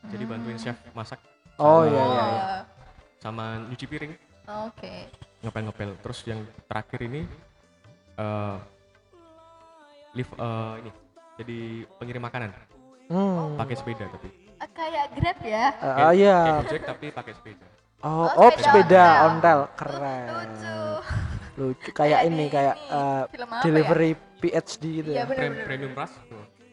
Jadi 0.06 0.22
bantuin 0.22 0.54
chef 0.56 0.78
masak 0.94 1.18
oh 1.58 1.82
iya 1.84 2.02
iya 2.04 2.24
iya 2.24 2.44
sama 3.18 3.44
nyuci 3.66 3.84
piring, 3.84 4.12
Oh, 4.46 4.70
Oke. 4.70 5.10
ngepel-ngepel. 5.40 5.98
Terus 6.00 6.18
yang 6.24 6.40
terakhir 6.64 7.00
ini 7.02 7.26
eh 8.16 8.56
live 10.12 10.32
eh, 10.32 10.74
ini 10.80 10.90
jadi 11.36 11.58
pengirim 11.94 12.18
makanan 12.20 12.50
hmm. 13.06 13.54
pakai 13.56 13.74
sepeda 13.74 14.06
tapi 14.08 14.28
Ah, 14.58 14.66
kayak 14.68 15.14
Grab 15.14 15.38
ya. 15.40 15.70
Uh, 15.70 15.86
kayak, 15.86 16.02
oh 16.02 16.12
iya 16.12 16.36
kayak 16.36 16.58
Gojek 16.58 16.82
tapi 16.84 17.06
pakai 17.12 17.32
sepeda 17.32 17.66
oh, 18.02 18.26
Oh, 18.26 18.26
oh 18.40 18.50
sepeda 18.52 19.04
ontel. 19.04 19.28
ontel 19.28 19.60
keren 19.76 20.26
Lucu. 20.28 20.78
lucu 21.54 21.88
kayak 21.92 22.20
ini 22.24 22.44
kayak 22.48 22.74
uh, 22.88 23.22
film 23.28 23.48
apa 23.48 23.62
delivery 23.62 24.10
PhD 24.38 24.82
gitu 24.96 25.08
Iya 25.08 25.22
ya 25.22 25.24
bener 25.24 25.38
Prem- 25.38 25.52
bener. 25.52 25.66
premium 25.66 25.92
rush 25.94 26.14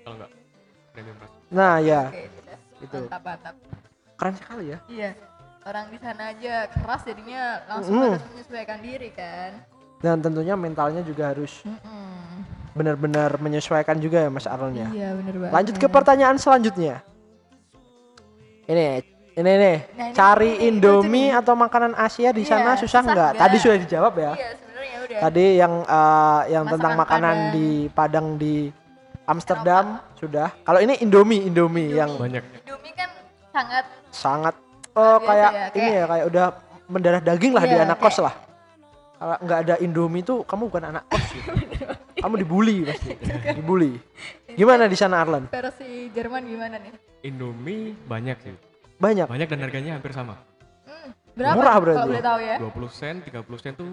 kalau 0.02 0.16
enggak 0.16 0.32
premium 0.92 1.18
rush 1.20 1.34
nah 1.52 1.76
ya 1.78 2.02
Oke, 2.10 2.22
udah. 2.26 2.58
Itu. 2.82 2.98
Mantap, 3.04 3.22
mantap. 3.24 3.56
Keren 4.16 4.36
sekali 4.36 4.72
ya 4.72 4.80
Iya. 4.88 5.12
Orang 5.64 5.90
di 5.90 5.98
sana 5.98 6.30
aja 6.30 6.70
keras 6.70 7.02
jadinya 7.04 7.42
langsung 7.66 7.96
Mm. 7.96 8.06
harus 8.08 8.26
menyesuaikan 8.30 8.80
diri 8.80 9.10
kan. 9.12 9.52
dan 9.98 10.22
tentunya 10.22 10.54
mentalnya 10.54 11.02
juga 11.02 11.34
harus 11.34 11.66
benar-benar 12.72 13.40
menyesuaikan 13.40 13.98
juga 13.98 14.20
ya 14.20 14.30
Mas 14.30 14.46
Arlen 14.46 14.76
ya. 14.76 14.88
Iya 14.88 15.10
bener 15.16 15.34
banget. 15.40 15.54
Lanjut 15.54 15.76
ke 15.80 15.88
pertanyaan 15.88 16.38
selanjutnya. 16.38 17.02
Ini 18.66 19.02
ini 19.34 19.52
nih, 19.52 19.78
Nah, 19.90 20.06
ini- 20.06 20.14
cari 20.14 20.52
ini 20.54 20.66
Indomie 20.70 21.28
nih. 21.28 21.40
atau 21.40 21.54
makanan 21.54 21.92
Asia 21.94 22.30
di 22.30 22.42
Iya, 22.42 22.50
sana 22.52 22.72
susah 22.76 22.82
susah 22.86 23.02
nggak? 23.04 23.32
Tadi 23.36 23.56
sudah 23.58 23.78
dijawab 23.80 24.14
ya. 24.16 24.32
Iya 24.32 24.50
sebenarnya 24.54 24.98
udah. 25.02 25.20
Tadi 25.22 25.46
yang 25.56 25.74
eh, 25.82 26.42
yang 26.52 26.64
tentang 26.68 26.94
Masakan 26.94 27.02
makanan 27.02 27.36
Padang. 27.36 27.54
di 27.54 27.68
Padang 27.90 28.28
di 28.36 28.56
Amsterdam 29.26 29.86
sudah. 30.14 30.48
Kalau 30.62 30.80
ini 30.80 30.94
Indomie, 31.00 31.42
Indomie, 31.42 31.90
Indomie. 31.90 31.98
yang 31.98 32.12
banyak 32.14 32.44
Indomie 32.62 32.94
kan 32.94 33.10
sangat 33.56 33.86
sangat 34.12 34.56
oh 34.94 35.18
kayak, 35.20 35.52
ya, 35.52 35.66
ini 35.72 35.80
kayak- 35.82 35.96
ya 35.96 36.06
kayak 36.06 36.26
udah 36.28 36.46
mendarah 36.86 37.22
daging 37.24 37.54
lah 37.54 37.64
di 37.64 37.72
Iya, 37.72 37.84
anak 37.84 37.98
kayak- 37.98 38.12
kos 38.12 38.20
lah. 38.22 38.36
Kalau 39.16 39.36
nggak 39.40 39.60
ada 39.62 39.76
Indomie 39.80 40.22
tuh 40.22 40.44
kamu 40.44 40.64
bukan 40.68 40.84
anak 40.86 41.04
kos. 41.08 41.24
gitu. 41.32 41.50
kamu 42.24 42.36
dibully 42.38 42.78
pasti. 42.84 43.12
Dibully. 43.54 43.92
Gimana 44.52 44.84
di 44.86 44.96
sana 44.96 45.16
Arlan? 45.18 45.48
versi 45.48 46.12
Jerman 46.12 46.44
gimana 46.44 46.76
nih? 46.78 46.92
Indomie 47.24 47.96
banyak 48.04 48.38
sih 48.40 48.56
Banyak. 48.96 49.26
banyak 49.26 49.48
dan 49.48 49.60
harganya 49.62 49.92
hampir 49.96 50.12
sama 50.12 50.36
Hmm, 50.86 51.10
berapa? 51.34 51.56
Murah 51.58 51.76
berarti. 51.78 51.98
Kalau 51.98 52.12
boleh 52.12 52.24
tahu 52.24 52.40
ya. 52.40 52.56
20 52.62 52.90
sen 52.90 53.16
30 53.20 53.58
sen 53.58 53.74
tuh 53.74 53.90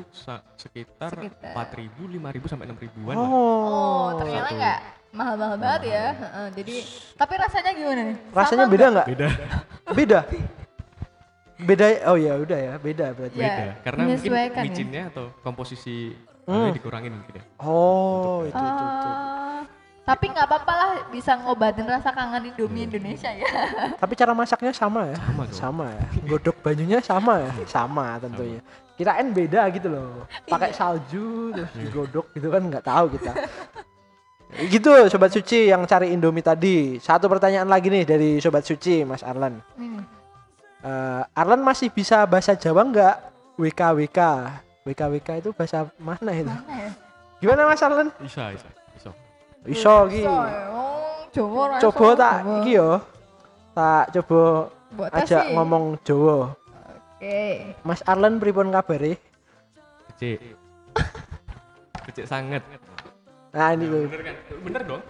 sekitar 0.55 1.11
Sekitar. 1.13 1.53
4000 1.57 2.07
5000 2.13 2.47
sampai 2.47 2.67
6000-an 2.69 3.15
lah 3.15 3.27
Oh, 3.27 4.07
ternyata 4.21 4.49
Satu. 4.49 5.02
Mahal-mahal 5.13 5.57
banget 5.57 5.83
ya. 5.89 6.07
Heeh, 6.13 6.47
jadi 6.57 6.75
tapi 7.15 7.33
rasanya 7.37 7.71
gimana 7.73 8.01
nih? 8.03 8.17
Rasanya 8.33 8.65
Sama 8.65 8.73
beda 8.73 8.87
nggak? 8.91 9.07
beda 9.07 9.27
Beda. 9.99 10.21
Beda. 11.63 11.87
Oh 12.11 12.19
ya 12.19 12.33
udah 12.35 12.59
ya, 12.59 12.75
beda 12.77 13.07
berarti. 13.13 13.39
Iya. 13.39 13.53
beda 13.55 13.73
karena 13.85 14.01
mungkin 14.09 14.31
ya. 14.35 14.63
micinnya 14.63 15.03
atau 15.09 15.25
komposisi 15.41 16.17
Hmm. 16.43 16.59
hmm. 16.59 16.75
dikurangin 16.75 17.15
mungkin 17.15 17.39
ya 17.39 17.45
Oh, 17.63 18.43
itu 18.43 18.51
itu. 18.51 18.59
itu. 18.59 19.07
Ah, 19.07 19.63
tapi 20.03 20.25
nggak 20.27 20.43
apa-apa 20.43 20.73
lah 20.75 20.91
bisa 21.07 21.39
ngobatin 21.39 21.87
rasa 21.87 22.11
kangen 22.11 22.51
Indomie 22.51 22.83
Indonesia 22.83 23.31
ya. 23.31 23.47
Tapi 24.03 24.19
cara 24.19 24.35
masaknya 24.35 24.75
sama 24.75 25.07
ya? 25.07 25.17
Sama 25.23 25.43
dong. 25.47 25.55
Sama 25.55 25.87
ya. 25.95 26.03
Godok 26.27 26.59
banyunya 26.59 26.99
sama 26.99 27.47
ya? 27.47 27.51
Sama 27.71 28.19
tentunya. 28.19 28.59
Kirain 28.99 29.31
beda 29.31 29.71
gitu 29.71 29.87
loh. 29.87 30.27
Pakai 30.43 30.75
salju 30.75 31.55
terus 31.55 31.71
digodok 31.79 32.27
gitu 32.35 32.51
kan 32.51 32.63
nggak 32.67 32.83
tahu 32.83 33.07
kita. 33.15 33.33
Gitu 34.69 34.91
sobat 35.11 35.31
suci 35.35 35.71
yang 35.73 35.83
cari 35.89 36.13
Indomie 36.15 36.45
tadi. 36.45 37.01
Satu 37.03 37.27
pertanyaan 37.27 37.67
lagi 37.67 37.89
nih 37.91 38.05
dari 38.07 38.31
sobat 38.39 38.63
suci 38.63 39.03
Mas 39.03 39.25
Arlan. 39.27 39.59
Ini. 39.79 40.03
Eh, 40.83 41.23
Arlan 41.39 41.63
masih 41.63 41.91
bisa 41.95 42.27
bahasa 42.27 42.59
Jawa 42.59 42.83
nggak? 42.87 43.17
WKWK. 43.59 44.21
WKWK 44.83 45.29
itu 45.39 45.51
bahasa 45.55 45.87
mana 45.99 46.33
itu? 46.35 46.51
Mana 46.51 46.75
ya? 46.75 46.91
Gimana 47.39 47.61
Mas 47.71 47.83
Arlan? 47.83 48.09
Bisa, 48.19 48.51
bisa, 48.51 48.69
bisa. 48.95 49.11
Iki. 49.63 50.27
Jawa 51.33 51.59
ora 51.65 51.77
iso, 51.81 51.89
Coba 51.89 52.09
tak 52.19 52.37
iki 52.61 52.77
yo. 52.77 52.91
Tak 53.73 54.05
coba 54.21 54.43
ajak 55.17 55.45
sih. 55.49 55.55
ngomong 55.57 55.85
Jawa. 56.05 56.53
Oke. 57.17 57.73
Mas 57.87 58.03
Arlan 58.05 58.37
pripun 58.37 58.69
kabare? 58.69 59.17
Kecil. 60.13 60.59
Kecil 62.11 62.27
sangat. 62.29 62.61
Nah 63.53 63.69
ini 63.73 63.85
tuh. 63.85 64.05
Bener 64.09 64.23
kan? 64.23 64.37
Bener 64.61 64.83
dong? 64.83 65.03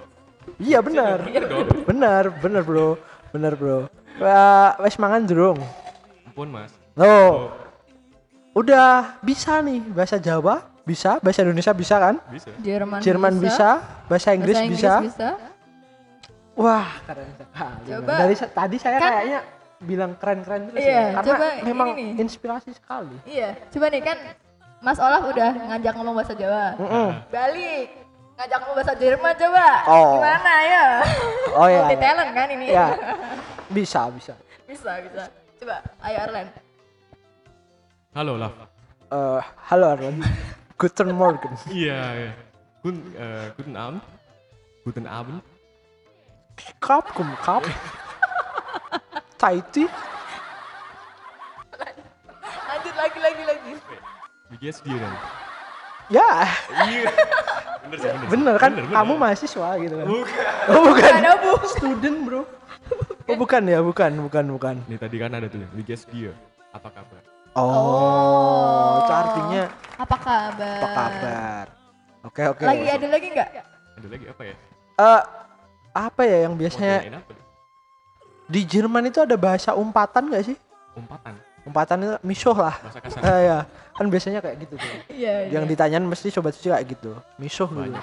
Iya 0.58 0.78
benar. 0.82 1.16
Bener 1.22 1.44
dong? 1.46 1.66
Benar, 1.86 2.24
benar 2.36 2.62
bro. 2.62 2.88
Benar 3.30 3.52
bro. 3.54 3.78
Wah, 4.18 4.76
wes 4.78 4.98
mangan 4.98 5.22
durung. 5.24 5.58
Ampun 6.26 6.48
mas. 6.50 6.74
Oh, 6.92 7.48
udah 8.52 9.16
bisa 9.24 9.64
nih 9.64 9.80
bahasa 9.88 10.20
Jawa 10.20 10.60
bisa, 10.82 11.16
bahasa 11.22 11.40
Indonesia 11.40 11.72
bisa 11.72 11.96
kan? 11.96 12.14
Bisa. 12.28 12.50
Jerman, 12.60 12.98
Jerman 13.00 13.34
bisa, 13.40 13.80
bahasa 14.04 14.34
Inggris, 14.36 14.58
bahasa 14.58 14.66
Inggris 14.66 14.82
bisa. 14.82 14.94
bisa. 15.00 15.28
Wah, 16.52 16.90
keren 17.08 17.30
sekali. 17.32 17.86
Coba. 17.88 18.12
Dari 18.18 18.34
tadi 18.36 18.76
saya 18.76 18.98
Kan- 19.00 19.08
kayaknya 19.08 19.40
bilang 19.82 20.12
keren-keren 20.20 20.62
terus 20.68 20.84
Iya, 20.84 20.92
ya. 20.92 21.06
Karena 21.16 21.26
coba 21.32 21.46
memang 21.64 21.88
ini 21.88 21.96
nih. 21.96 22.10
inspirasi 22.20 22.70
sekali. 22.76 23.16
Iya, 23.24 23.50
coba 23.72 23.86
nih 23.88 24.02
kan 24.04 24.18
Mas 24.82 24.98
Olaf 24.98 25.22
udah 25.24 25.50
ngajak 25.72 25.92
ngomong 25.96 26.14
bahasa 26.14 26.34
Jawa. 26.34 26.76
Mm-mm. 26.76 27.08
Balik 27.32 27.88
ngajak 28.36 28.58
ngomong 28.64 28.76
bahasa 28.80 28.94
Jerman 28.96 29.34
coba. 29.36 29.68
Oh. 29.88 30.12
Gimana 30.18 30.52
ya? 30.64 30.84
Oh 31.52 31.66
iya. 31.68 31.82
Multi 31.84 31.96
talent 32.00 32.30
kan 32.32 32.48
ini. 32.48 32.66
Ya. 32.72 32.86
Bisa, 33.68 34.00
bisa. 34.12 34.34
bisa, 34.68 34.90
bisa. 35.04 35.24
Coba, 35.60 35.76
ayo 36.04 36.18
Arlen. 36.26 36.48
Halo 38.12 38.32
lah. 38.40 38.50
Eh, 39.12 39.40
halo 39.68 39.84
Arlan. 39.96 40.16
Guten 40.80 41.08
Morgen. 41.14 41.52
Iya, 41.70 42.00
iya. 42.18 42.32
Guten, 42.82 43.02
eh, 43.14 43.46
guten 43.54 43.74
Abend. 43.78 44.02
Guten 44.82 45.06
Abend. 45.06 45.40
Kap, 46.82 47.06
kum, 47.14 47.30
kap. 47.40 47.62
Taiti. 49.40 49.86
Lanjut 52.68 52.94
lagi, 52.98 53.18
lagi, 53.22 53.42
lagi. 53.46 53.72
BGS 54.50 54.82
dia 54.84 54.98
kan. 54.98 55.12
Ya, 56.12 56.44
Iya. 56.84 57.08
Bener 57.82 57.96
sih, 57.98 58.08
bener. 58.10 58.28
bener 58.28 58.54
kan? 58.56 58.70
Bener, 58.70 58.84
bener. 58.84 58.96
Kamu 59.00 59.12
mahasiswa 59.16 59.68
gitu 59.80 59.94
kan? 59.96 60.06
Bukan. 60.06 60.44
Oh, 60.68 60.80
bukan. 60.86 61.10
Ada 61.10 61.32
bu. 61.40 61.50
Student, 61.66 62.18
bro. 62.22 62.42
Oh, 63.24 63.36
bukan 63.38 63.62
ya, 63.64 63.78
bukan, 63.80 64.10
bukan, 64.20 64.44
bukan. 64.50 64.74
Nih 64.86 64.98
tadi 65.00 65.16
kan 65.16 65.32
ada 65.32 65.48
tuh 65.48 65.64
BGS 65.72 66.04
dia. 66.12 66.32
Apa 66.70 66.88
kabar? 66.90 67.22
Oh, 67.52 68.96
itu 68.98 69.12
artinya 69.12 69.62
Apa 69.96 70.16
kabar? 70.16 70.78
apa 70.80 70.88
kabar? 70.90 71.64
Oke, 72.24 72.42
oke. 72.48 72.64
Lagi 72.64 72.86
ada 72.88 73.06
lagi 73.08 73.26
nggak? 73.28 73.48
Ada 74.00 74.06
lagi 74.08 74.24
apa 74.26 74.42
ya? 74.42 74.54
Eh, 74.92 75.22
apa 75.92 76.22
ya 76.24 76.38
yang 76.44 76.54
biasanya 76.56 76.96
di 78.48 78.60
Jerman 78.64 79.04
itu 79.06 79.20
ada 79.20 79.36
bahasa 79.36 79.72
umpatan 79.72 80.28
nggak 80.28 80.44
sih? 80.44 80.56
Umpatan. 80.92 81.36
Umpatan 81.62 81.98
itu 82.02 82.14
misuh 82.26 82.56
lah. 82.58 82.74
Eh, 83.22 83.40
ya, 83.46 83.58
kan 83.94 84.10
biasanya 84.10 84.42
kayak 84.42 84.66
gitu 84.66 84.74
tuh. 84.74 84.92
Iya. 85.14 85.46
Yang 85.54 85.64
ditanyain 85.70 86.02
mesti 86.02 86.28
sobat 86.28 86.58
suci 86.58 86.74
kayak 86.74 86.86
gitu. 86.90 87.14
Misuh 87.38 87.70
gitu. 87.70 87.78
Banyak. 87.86 88.02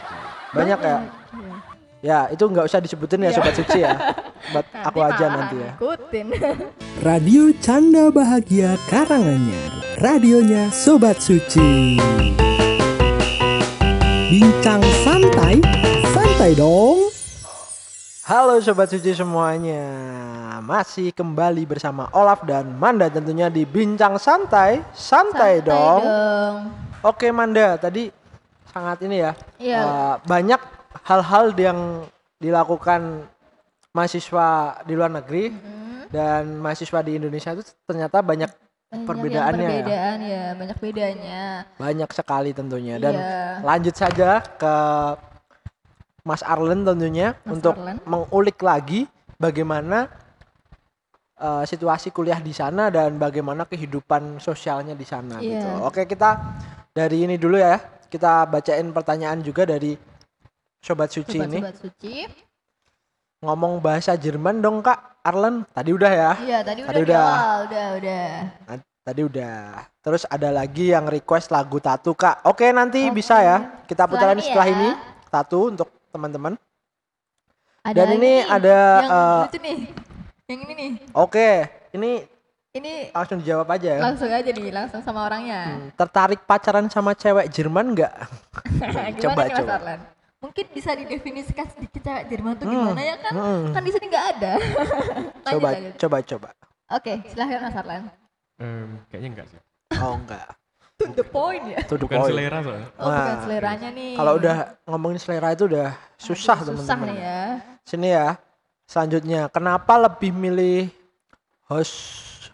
Banyak 0.55 0.79
ya. 0.79 0.97
Iya. 1.35 1.55
Ya, 1.99 2.19
itu 2.31 2.47
nggak 2.47 2.63
usah 2.63 2.79
disebutin 2.79 3.27
ya 3.27 3.35
Iya. 3.35 3.35
sobat 3.35 3.53
suci 3.59 3.79
ya. 3.83 3.91
Buat 4.55 4.65
aku 4.71 4.99
aja 5.03 5.25
nanti 5.27 5.55
ya. 5.59 5.71
Ikutin. 5.75 6.27
Radio 7.07 7.51
Canda 7.59 8.07
Bahagia 8.07 8.79
Karanganyar. 8.87 9.71
Radionya 9.99 10.71
Sobat 10.71 11.19
Suci. 11.19 11.99
Bincang 14.31 14.79
santai, 15.03 15.59
santai 16.15 16.55
dong. 16.55 17.11
Halo 18.23 18.61
sobat 18.61 18.93
suci 18.93 19.11
semuanya. 19.11 19.81
Masih 20.59 21.13
kembali 21.13 21.63
bersama 21.63 22.09
Olaf 22.09 22.41
dan 22.41 22.73
Manda 22.73 23.05
tentunya 23.05 23.45
di 23.47 23.61
Bincang 23.63 24.17
Santai. 24.17 24.81
Santai, 24.91 25.61
dong. 25.61 26.01
Oke 26.99 27.29
Manda, 27.29 27.77
tadi 27.77 28.09
sangat 28.67 29.05
ini 29.05 29.21
ya. 29.21 29.31
Iya. 29.55 29.79
eh, 29.79 30.15
banyak 30.25 30.61
hal-hal 31.05 31.53
yang 31.53 31.79
dilakukan 32.35 33.29
mahasiswa 33.91 34.47
di 34.81 34.93
luar 34.93 35.11
negeri 35.11 35.53
dan 36.07 36.57
mahasiswa 36.57 36.99
di 36.99 37.15
Indonesia 37.15 37.53
itu 37.53 37.61
ternyata 37.83 38.19
banyak 38.19 38.49
Banyak 38.89 39.05
perbedaannya 39.05 39.61
yang 39.61 39.69
ya. 39.69 39.77
perbedaan 39.77 40.17
ya, 40.19 40.43
banyak 40.57 40.77
bedanya. 40.81 41.41
banyak 41.77 42.09
sekali 42.09 42.49
tentunya 42.51 42.97
dan 42.97 43.13
Iya. 43.13 43.61
lanjut 43.61 43.93
saja 43.93 44.41
ke 44.41 44.75
Mas 46.21 46.41
Arlen 46.41 46.81
tentunya 46.83 47.37
Mas 47.39 47.53
untuk 47.53 47.77
Arlen. 47.77 48.01
mengulik 48.03 48.57
lagi 48.59 49.05
bagaimana 49.35 50.09
eh, 51.39 51.63
situasi 51.63 52.11
kuliah 52.11 52.43
di 52.43 52.51
sana 52.51 52.91
dan 52.91 53.15
bagaimana 53.15 53.63
kehidupan 53.63 54.37
sosialnya 54.37 54.93
di 54.93 55.07
sana 55.07 55.39
Iya. 55.39 55.63
gitu. 55.63 55.69
Oke, 55.87 56.03
kita 56.03 56.35
dari 56.91 57.23
ini 57.23 57.39
dulu 57.39 57.55
ya. 57.55 57.79
Kita 58.09 58.43
bacain 58.45 58.89
pertanyaan 58.91 59.39
juga 59.39 59.63
dari 59.63 59.95
sobat 60.81 61.09
suci 61.13 61.37
ini. 61.39 61.61
Sobat-sobat 61.61 61.75
suci. 61.79 62.13
Ngomong 63.39 63.79
bahasa 63.79 64.19
Jerman 64.19 64.59
dong, 64.59 64.83
Kak 64.83 65.23
Arlen. 65.23 65.63
Tadi 65.71 65.89
udah 65.95 66.11
ya. 66.11 66.31
Iya, 66.43 66.59
tadi, 66.59 66.83
Tadi 66.83 66.99
udah, 66.99 67.07
udah. 67.07 67.23
awal, 67.23 67.57
udah, 67.69 67.85
udah. 67.95 68.25
Nah, 68.67 68.77
tadi 69.05 69.21
udah. 69.23 69.57
Terus 70.03 70.23
ada 70.27 70.49
lagi 70.51 70.91
yang 70.91 71.07
request 71.07 71.47
lagu 71.53 71.79
Tatu, 71.79 72.11
Kak. 72.17 72.43
Oke, 72.49 72.67
nanti 72.75 73.07
Oke. 73.07 73.23
bisa 73.23 73.39
ya. 73.39 73.57
Kita 73.87 74.03
Setelah 74.03 74.11
putaran 74.11 74.35
ini 74.35 74.43
setelah 74.43 74.67
ya. 74.67 74.73
ini 74.75 74.89
Tatu 75.29 75.59
untuk 75.71 75.87
teman-teman. 76.11 76.53
Dan 77.79 78.05
lagi 78.11 78.17
ini 78.19 78.31
nih, 78.33 78.37
ada, 78.43 78.77
yang 78.99 79.09
lucu 79.47 79.59
nih. 79.63 79.77
Yang 80.49 80.59
ini 80.59 80.73
nih. 80.73 80.91
Oke, 81.13 81.49
ini 81.93 82.11
Ini 82.69 83.09
langsung 83.09 83.41
dijawab 83.41 83.65
aja 83.71 83.97
ya. 83.97 83.99
langsung 83.99 84.29
aja 84.29 84.45
nih, 84.45 84.69
langsung 84.69 85.01
sama 85.01 85.25
orangnya. 85.25 85.73
Hmm, 85.73 85.89
tertarik 85.91 86.41
pacaran 86.43 86.85
sama 86.85 87.13
cewek 87.13 87.49
Jerman 87.49 87.93
nggak? 87.93 88.13
Coba, 89.25 89.41
nih 89.43 89.57
coba. 89.57 89.73
Arlan? 89.75 89.99
Mungkin 90.39 90.65
bisa 90.69 90.93
didefinisikan 90.93 91.65
sedikit 91.67 91.97
cewek 91.99 92.29
Jerman 92.29 92.53
tuh 92.55 92.65
Hmm, 92.65 92.93
gimana 92.93 93.01
ya 93.01 93.15
kan? 93.17 93.33
hmm. 93.33 93.63
Kan 93.73 93.81
di 93.81 93.89
sini 93.89 94.05
nggak 94.07 94.25
ada. 94.31 94.53
Lanjut, 95.45 95.49
Coba, 95.49 95.69
lanjut. 95.71 95.93
coba, 95.97 96.17
coba. 96.23 96.49
Oke, 96.91 97.13
silahkan 97.25 97.59
Mas 97.59 97.75
Arlan. 97.75 98.01
Em, 98.57 98.89
kayaknya 99.09 99.29
enggak 99.33 99.47
sih. 99.49 99.59
Oh 99.95 100.13
enggak. 100.15 100.47
To 100.95 101.05
the 101.09 101.25
point 101.25 101.63
ya. 101.65 101.79
Itu 101.79 101.95
the 101.95 102.05
Bukan 102.05 102.17
point. 102.21 102.29
selera 102.29 102.57
soalnya. 102.61 102.87
Oh, 102.95 103.05
bukan 103.07 103.17
Wah, 103.33 103.41
seleranya 103.41 103.89
nih. 103.89 104.13
Kalau 104.13 104.33
udah 104.37 104.55
ngomongin 104.85 105.17
selera 105.17 105.49
itu 105.51 105.65
udah 105.65 105.89
susah 106.21 106.57
teman-teman. 106.59 106.85
Susah 106.85 106.97
nih 107.01 107.17
ya. 107.17 107.41
Sini 107.81 108.07
ya. 108.11 108.27
Selanjutnya, 108.89 109.53
kenapa 109.53 110.01
lebih 110.01 110.33
milih 110.33 110.89
host 111.69 111.93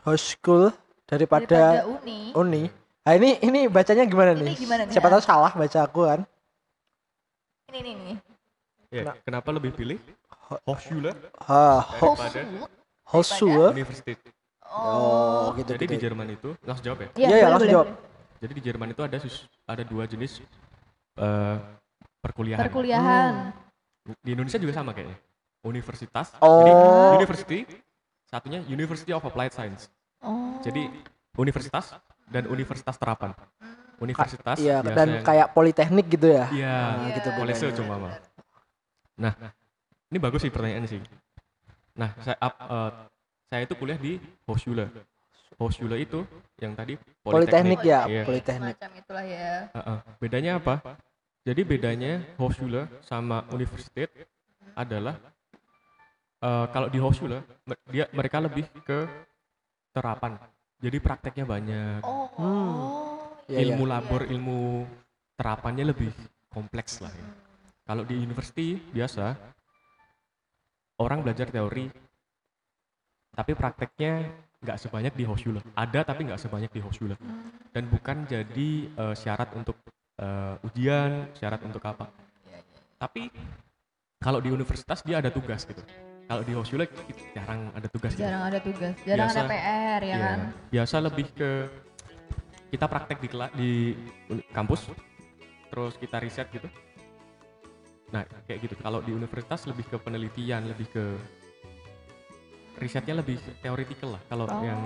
host 0.04 0.36
school 0.36 0.68
Daripada 1.08 1.48
daripada 1.48 1.88
uni. 1.88 2.36
uni? 2.36 2.64
Nah 3.08 3.14
ini 3.16 3.40
ini 3.40 3.60
bacanya 3.72 4.04
gimana 4.04 4.36
Ini 4.36 4.44
nih? 4.44 4.54
gimana 4.60 4.82
nih, 4.84 4.92
Siapa 4.92 5.08
ah? 5.08 5.12
tahu 5.16 5.22
salah 5.24 5.52
baca 5.56 5.80
aku 5.80 6.02
kan. 6.04 6.20
Ini 7.72 7.80
nih 7.80 7.94
nih. 7.96 8.16
Ya, 8.92 9.16
kenapa 9.24 9.48
lebih 9.56 9.72
pilih 9.80 9.96
Hochschule 10.68 11.16
Ha, 11.48 11.88
daripada 12.04 12.40
host 13.08 13.32
school. 13.40 13.72
University? 13.72 14.20
Oh, 14.76 15.56
gitu 15.56 15.72
Jadi 15.72 15.88
di 15.88 15.96
gitu. 15.96 16.04
Jerman 16.12 16.28
itu 16.36 16.50
langsung 16.68 16.84
jawab 16.84 17.00
ya. 17.00 17.10
Iya, 17.16 17.16
iya, 17.16 17.32
boleh, 17.32 17.48
langsung 17.48 17.70
boleh, 17.72 17.76
jawab. 17.80 17.88
boleh. 17.88 18.40
Jadi 18.44 18.52
di 18.52 18.62
Jerman 18.68 18.88
itu 18.92 19.02
ada 19.08 19.18
sus- 19.24 19.48
ada 19.64 19.84
dua 19.88 20.04
jenis 20.04 20.44
eh, 21.16 21.56
perkuliahan. 22.20 22.68
Perkuliahan. 22.68 23.56
Di 24.20 24.30
Indonesia 24.36 24.60
juga 24.60 24.76
sama 24.76 24.92
kayaknya. 24.92 25.16
Universitas. 25.66 26.32
Oh. 26.40 26.62
Jadi 26.62 26.72
university 27.18 27.60
satunya 28.30 28.62
University 28.70 29.12
of 29.12 29.26
Applied 29.26 29.52
Science. 29.52 29.90
Oh. 30.22 30.62
Jadi 30.62 30.86
universitas 31.36 31.98
dan 32.30 32.46
universitas 32.48 32.96
terapan. 32.96 33.34
Universitas 33.96 34.60
Iya, 34.60 34.84
dan 34.84 35.08
yang- 35.08 35.26
kayak 35.26 35.48
politeknik 35.56 36.06
gitu 36.12 36.28
ya. 36.28 36.46
Iya, 36.52 36.78
Nah, 37.00 37.16
gitu 37.16 37.30
Kolese 37.34 37.66
bedanya. 37.72 37.78
cuma 37.80 37.96
mah. 37.96 38.14
Nah, 39.16 39.34
ini 40.12 40.18
bagus 40.20 40.44
sih 40.44 40.52
pertanyaannya 40.52 40.90
sih. 40.92 41.00
Nah, 41.96 42.12
saya 42.20 42.36
up, 42.44 42.54
eh, 42.60 42.92
saya 43.48 43.62
itu 43.64 43.74
kuliah 43.80 43.96
di 43.96 44.20
Hochschule. 44.44 44.92
Hochschule 45.56 45.96
itu 45.96 46.28
yang 46.60 46.76
tadi 46.76 47.00
Politeknik 47.24 47.80
ya, 47.82 48.04
Iya. 48.06 48.28
politeknik. 48.28 48.76
Semacam 48.76 48.92
itulah 49.00 49.26
ya. 49.26 49.72
Heeh. 49.72 49.98
Bedanya 50.20 50.52
apa? 50.60 50.76
Jadi 51.48 51.62
bedanya 51.64 52.20
Hochschule 52.36 52.92
sama 53.00 53.48
Universität 53.50 54.12
adalah 54.76 55.16
eh, 56.46 56.66
kalau 56.70 56.88
di 56.94 57.00
Hochschule 57.02 57.42
dia 57.90 58.06
mereka 58.14 58.38
lebih 58.38 58.70
ke 58.86 59.10
terapan. 59.92 60.38
Jadi 60.78 60.98
prakteknya 61.02 61.46
banyak. 61.50 62.00
Oh. 62.06 62.30
Hmm. 62.38 62.78
Iya, 63.46 63.70
ilmu 63.70 63.86
iya. 63.86 63.92
labor, 63.98 64.22
ilmu 64.26 64.60
terapannya 65.38 65.86
lebih 65.94 66.12
kompleks 66.50 67.04
lah. 67.04 67.12
Ya. 67.12 67.28
kalau 67.86 68.02
di 68.02 68.18
university 68.18 68.82
biasa 68.90 69.38
orang 70.98 71.22
belajar 71.22 71.54
teori 71.54 71.92
tapi 73.36 73.52
prakteknya 73.54 74.26
nggak 74.64 74.80
sebanyak 74.82 75.14
di 75.14 75.24
Hochschule 75.28 75.62
ada 75.78 76.02
tapi 76.02 76.26
nggak 76.26 76.42
sebanyak 76.42 76.72
di 76.74 76.82
Hochschule 76.82 77.14
dan 77.70 77.84
bukan 77.86 78.26
jadi 78.26 78.70
eh, 78.90 79.16
syarat 79.16 79.54
untuk 79.54 79.78
eh, 80.18 80.66
ujian 80.66 81.30
syarat 81.38 81.62
untuk 81.62 81.84
apa 81.86 82.10
tapi 82.98 83.30
kalau 84.18 84.42
di 84.42 84.50
universitas 84.50 85.06
dia 85.06 85.22
ada 85.22 85.30
tugas 85.30 85.68
gitu 85.68 85.84
kalau 86.26 86.42
di 86.42 86.52
Hochschule 86.52 86.86
jarang 87.32 87.70
ada 87.72 87.88
tugas 87.88 88.12
gitu. 88.12 88.22
Jarang 88.22 88.44
ada 88.44 88.60
tugas, 88.60 88.94
jarang 89.02 89.28
Biasa- 89.28 89.40
ada 89.40 89.50
PR 89.52 90.02
ya 90.02 90.08
Iya, 90.08 90.18
kan. 90.20 90.40
biasa 90.68 90.96
lebih 91.00 91.26
ke 91.32 91.50
kita 92.66 92.86
praktek 92.86 93.18
di 93.22 93.30
di 93.56 93.72
kampus 94.50 94.90
terus 95.68 95.94
kita 95.96 96.18
riset 96.18 96.50
gitu 96.50 96.68
nah 98.06 98.22
kayak 98.46 98.60
gitu 98.62 98.76
kalau 98.78 99.00
di 99.00 99.12
universitas 99.12 99.66
lebih 99.66 99.86
ke 99.86 99.98
penelitian 99.98 100.66
lebih 100.66 100.88
ke 100.88 101.04
risetnya 102.76 103.18
lebih 103.18 103.40
teoretikal 103.60 104.16
lah 104.16 104.22
kalau 104.26 104.46
Oh. 104.46 104.62
yang 104.62 104.82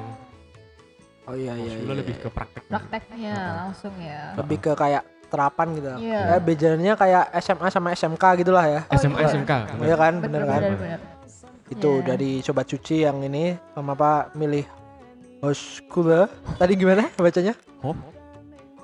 Oh 1.26 1.38
iya 1.38 1.54
iya. 1.54 1.78
Iya, 1.78 1.94
lebih 1.94 2.16
iya. 2.16 2.24
ke 2.26 2.30
praktek 2.30 2.64
Prakteknya 2.66 3.34
Heeh. 3.34 3.54
langsung 3.60 3.94
ya. 3.98 4.34
lebih 4.34 4.58
ke 4.60 4.72
kayak 4.74 5.04
terapan 5.30 5.68
gitu. 5.78 5.90
Iya. 6.02 6.22
Eh 6.34 6.42
bedanya 6.42 6.94
kayak 6.96 7.24
SMA 7.38 7.68
sama 7.70 7.94
SMK 7.94 8.24
gitulah 8.42 8.66
ya. 8.66 8.82
Oh, 8.90 8.98
SMA 8.98 9.20
iya. 9.20 9.30
SMK 9.30 9.52
Oh, 9.78 9.86
iya 9.86 9.94
kan, 9.94 10.14
bener, 10.18 10.42
Bener 10.42 10.42
kan? 10.44 10.62
bener 10.64 10.78
bener. 10.80 11.00
Itu 11.70 12.02
Iya. 12.02 12.06
dari 12.14 12.42
sobat 12.42 12.66
cuci 12.66 13.06
yang 13.06 13.22
ini 13.22 13.54
sama 13.74 13.94
apa 13.94 14.34
milih 14.34 14.66
Hochschule. 15.40 16.28
Tadi 16.58 16.74
gimana 16.76 17.08
bacanya? 17.16 17.54
Ho 17.86 17.96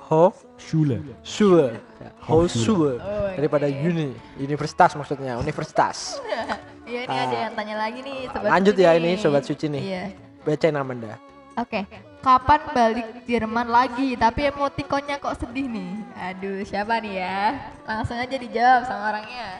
Ho 0.06 0.30
Schule 0.56 1.02
Schule. 1.20 1.74
Hochschule. 2.22 2.96
Oh, 3.02 3.28
Daripada 3.34 3.66
oke. 3.66 3.82
uni, 3.82 4.14
universitas 4.38 4.94
maksudnya, 4.94 5.36
universitas. 5.36 6.16
Iya 6.86 7.02
ini 7.02 7.18
ada 7.18 7.36
yang 7.50 7.54
tanya 7.58 7.82
lagi 7.82 7.98
nih 7.98 8.30
sobat 8.30 8.46
Lanjut 8.46 8.74
suci 8.78 8.86
ya 8.86 8.90
ini 8.94 9.10
sobat 9.18 9.42
suci 9.42 9.66
nih. 9.66 9.82
Iya. 9.82 10.02
Bacain 10.46 10.78
Amanda. 10.78 11.18
Oke. 11.58 11.82
Kapan 12.22 12.60
balik 12.70 13.26
Jerman 13.26 13.66
lagi? 13.66 14.14
Tapi 14.14 14.54
emotikonnya 14.54 15.18
kok 15.18 15.34
sedih 15.34 15.66
nih. 15.66 15.90
Aduh, 16.14 16.62
siapa 16.62 17.02
nih 17.02 17.18
ya? 17.18 17.58
Langsung 17.90 18.14
aja 18.14 18.38
dijawab 18.38 18.86
sama 18.86 19.02
orangnya. 19.10 19.58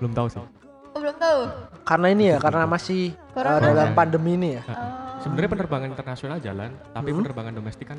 belum 0.00 0.12
tahu 0.12 0.28
sih 0.32 0.40
Oh, 0.96 0.98
belum 0.98 1.16
tahu. 1.20 1.40
Karena 1.84 2.06
ini 2.08 2.24
ya, 2.32 2.40
karena 2.40 2.64
masih 2.64 3.12
uh, 3.36 3.60
dalam 3.60 3.92
Iya. 3.92 3.94
pandemi 3.94 4.32
ini 4.32 4.56
ya. 4.56 4.62
Oh. 4.64 5.04
sebenarnya 5.16 5.50
penerbangan 5.50 5.88
internasional 5.90 6.38
jalan 6.38 6.70
tapi 6.88 7.10
Hmm. 7.10 7.18
penerbangan 7.18 7.52
domestik 7.52 7.86
kan 7.86 7.98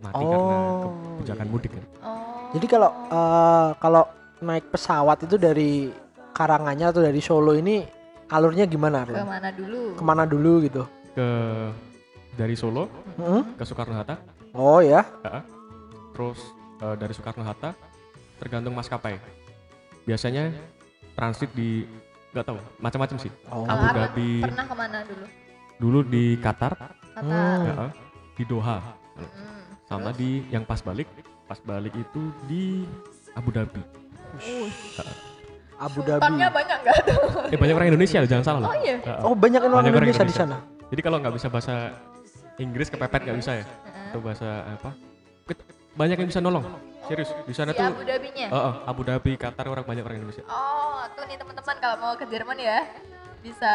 mati 0.00 0.18
karena 0.18 0.56
Oh, 0.56 0.88
kebijakan 1.14 1.44
iya. 1.44 1.52
mudik 1.52 1.70
kan 1.70 1.84
Oh. 2.00 2.48
Jadi 2.50 2.66
kalau 2.66 2.90
uh, 3.06 3.70
kalau 3.76 4.02
naik 4.40 4.66
pesawat 4.66 5.20
itu 5.20 5.36
dari 5.36 5.92
Karanganyar 6.32 6.90
atau 6.90 7.00
dari 7.00 7.20
Solo 7.20 7.52
ini 7.52 7.84
alurnya 8.26 8.64
gimana? 8.64 9.04
ke 9.04 9.12
Arlan? 9.12 9.28
mana 9.28 9.50
dulu? 9.52 9.80
Ke 9.94 10.02
mana 10.02 10.24
dulu 10.24 10.52
gitu? 10.62 10.82
ke 11.12 11.28
dari 12.34 12.54
Solo 12.54 12.88
Hmm? 13.14 13.42
ke 13.52 13.62
Soekarno 13.62 13.94
Hatta 13.94 14.16
Oh 14.50 14.80
ya, 14.80 15.04
terus 16.10 16.40
eh, 16.78 16.96
dari 16.96 17.12
Soekarno 17.12 17.44
Hatta 17.44 17.76
tergantung 18.36 18.72
maskapai 18.72 19.20
biasanya 20.02 20.52
transit 21.12 21.52
di 21.52 21.84
nggak 22.28 22.44
tahu 22.44 22.58
macam-macam 22.78 23.16
sih 23.18 23.32
Oh. 23.46 23.64
Abu 23.64 23.84
Dhabi 23.92 24.30
Pernah 24.42 24.64
ke 24.64 24.74
mana 24.74 24.98
dulu? 25.02 25.24
dulu 25.76 25.98
di 26.04 26.24
Qatar 26.36 26.72
Kata. 27.12 27.22
Hmm. 27.22 27.64
ya, 27.64 27.74
di 28.32 28.44
Doha 28.44 28.78
Hmm. 29.16 29.64
sama 29.86 30.10
di 30.10 30.44
yang 30.46 30.62
pas 30.62 30.78
balik 30.78 31.08
pas 31.44 31.56
balik 31.58 31.92
itu 31.92 32.20
di 32.44 32.84
Abu 33.32 33.50
Dhabi 33.50 33.80
Uh, 34.36 34.68
Abu 35.78 36.00
sultannya 36.02 36.44
Dhabi. 36.44 36.54
banyak 36.54 36.78
gak 36.82 36.98
tuh? 37.04 37.20
eh 37.52 37.58
banyak 37.58 37.74
orang 37.74 37.88
Indonesia 37.90 38.18
loh 38.18 38.28
jangan 38.28 38.44
salah 38.44 38.60
loh 38.60 38.68
Oh 38.68 38.76
iya. 38.78 38.96
Ya, 38.98 39.14
Oh 39.22 39.32
banyak 39.32 39.60
orang 39.60 39.76
Banyak 39.78 39.92
orang 39.92 40.04
Indonesia 40.04 40.24
di 40.24 40.32
Indonesia. 40.34 40.60
sana. 40.60 40.86
jadi 40.86 41.00
kalau 41.00 41.16
nggak 41.18 41.34
bisa 41.34 41.48
bahasa 41.48 41.74
Inggris 42.56 42.88
kepepet 42.88 43.20
nggak 43.22 43.38
bisa 43.38 43.52
ya 43.54 43.64
Heeh. 43.64 44.06
atau 44.10 44.20
bahasa 44.20 44.48
apa 44.66 44.90
banyak 45.96 46.16
yang 46.16 46.28
bisa 46.28 46.38
nolong 46.38 46.64
serius 47.02 47.30
di 47.40 47.52
sana 47.52 47.70
Di 47.70 47.78
tuh 47.78 47.86
Abu 47.88 48.02
Dhabi-nya. 48.02 48.46
eh, 48.46 48.56
eh, 48.58 48.74
Abu 48.84 49.02
Dhabi 49.02 49.32
Qatar 49.34 49.64
orang 49.64 49.82
banyak 49.82 50.02
orang 50.02 50.18
Indonesia 50.18 50.44
Oh, 50.44 51.02
tuh 51.10 51.24
nih 51.24 51.36
teman-teman 51.36 51.76
kalau 51.78 51.96
mau 51.98 52.12
ke 52.14 52.26
Jerman 52.26 52.56
ya 52.56 52.84
bisa 53.40 53.72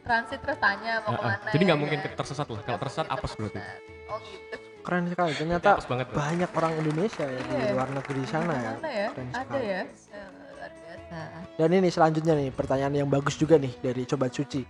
transit 0.00 0.40
terus 0.40 0.56
tanya 0.56 1.02
mau 1.02 1.10
Eh, 1.10 1.14
eh. 1.14 1.18
ke 1.18 1.26
mana. 1.28 1.50
jadi 1.50 1.58
ya 1.58 1.66
nggak 1.66 1.78
mungkin 1.78 1.98
kan? 2.00 2.10
tersesat 2.16 2.46
lah 2.46 2.60
kalau 2.60 2.78
tersesat 2.80 3.06
apes 3.06 3.32
berarti 3.34 3.58
Oh 4.06 4.18
gitu. 4.20 4.56
Keren 4.80 5.02
sekali. 5.04 5.32
Ternyata 5.34 5.68
apes 5.74 5.86
banget 5.88 6.06
Bro. 6.06 6.16
banyak 6.16 6.50
orang 6.52 6.72
Indonesia 6.76 7.24
ya 7.24 7.40
di 7.40 7.52
Iya. 7.52 7.74
luar 7.74 7.88
negeri 7.90 8.22
sana 8.24 8.54
ya. 8.54 8.72
Ya? 8.78 9.08
Keren 9.10 9.28
Ada 9.34 9.58
ya. 9.58 9.80
Eh, 9.82 10.26
luar 10.48 10.70
biasa. 10.72 11.18
Dan 11.56 11.68
ini 11.72 11.88
selanjutnya 11.90 12.34
nih 12.36 12.48
pertanyaan 12.50 12.94
yang 12.96 13.08
bagus 13.08 13.34
juga 13.34 13.54
nih 13.56 13.74
dari 13.76 14.02
Coba 14.04 14.26
Suci. 14.28 14.62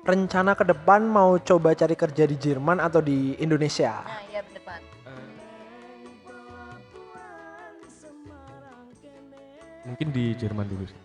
Rencana 0.00 0.52
ke 0.52 0.64
depan 0.64 1.04
mau 1.04 1.38
coba 1.38 1.70
cari 1.72 1.94
kerja 1.94 2.24
di 2.24 2.34
Jerman 2.34 2.80
atau 2.80 2.98
di 2.98 3.36
Indonesia? 3.36 3.94
Nah, 4.00 4.26
mungkin 9.90 10.08
di 10.10 10.32
Jerman 10.34 10.66
dulu 10.66 10.86
sih 10.86 11.00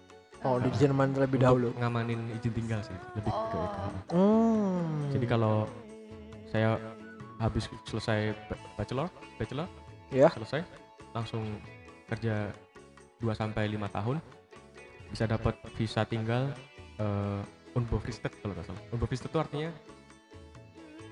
Oh 0.46 0.62
di 0.62 0.70
Jerman 0.72 1.10
terlebih 1.10 1.42
Untuk 1.42 1.48
dahulu. 1.50 1.68
ngamanin 1.76 2.22
izin 2.32 2.54
tinggal 2.54 2.78
sih 2.80 2.94
lebih 3.14 3.34
ke 3.34 3.58
itu 3.58 3.82
Hmm. 4.14 5.10
jadi 5.10 5.26
kalau 5.26 5.66
saya 6.46 6.78
habis 7.36 7.66
selesai 7.84 8.20
ba- 8.46 8.62
bachelor 8.76 9.10
bachelor 9.36 9.66
Ya. 10.10 10.30
selesai 10.30 10.62
langsung 11.12 11.42
kerja 12.06 12.54
2 13.18 13.34
sampai 13.34 13.66
5 13.68 13.90
tahun 13.90 14.22
bisa 15.08 15.26
dapat 15.26 15.58
visa 15.74 16.06
tinggal 16.06 16.54
uh, 16.98 17.42
unbefristet 17.74 18.32
kalau 18.40 18.54
nggak 18.54 18.70
salah 18.70 18.84
unbefristet 18.90 19.28
itu 19.28 19.40
artinya 19.40 19.72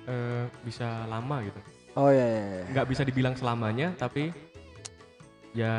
eh, 0.04 0.46
bisa 0.62 1.08
lama 1.08 1.42
gitu 1.42 1.60
Oh 1.94 2.10
ya 2.10 2.22
ya. 2.22 2.42
ya. 2.60 2.64
nggak 2.70 2.88
bisa 2.88 3.02
dibilang 3.02 3.34
selamanya 3.34 3.94
tapi 3.94 4.30
ya 5.54 5.74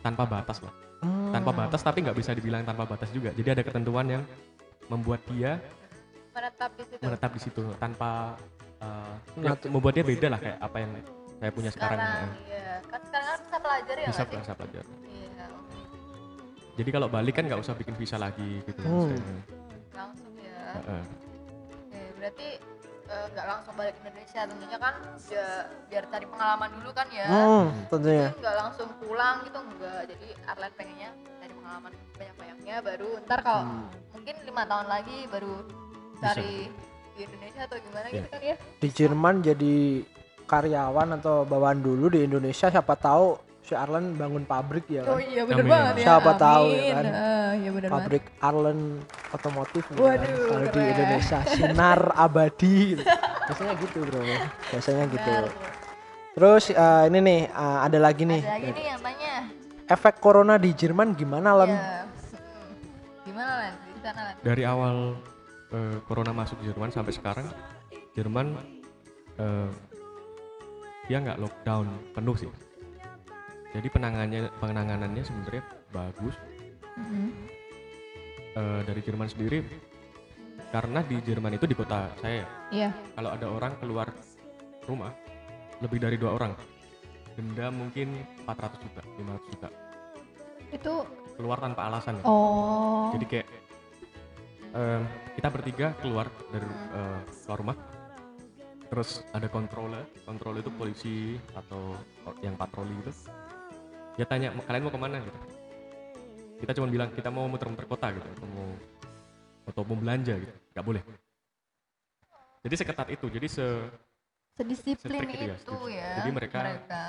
tanpa 0.00 0.24
batas 0.24 0.58
lah 0.60 0.74
Tanpa 1.04 1.50
batas 1.50 1.80
tapi 1.80 1.98
nggak 2.00 2.16
bisa 2.16 2.30
dibilang 2.32 2.62
tanpa 2.62 2.84
batas 2.84 3.10
juga 3.10 3.30
jadi 3.30 3.54
ada 3.54 3.62
ketentuan 3.62 4.06
yang 4.08 4.22
membuat 4.86 5.20
dia 5.26 5.58
Menetap 6.30 6.70
di 6.74 6.84
situ. 6.84 7.00
menetap 7.00 7.30
di 7.30 7.40
situ 7.40 7.62
tanpa 7.76 8.34
uh, 8.78 9.14
ya, 9.38 9.54
membuat 9.68 9.94
dia 9.94 10.02
beda 10.02 10.26
lah 10.28 10.38
kayak 10.38 10.58
apa 10.58 10.76
yang 10.78 10.90
saya 11.34 11.50
punya 11.50 11.70
sekarang, 11.70 11.98
Sekarang, 11.98 12.26
ya. 12.26 12.46
iya. 12.48 12.74
Kan 12.84 13.00
sekarang 13.04 13.26
kan 13.26 13.38
bisa 13.40 13.58
pelajar 13.58 13.96
ya 13.96 14.06
bisa 14.08 14.22
sih? 14.24 14.36
bisa 14.38 14.52
belajar 14.54 14.84
Iya. 15.04 15.46
jadi 16.74 16.90
kalau 16.90 17.08
balik 17.08 17.34
kan 17.34 17.44
nggak 17.46 17.60
usah 17.60 17.74
bikin 17.74 17.94
visa 17.94 18.16
lagi 18.16 18.62
gitu 18.62 18.82
Hmm. 18.82 19.14
Langsung 19.94 20.34
ya. 20.36 20.62
Heeh. 20.74 21.02
Oke, 21.70 22.00
berarti 22.18 22.48
nggak 23.26 23.46
langsung 23.46 23.74
balik 23.74 23.96
Indonesia 23.98 24.40
tentunya 24.44 24.78
kan 24.78 24.94
ya, 25.26 25.46
biar 25.88 26.04
cari 26.06 26.26
pengalaman 26.26 26.70
dulu 26.76 26.90
kan 26.92 27.06
ya. 27.08 27.26
Hmm, 27.26 27.66
tentunya. 27.88 28.28
Jadi 28.28 28.40
nggak 28.40 28.56
langsung 28.58 28.88
pulang 28.98 29.36
gitu 29.42 29.58
enggak. 29.58 30.00
Jadi 30.08 30.28
Arlen 30.44 30.72
pengennya 30.74 31.10
cari 31.38 31.52
pengalaman 31.52 31.92
banyak-banyaknya 32.14 32.76
baru 32.80 33.10
ntar 33.24 33.38
kalau 33.40 33.62
Hmm. 33.62 33.86
mungkin 34.10 34.34
lima 34.42 34.62
tahun 34.64 34.86
lagi 34.86 35.16
baru 35.28 35.54
cari 36.18 36.54
di 37.14 37.20
Indonesia 37.22 37.60
atau 37.62 37.76
gimana 37.78 38.06
Iya. 38.08 38.14
gitu 38.16 38.28
kan 38.28 38.40
ya. 38.42 38.56
Di 38.80 38.88
Jerman 38.90 39.34
jadi 39.40 39.76
karyawan 40.44 41.08
atau 41.16 41.36
bawaan 41.42 41.80
dulu 41.80 42.10
di 42.10 42.20
Indonesia 42.22 42.68
siapa 42.68 42.94
tahu 42.94 43.38
si 43.64 43.72
Arlen 43.72 44.12
bangun 44.12 44.44
pabrik 44.44 44.84
ya 44.86 45.00
Oh 45.02 45.16
kan? 45.16 45.24
iya 45.24 45.42
bener 45.42 45.64
Amin. 45.64 45.72
banget 45.72 45.94
ya. 45.96 46.04
Siapa 46.04 46.30
tahu 46.36 46.64
ya 46.68 46.76
Amin. 46.76 46.92
kan? 46.92 47.04
Eh, 47.06 47.50
iya 47.56 47.70
bener 47.72 47.88
banget. 47.88 48.04
Pabrik 48.04 48.24
Arlen 48.38 48.78
otomotif 49.30 49.82
gitu 49.86 50.00
kan. 50.00 50.18
Kalau 50.20 50.66
di. 50.68 50.80
Indonesia 50.84 51.38
sinar 51.48 52.00
abadi 52.14 52.74
gitu. 52.92 53.02
biasanya 53.44 53.74
gitu 53.76 53.98
bro 54.02 54.20
biasanya 54.66 55.04
gitu 55.06 55.28
Bener. 55.30 55.52
terus 56.32 56.64
eh, 56.68 57.02
ini 57.06 57.18
nih 57.20 57.40
eh, 57.46 57.78
ada 57.82 57.98
lagi 57.98 58.24
nih 58.24 58.40
Ada 58.40 58.52
lagi 58.52 58.68
nih 58.70 58.84
yang 58.86 59.00
tanya. 59.00 59.34
efek 59.86 60.14
corona 60.18 60.54
di 60.56 60.70
Jerman 60.72 61.12
gimana 61.12 61.48
Len? 61.54 61.70
Iya. 61.70 61.76
Hmm. 61.76 62.72
Gimana 63.22 63.52
Len? 63.58 63.72
Di 63.86 64.00
sana 64.00 64.20
Len? 64.24 64.34
dari 64.40 64.62
awal 64.64 64.96
eh, 65.70 65.96
corona 66.02 66.32
masuk 66.32 66.56
di 66.60 66.68
Jerman 66.68 66.88
sampai 66.88 67.12
sekarang 67.12 67.46
Jerman 68.12 68.46
eh, 69.36 69.68
dia 71.04 71.16
nggak 71.18 71.36
lockdown 71.38 71.84
penuh 72.12 72.32
sih 72.34 72.48
jadi 73.74 73.88
penanganannya 73.90 74.40
penanganannya 74.56 75.22
sebenarnya 75.22 75.62
bagus 75.90 76.34
Mhm. 76.94 77.26
Eh, 78.54 78.80
dari 78.86 79.02
Jerman 79.02 79.26
sendiri 79.26 79.66
karena 80.70 81.02
di 81.02 81.18
Jerman 81.18 81.58
itu 81.58 81.66
di 81.66 81.74
kota 81.74 82.06
saya 82.16 82.38
ya, 82.38 82.48
Iya. 82.70 82.90
kalau 83.12 83.30
ada 83.30 83.46
orang 83.50 83.74
keluar 83.76 84.14
rumah 84.86 85.10
lebih 85.82 85.98
dari 85.98 86.14
dua 86.14 86.38
orang 86.38 86.54
denda 87.34 87.66
mungkin 87.68 88.14
400 88.46 88.78
juta 88.78 89.02
500 89.18 89.50
juta 89.50 89.68
Itu 90.70 91.02
keluar 91.34 91.58
tanpa 91.58 91.90
alasan 91.90 92.22
ya. 92.22 92.24
oh. 92.24 93.10
jadi 93.10 93.26
kayak 93.26 93.48
em, 94.70 95.02
kita 95.34 95.48
bertiga 95.50 95.86
keluar 95.98 96.30
dari 96.48 96.62
eh, 96.70 97.20
keluar 97.42 97.58
rumah 97.58 97.76
terus 98.86 99.26
ada 99.34 99.50
kontroler 99.50 100.06
kontrol 100.22 100.54
itu 100.54 100.70
polisi 100.70 101.16
atau 101.58 101.98
yang 102.38 102.54
patroli 102.54 102.94
gitu 103.02 103.10
dia 104.14 104.26
tanya 104.26 104.48
"Mau- 104.54 104.64
kalian 104.64 104.82
mau 104.86 104.92
ke 104.94 105.00
mana? 105.00 105.16
Gitu. 105.20 105.38
Kita 106.62 106.72
cuma 106.78 106.86
bilang 106.86 107.08
kita 107.12 107.28
mau 107.28 107.44
muter-muter 107.46 107.84
kota 107.84 108.14
gitu. 108.14 108.26
Atau 108.26 108.46
mau 108.46 108.68
atau 109.64 109.82
mau 109.84 109.96
belanja 109.98 110.34
gitu. 110.38 110.54
Nggak 110.72 110.84
boleh. 110.84 111.02
Jadi 112.64 112.74
seketat 112.74 113.08
itu. 113.10 113.26
Jadi 113.28 113.46
se 113.50 113.66
Sedisiplin 114.54 115.26
gitu 115.26 115.50
ya, 115.50 115.56
itu 115.58 115.78
ya. 115.90 116.08
Jadi 116.22 116.30
mereka 116.30 116.58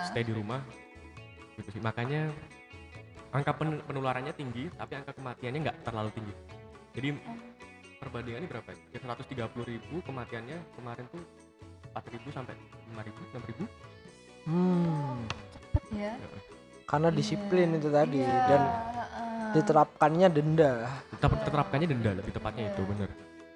stay 0.10 0.26
di 0.26 0.34
rumah 0.34 0.66
gitu 1.56 1.70
sih. 1.70 1.82
Makanya 1.82 2.34
angka 3.30 3.54
pen- 3.54 3.86
penularannya 3.86 4.34
tinggi 4.34 4.66
tapi 4.74 4.98
angka 4.98 5.14
kematiannya 5.14 5.60
nggak 5.62 5.78
terlalu 5.86 6.10
tinggi. 6.18 6.34
Jadi 6.98 7.08
perbandingannya 8.02 8.50
berapa 8.50 8.70
ya? 8.74 8.98
Ya 8.98 9.00
130 9.00 9.62
ribu 9.62 10.02
kematiannya 10.02 10.58
kemarin 10.74 11.06
tuh 11.14 11.22
4 11.94 12.14
ribu 12.18 12.28
sampai 12.34 12.58
5 12.90 13.02
ribu 13.06 13.22
6 13.30 13.44
ribu. 13.46 13.64
Hmm, 14.50 15.18
cepet 15.54 15.84
ya. 15.94 16.14
Karena 16.86 17.10
Iya. 17.10 17.16
disiplin 17.16 17.68
itu 17.74 17.90
tadi 17.90 18.22
Iya, 18.22 18.40
dan 18.48 18.62
diterapkannya 19.52 20.28
denda. 20.30 20.72
tetap 21.12 21.32
terapkannya 21.42 21.88
denda 21.88 22.12
lebih 22.14 22.32
tepatnya 22.32 22.70
itu 22.70 22.82
bener 22.86 23.10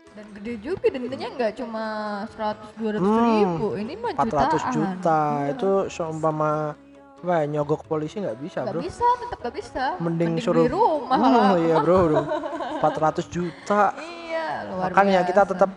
Dan 0.10 0.26
gede 0.34 0.54
juga 0.60 0.88
dendanya 0.90 1.28
nggak 1.32 1.52
cuma 1.56 1.86
100 2.28 2.68
200 2.76 3.00
Hmm, 3.00 3.24
ribu, 3.24 3.68
ini 3.78 3.94
mah 3.96 4.12
400 4.18 4.28
jutaan. 4.60 4.74
juta 4.74 5.20
Iya. 5.40 5.50
itu 5.54 5.72
seumpama 5.88 6.52
apa 7.16 7.34
ya, 7.36 7.46
nyogok 7.48 7.82
polisi 7.86 8.18
nggak 8.18 8.38
bisa 8.38 8.60
nggak 8.64 8.74
bro 8.74 8.82
bisa, 8.82 9.06
tetap 9.18 9.38
nggak 9.40 9.56
bisa. 9.56 9.84
Mending 10.00 10.32
beli 10.34 10.42
suruh- 10.42 10.68
rumah. 10.68 11.18
Hmm, 11.20 11.62
iya 11.62 11.78
bro, 11.78 11.98
bro 12.06 12.22
400 12.80 13.28
juta 13.30 13.94
Iya, 13.96 14.46
luar 14.68 14.90
makanya 14.90 15.20
kita 15.22 15.42
biasa. 15.42 15.52
tetap 15.56 15.70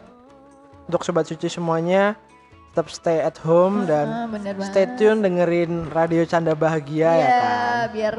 untuk 0.83 1.03
sobat 1.03 1.25
suci 1.25 1.47
semuanya 1.47 2.17
tetap 2.73 2.89
stay 2.89 3.21
at 3.21 3.37
home 3.39 3.85
dan 3.85 4.09
Ah, 4.09 4.27
stay 4.65 4.89
banget. 4.89 4.97
tune 4.97 5.21
dengerin 5.21 5.73
radio 5.87 6.25
canda 6.25 6.53
bahagia 6.53 7.05
ya 7.05 7.13
Iya, 7.13 7.29
kan 7.29 7.85
biar 7.93 8.15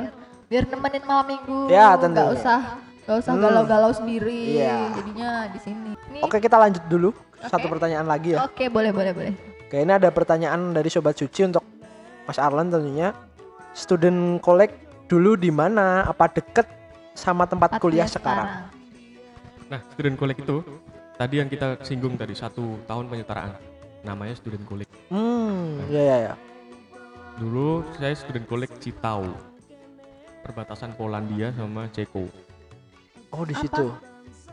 biar 0.45 0.63
nemenin 0.69 1.03
malam 1.03 1.25
minggu. 1.27 1.59
Ya, 1.65 1.89
Nggak 1.89 1.99
tentunya. 1.99 2.33
usah 2.35 2.59
nggak 3.03 3.17
usah 3.17 3.33
Hmm. 3.33 3.41
galau-galau 3.41 3.91
sendiri. 3.91 4.41
Iya. 4.55 4.93
Jadinya 4.93 5.29
di 5.49 5.59
sini. 5.59 5.91
Nih, 6.07 6.21
oke 6.21 6.37
kita 6.37 6.55
lanjut 6.55 6.85
dulu 6.85 7.09
satu 7.41 7.65
Oke. 7.65 7.73
pertanyaan 7.73 8.05
lagi 8.05 8.31
ya 8.31 8.45
Oke, 8.45 8.69
boleh 8.69 8.89
boleh 8.89 9.11
boleh. 9.11 9.33
oke 9.59 9.75
ini 9.75 9.91
ada 9.91 10.07
pertanyaan 10.07 10.71
dari 10.71 10.87
sobat 10.87 11.13
suci 11.13 11.43
untuk 11.43 11.65
Mas 12.23 12.37
Arlan 12.37 12.69
tentunya 12.69 13.11
student 13.73 14.37
collect 14.39 14.77
dulu 15.05 15.33
di 15.33 15.49
mana 15.49 16.05
apa 16.05 16.29
deket 16.29 16.69
sama 17.11 17.43
tempat 17.43 17.75
kuliah 17.77 18.05
Tempatnya 18.05 18.15
sekarang 18.15 18.47
nah 19.65 19.79
student 19.89 20.15
collect 20.15 20.39
itu 20.39 20.61
tadi 21.13 21.35
yang 21.35 21.49
kita 21.49 21.81
singgung 21.81 22.13
tadi 22.13 22.31
satu 22.31 22.79
tahun 22.85 23.09
penyetaraan 23.09 23.51
namanya 24.03 24.35
student 24.35 24.63
collect 24.63 24.91
hmm 25.07 25.87
ya 25.89 26.01
ya 26.03 26.17
ya. 26.21 26.33
Dulu 27.33 27.81
saya 27.95 28.13
student 28.13 28.45
collect 28.45 28.77
Citau. 28.77 29.25
Perbatasan 30.43 30.93
Polandia 30.93 31.49
sama 31.51 31.87
Ceko. 31.89 32.27
Oh 33.31 33.41
di 33.41 33.55
Apa? 33.55 33.63
situ? 33.63 33.85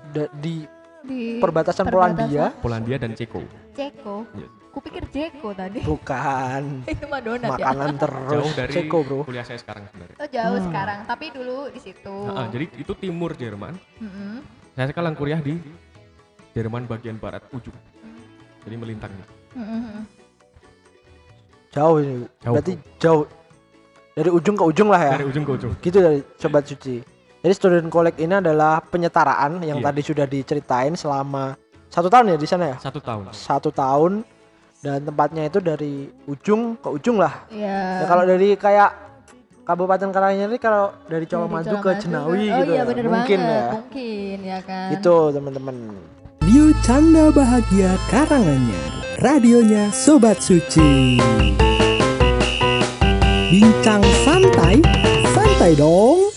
Da- 0.08 0.32
di 0.32 0.64
Di 1.00 1.36
perbatasan 1.36 1.82
perbatasan? 1.82 2.16
Polandia 2.16 2.44
Polandia 2.56 2.96
dan 2.96 3.12
Ceko. 3.12 3.42
Ceko. 3.74 4.22
Yes. 4.32 4.50
Kupikir 4.70 5.02
Jeko 5.10 5.50
tadi. 5.50 5.82
bukan. 5.82 6.62
Itu 6.94 7.04
mah 7.04 7.18
donat 7.18 7.50
ya. 7.50 7.74
makanan 7.74 7.94
terus. 7.98 8.30
Jauh 8.30 8.52
dari 8.54 8.72
Ceko 8.72 8.98
bro. 9.02 9.20
kuliah 9.26 9.42
saya 9.42 9.58
sekarang 9.58 9.82
sebenarnya. 9.90 10.16
Oh, 10.16 10.28
jauh 10.30 10.56
Hmm. 10.56 10.66
sekarang, 10.70 10.98
tapi 11.04 11.26
dulu 11.34 11.58
di 11.68 11.80
situ. 11.82 12.16
Nah, 12.24 12.46
jadi 12.48 12.64
itu 12.70 12.92
timur 12.94 13.34
Jerman. 13.34 13.74
Mm-mm. 13.98 14.46
saya 14.70 14.86
sekarang 14.88 15.12
kuliah 15.12 15.42
di 15.42 15.58
Jerman 16.52 16.86
bagian 16.86 17.18
barat 17.18 17.42
ujung. 17.50 17.74
Jadi 18.62 18.76
melintang 18.76 19.10
nih 19.10 19.39
Jauh 21.70 21.96
ini 21.98 22.26
Jauh. 22.42 22.54
berarti 22.54 22.72
jauh 22.98 23.22
dari 24.10 24.30
ujung 24.30 24.56
ke 24.58 24.64
ujung 24.64 24.88
lah 24.90 25.00
ya 25.00 25.12
dari 25.14 25.26
ujung 25.26 25.44
ke 25.46 25.52
ujung 25.54 25.72
gitu 25.78 25.98
dari 25.98 26.18
sobat 26.34 26.66
suci 26.66 26.98
jadi 27.40 27.54
student 27.54 27.88
collect 27.88 28.18
ini 28.18 28.36
adalah 28.36 28.82
penyetaraan 28.82 29.62
yang 29.62 29.78
Iya. 29.78 29.86
tadi 29.86 30.00
sudah 30.02 30.26
diceritain 30.26 30.92
selama 30.92 31.54
satu 31.86 32.10
tahun 32.10 32.34
ya 32.34 32.36
di 32.36 32.46
sana 32.46 32.74
ya 32.74 32.76
satu 32.78 32.98
tahun 32.98 33.22
satu 33.30 33.70
tahun 33.70 34.12
dan 34.80 35.04
tempatnya 35.04 35.46
itu 35.46 35.58
dari 35.58 35.94
ujung 36.26 36.74
ke 36.74 36.88
ujung 36.90 37.16
lah 37.16 37.46
Iya. 37.48 38.02
ya, 38.02 38.06
kalau 38.06 38.24
dari 38.26 38.54
kayak 38.54 38.90
Kabupaten 39.60 40.10
Karanganyar 40.10 40.50
ini 40.50 40.58
kalau 40.58 40.90
dari 41.06 41.22
Dari 41.22 41.30
Cawamadu 41.30 41.78
ke 41.78 41.90
Jenawi 41.96 42.50
oh, 42.50 42.58
gitu 42.58 42.72
iya 42.72 42.82
ya. 42.82 42.88
bener 42.90 43.06
mungkin 43.06 43.38
banget. 43.38 43.54
ya 43.54 43.70
Mungkin 43.78 44.36
ya 44.42 44.58
kan. 44.66 44.88
itu 44.90 45.14
teman-teman 45.30 45.76
Radio 46.40 46.72
Canda 46.80 47.28
Bahagia 47.28 48.00
Karanganyar 48.08 48.90
Radionya 49.20 49.92
Sobat 49.92 50.40
Suci 50.40 51.20
Bincang 53.52 54.00
santai, 54.24 54.80
santai 55.30 55.76
dong 55.76 56.32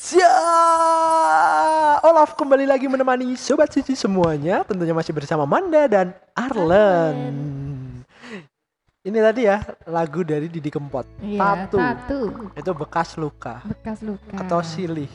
Sia 0.00 0.32
Olaf 2.02 2.32
kembali 2.34 2.64
lagi 2.64 2.88
menemani 2.88 3.36
Sobat 3.36 3.68
Suci 3.68 3.92
semuanya 3.92 4.64
Tentunya 4.64 4.96
masih 4.96 5.12
bersama 5.12 5.44
Manda 5.44 5.84
dan 5.86 6.16
Arlen 6.32 7.44
Ini 9.04 9.18
tadi 9.20 9.44
ya 9.44 9.60
lagu 9.84 10.24
dari 10.24 10.48
Didi 10.48 10.72
Kempot 10.72 11.04
Iya, 11.20 11.68
Tatu. 11.68 11.76
Tatu. 11.76 12.20
Itu 12.56 12.70
bekas 12.72 13.14
luka 13.14 13.60
Bekas 13.62 14.00
luka. 14.00 14.40
atau 14.40 14.64
silih. 14.64 15.10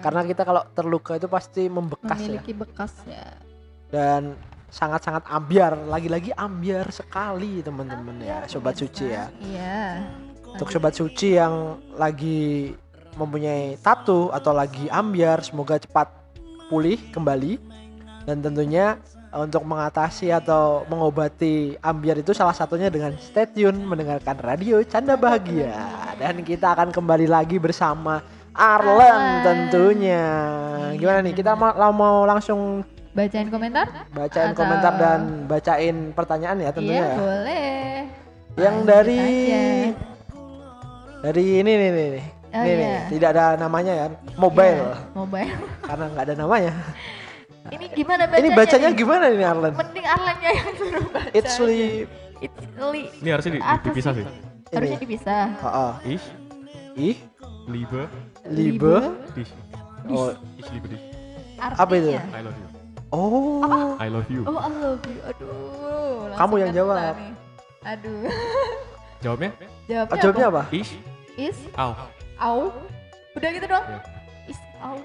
Karena 0.00 0.24
kita 0.24 0.42
kalau 0.42 0.64
terluka 0.72 1.16
itu 1.20 1.28
pasti 1.28 1.68
membekas 1.68 2.16
ya. 2.16 2.24
Memiliki 2.26 2.52
bekas 2.56 2.92
ya. 3.04 3.26
Dan 3.90 4.38
sangat-sangat 4.70 5.26
ambiar 5.26 5.74
Lagi-lagi 5.74 6.30
ambiar 6.38 6.94
sekali 6.94 7.58
teman-teman 7.60 8.22
ya 8.22 8.46
Sobat 8.48 8.80
Suci 8.80 9.06
ya. 9.12 9.28
Iya. 9.44 10.08
Untuk 10.56 10.72
Sobat 10.72 10.96
Suci 10.96 11.36
yang 11.36 11.78
lagi 11.94 12.72
mempunyai 13.18 13.76
tato 13.82 14.30
atau 14.30 14.54
lagi 14.54 14.86
ambiar 14.88 15.42
semoga 15.44 15.76
cepat 15.76 16.08
pulih 16.72 16.96
kembali. 17.12 17.60
Dan 18.24 18.40
tentunya 18.40 18.96
eh, 19.34 19.40
untuk 19.42 19.66
mengatasi 19.66 20.30
atau 20.30 20.86
mengobati 20.86 21.74
ambiar 21.82 22.22
itu 22.22 22.30
salah 22.32 22.54
satunya 22.54 22.88
dengan 22.88 23.12
stay 23.18 23.50
tune 23.50 23.84
mendengarkan 23.84 24.38
radio 24.38 24.80
Canda 24.86 25.18
Bahagia. 25.18 25.74
Dan 26.16 26.40
kita 26.46 26.72
akan 26.78 26.94
kembali 26.94 27.26
lagi 27.26 27.58
bersama 27.58 28.22
Arlen 28.52 29.22
tentunya 29.42 30.24
gimana 30.94 31.18
nih 31.20 31.32
kita 31.32 31.54
mau, 31.54 31.70
mau 31.90 32.24
langsung 32.24 32.82
Bacain 33.10 33.48
komentar? 33.48 33.86
bacain 34.10 34.50
Atau- 34.50 34.58
komentar 34.60 34.92
dan 34.94 35.20
bacain 35.44 35.96
pertanyaan 36.10 36.58
ya 36.58 36.70
tentunya 36.70 36.94
Iya, 36.96 37.06
ya. 37.06 37.16
boleh. 37.16 37.74
yang 38.56 38.76
Lanjut 38.76 38.88
dari 38.88 39.22
aja. 39.48 39.64
dari 41.20 41.44
ini 41.56 41.72
nih 41.72 41.90
nih 41.90 42.08
nih 42.12 42.26
Oh, 42.50 42.58
Nih, 42.58 42.74
nih, 42.74 42.82
iya. 42.82 43.00
tidak 43.06 43.28
ada 43.30 43.44
namanya 43.56 43.92
ya 43.94 44.06
mobile 44.34 44.82
Iya, 44.82 44.98
mobile. 45.12 45.54
karena 45.86 46.04
nggak 46.08 46.24
ada 46.24 46.34
namanya 46.36 46.72
Ini 47.68 47.84
gimana 47.92 48.22
bacanya? 48.24 48.40
ini 48.40 48.48
bacanya 48.52 48.88
nih? 48.88 48.96
gimana 48.96 49.24
ini 49.28 49.44
Arlen 49.44 49.72
Mending 49.72 50.06
Arlennya 50.08 50.50
yang 50.50 50.70
suruh 50.74 51.04
baca. 51.08 51.30
it's 51.30 51.54
li 51.58 51.82
It's 52.40 52.66
li. 52.80 53.02
ini 53.16 53.28
harusnya 53.28 53.52
di- 53.52 53.62
dipisah 53.84 54.12
sih. 54.12 54.24
Harusnya 54.68 54.98
dipisah. 54.98 55.44
oh, 55.60 55.70
oh. 55.70 55.92
ich 56.02 56.24
ih 56.96 57.16
liebe 57.66 58.02
liebe 58.48 58.94
dich 59.36 59.50
oh 60.08 60.32
ich 60.56 60.68
liebe 60.72 60.88
dich 60.88 61.02
Apa 61.60 61.92
itu? 61.92 62.16
Artinya. 62.16 62.24
I 62.32 62.40
love 62.40 62.56
you 62.56 62.68
oh 63.12 63.60
I 64.00 64.08
love 64.08 64.28
you 64.32 64.42
Oh, 64.48 64.56
I 64.56 64.68
love 64.72 65.02
you. 65.04 65.18
Aduh. 65.28 66.32
Kamu 66.32 66.54
yang 66.56 66.72
jawab. 66.72 67.12
nih. 67.20 67.32
Aduh. 67.84 68.20
jawabnya 69.24 69.50
Jawabnya, 69.84 70.08
Oh, 70.08 70.16
jawabnya 70.16 70.46
apa 70.48 70.62
ich 70.72 70.90
Is 71.36 71.58
au 71.76 71.92
au. 72.40 72.60
Udah 73.36 73.48
gitu 73.52 73.66
doang. 73.68 73.84
Iya. 73.84 74.00
Is 74.48 74.60
au. 74.80 74.96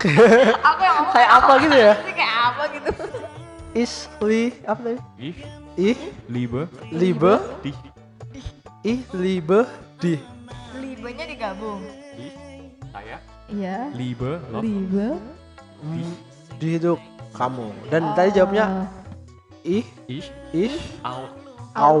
Aku 0.72 0.80
yang 0.80 0.94
ngomong 0.96 1.12
kayak 1.12 1.30
apa 1.36 1.52
gitu 1.60 1.76
ya 1.76 1.92
kayak 2.16 2.34
apa 2.40 2.62
gitu. 2.72 2.90
is 3.70 3.92
li 4.18 4.50
apa 4.66 4.80
tadi 4.82 4.98
ich 5.20 5.38
ih 5.78 5.98
liebe 6.26 6.66
liebe 6.90 7.38
dich 7.60 7.78
ih 8.82 9.00
liebe 9.14 9.68
di 10.00 10.16
Libenya 10.80 11.28
digabung. 11.28 11.84
Iya. 13.50 13.90
liebe 13.92 14.38
love 14.48 14.62
Libe. 14.62 15.08
Hmm, 15.80 16.12
di 16.56 16.76
itu 16.76 16.92
kamu 17.30 17.66
dan 17.88 18.12
tadi 18.12 18.30
jawabnya 18.32 18.86
ih 19.60 19.82
ich 20.06 20.26
ih 20.52 20.74
au 21.00 21.24
au 21.72 21.98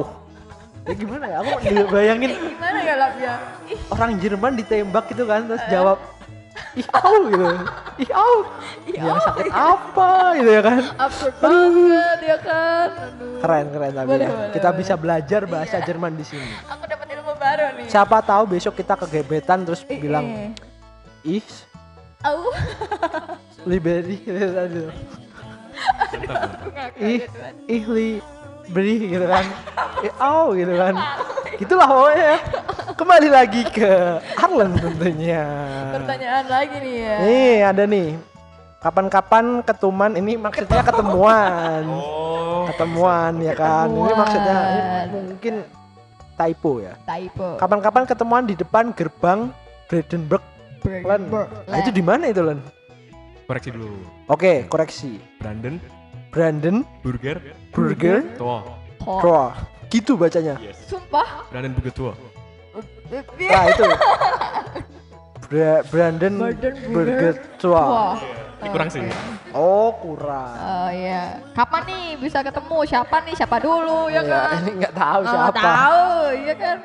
ya 0.82 0.94
gimana 0.94 1.24
ya 1.26 1.36
aku 1.40 1.50
bayangin 1.88 2.30
Gimana 2.50 2.78
ya 2.80 2.94
Lab 2.96 3.14
ya? 3.16 3.34
Ih, 3.66 3.78
orang 3.88 4.10
Jerman 4.16 4.52
ditembak 4.54 5.04
gitu 5.08 5.24
kan 5.24 5.44
terus 5.44 5.64
jawab 5.66 5.98
ih 6.72 6.86
au 6.88 7.16
gitu 7.26 7.46
ih 8.02 8.10
au 8.10 8.34
yang 8.86 9.16
sakit 9.18 9.48
apa 9.48 10.10
gitu 10.36 10.50
ya 10.50 10.62
kan 10.62 10.80
absurd 10.98 11.34
banget 11.36 12.18
ya 12.22 12.36
kan. 12.38 12.88
Aduh. 12.90 13.38
keren 13.40 13.66
keren 13.70 13.92
tapi 13.92 14.06
Boleh, 14.08 14.20
ya. 14.20 14.30
boleh, 14.30 14.48
kita 14.52 14.68
boleh. 14.68 14.78
bisa 14.78 14.94
belajar 14.94 15.40
bahasa 15.46 15.76
Iya. 15.76 15.84
Jerman 15.84 16.12
di 16.14 16.24
sini 16.24 16.52
Aku 16.68 16.84
dapat 16.84 17.06
ilmu 17.08 17.32
baru 17.34 17.64
nih. 17.74 17.86
siapa 17.86 18.18
tahu 18.20 18.42
besok 18.50 18.76
kita 18.76 18.94
kegebetan 18.94 19.64
terus 19.64 19.80
Eh, 19.84 19.96
bilang 19.96 20.52
eh. 21.24 21.38
ih 21.40 21.48
Au. 22.20 22.52
liberi 23.64 24.16
gitu 24.20 24.36
bentar. 24.36 24.92
ih 27.00 27.24
ih 27.64 27.84
li 27.88 28.08
beri 28.68 28.96
gitu 29.08 29.24
kan 29.24 29.44
ih 30.04 30.12
au 30.20 30.52
gitu 30.52 30.74
kan 30.76 30.94
gitulah 31.56 31.88
pokoknya 31.88 32.24
ya 32.36 32.38
Kembali 33.00 33.32
lagi 33.32 33.64
ke 33.64 34.20
Arlen 34.36 34.76
tentunya. 34.76 35.40
Pertanyaan 35.88 36.46
lagi 36.52 36.76
nih 36.84 36.94
ya. 37.00 37.16
Nih 37.24 37.54
ada 37.64 37.84
nih. 37.88 38.08
Kapan-kapan 38.76 39.64
ketuman 39.64 40.12
ini 40.20 40.36
maksudnya 40.36 40.84
ketemuan. 40.84 41.88
Oh. 41.88 42.68
Ketemuan 42.68 43.40
ya 43.40 43.56
kan. 43.56 43.88
Ini 43.88 44.04
Ketemuan. 44.04 44.20
maksudnya 44.20 44.58
ini 44.60 45.20
mungkin 45.32 45.54
typo 46.36 46.70
ya. 46.84 46.92
Typo. 47.08 47.56
Kapan-kapan 47.56 48.04
ketemuan 48.04 48.44
di 48.44 48.52
depan 48.52 48.92
gerbang 48.92 49.48
Brandenburg 49.88 50.44
Len. 50.82 51.22
Nah, 51.66 51.76
itu 51.78 51.90
di 51.90 52.00
mana 52.00 52.24
itu 52.26 52.40
Len? 52.40 52.58
Koreksi 53.44 53.68
dulu. 53.70 53.90
Oke, 54.26 54.64
koreksi. 54.66 55.18
Brandon 55.36 55.76
Brandon 56.30 56.86
Burger 57.00 57.42
Burger 57.70 58.22
Tua. 58.34 58.62
Kok. 58.96 59.18
Crow. 59.18 59.50
Gitu 59.88 60.14
bacanya. 60.14 60.54
Sumpah. 60.86 61.50
Brandon 61.50 61.72
Burger 61.72 61.90
Tua. 61.92 62.12
Nah, 63.10 63.64
itu. 63.66 63.84
Bra- 65.42 65.82
Brandon 65.84 66.34
Brandon 66.38 66.74
Burger 66.88 67.34
Tua. 67.58 67.82
Wah. 67.82 68.14
Ini 68.60 68.68
kurang 68.70 68.88
sih. 68.88 69.00
Oh, 69.50 69.90
kurang. 69.96 70.52
Oh 70.54 70.88
iya. 70.92 71.40
Kapan 71.50 71.82
nih 71.82 72.04
bisa 72.20 72.38
ketemu? 72.38 72.76
Siapa 72.84 73.16
nih? 73.24 73.34
Siapa 73.34 73.56
dulu 73.58 74.06
ya 74.06 74.20
Ya, 74.20 74.22
kan? 74.22 74.52
ini 74.62 74.70
nggak 74.78 74.94
tahu 74.94 75.20
Oh, 75.20 75.26
siapa. 75.26 75.58
tahu, 75.58 76.06
iya 76.36 76.54
kan. 76.54 76.78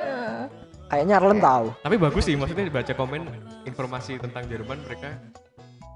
Kayaknya 0.86 1.13
Arlen 1.17 1.39
tahu. 1.41 1.65
Tapi 1.81 1.95
bagus 1.97 2.23
sih, 2.29 2.36
maksudnya 2.38 2.69
baca 2.69 2.93
komen 2.93 3.21
informasi 3.65 4.21
tentang 4.21 4.45
Jerman 4.45 4.77
mereka 4.86 5.17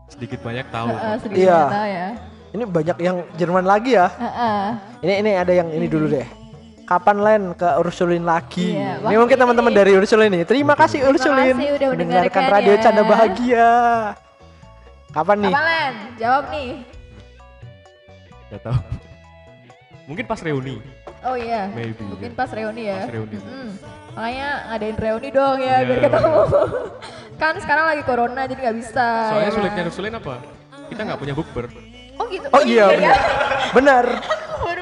sedikit 0.09 0.41
banyak 0.41 0.65
tahu. 0.73 0.89
Heeh, 0.89 1.15
sedikit 1.21 1.45
Iya. 1.45 1.59
tahu 1.69 1.87
ya. 1.87 2.07
Ini 2.49 2.63
banyak 2.65 2.97
yang 2.97 3.17
Jerman 3.37 3.65
lagi 3.69 3.93
ya. 3.93 4.09
Heeh. 4.09 4.61
Ini 5.05 5.13
ini 5.21 5.31
ada 5.37 5.53
yang 5.53 5.69
ini 5.69 5.85
dulu 5.85 6.09
deh. 6.09 6.25
Kapan 6.89 7.17
Len 7.21 7.43
ke 7.53 7.69
Ursulin 7.77 8.25
lagi? 8.25 8.73
Iya, 8.73 8.97
ini 9.05 9.15
mungkin 9.21 9.37
teman-teman 9.37 9.69
dari 9.69 9.93
Ursulin 9.93 10.33
nih. 10.33 10.43
Terima 10.49 10.73
kasih 10.73 11.05
Ursulin. 11.05 11.53
kasih 11.53 11.77
udah 11.77 11.87
mendengarkan 11.93 11.93
mendengarkan 11.93 12.43
radio 12.49 12.73
ya. 12.73 12.81
Canda 12.81 13.01
Bahagia. 13.05 13.69
Kapan 15.13 15.37
nih? 15.45 15.53
Kapan 15.53 15.65
Len? 15.69 15.93
Jawab 16.17 16.43
nih. 16.49 16.69
Gak 18.49 18.61
tahu. 18.65 18.79
Mungkin 20.09 20.25
pas 20.25 20.41
reuni. 20.41 20.81
Oh 21.19 21.35
iya. 21.35 21.67
Maybe. 21.71 21.99
Mungkin 21.99 22.31
pas 22.31 22.49
reuni 22.49 22.87
ya. 22.87 23.03
Pas 23.03 23.11
reuni. 23.11 23.37
Mm. 23.37 23.71
Makanya 24.15 24.49
ngadain 24.67 24.97
reuni 24.97 25.29
dong 25.29 25.57
ya 25.59 25.75
Iya. 25.79 25.87
biar 25.87 25.99
ketemu. 26.05 26.41
kan 27.41 27.53
sekarang 27.59 27.85
lagi 27.87 28.03
corona 28.03 28.41
jadi 28.43 28.59
nggak 28.59 28.77
bisa. 28.79 29.07
Soalnya 29.31 29.43
ya 29.43 29.51
sulitnya? 29.51 29.83
Rusulin 29.87 30.13
apa? 30.15 30.35
Kita 30.87 31.01
nggak 31.03 31.19
punya 31.19 31.33
bukber. 31.35 31.65
Oh 32.19 32.25
gitu. 32.27 32.47
Oh 32.51 32.63
iya, 32.63 32.87
ya. 32.91 33.13
benar. 33.71 34.05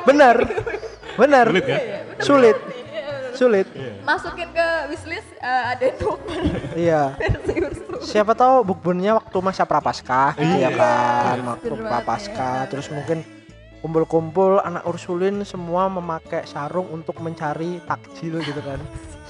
Benar. 0.06 0.38
Benar. 1.18 1.50
Sulit 1.50 1.66
kan? 1.66 1.80
Sulit. 2.22 2.58
Sulit. 3.34 3.68
Masukin 4.06 4.50
ke 4.54 4.68
wishlist 4.90 5.30
eh, 5.38 5.64
ada 5.74 5.86
bukber 5.98 6.42
Iya. 6.78 7.02
Siapa 8.14 8.38
tahu 8.38 8.62
bukbernya 8.64 9.18
waktu 9.18 9.38
masa 9.42 9.66
prapaskah 9.66 10.38
gitu 10.38 10.56
ya 10.58 10.70
Iya. 10.70 10.78
kan. 10.78 11.38
Waktu 11.58 11.74
prapaskah 11.74 12.58
ya. 12.66 12.70
terus 12.70 12.94
mungkin 12.94 13.26
kumpul-kumpul 13.88 14.60
anak 14.68 14.84
Ursulin 14.84 15.48
semua 15.48 15.88
memakai 15.88 16.44
sarung 16.44 16.92
untuk 16.92 17.24
mencari 17.24 17.80
takjil 17.88 18.44
gitu 18.44 18.60
kan. 18.60 18.76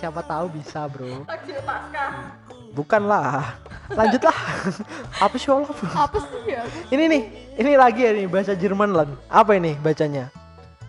Siapa 0.01 0.25
tahu 0.25 0.49
bisa, 0.49 0.89
Bro. 0.89 1.29
Takjil 1.29 1.61
pasca. 1.61 2.33
Bukanlah. 2.73 3.53
Lanjutlah. 3.93 4.33
Apa 5.29 5.37
sih 5.37 5.53
Allah? 5.53 5.69
Apa 5.93 6.17
sih 6.25 6.41
ya? 6.49 6.65
Ini 6.89 7.03
nih, 7.05 7.21
ini 7.53 7.71
lagi 7.77 8.01
ya 8.01 8.17
nih 8.17 8.25
bahasa 8.25 8.57
Jerman 8.57 8.97
lan. 8.97 9.13
Apa 9.29 9.61
ini 9.61 9.77
bacanya? 9.77 10.33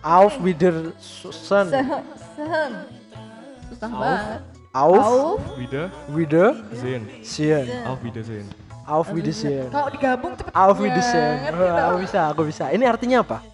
Auf 0.01 0.41
Wiedersehen. 0.41 0.97
Sehen. 1.29 1.69
Sehen. 1.69 2.71
Susah 3.69 3.85
Auf. 3.85 4.01
banget. 4.01 4.41
Auf 4.73 4.97
Auf. 4.97 5.41
Wieder 5.61 5.85
Wiedersehen. 6.09 7.05
sehen. 7.21 7.69
Auf 7.85 8.01
Wiedersehen. 8.01 8.49
Auf 8.89 9.13
Wiedersehen. 9.13 9.69
Kalau 9.69 9.93
digabung 9.93 10.33
cepet. 10.33 10.49
Auf 10.57 10.81
Wiedersehen. 10.81 11.53
Aku 11.53 11.97
bisa, 12.01 12.19
aku 12.33 12.41
bisa. 12.49 12.73
Ini 12.73 12.89
artinya 12.89 13.21
apa? 13.21 13.45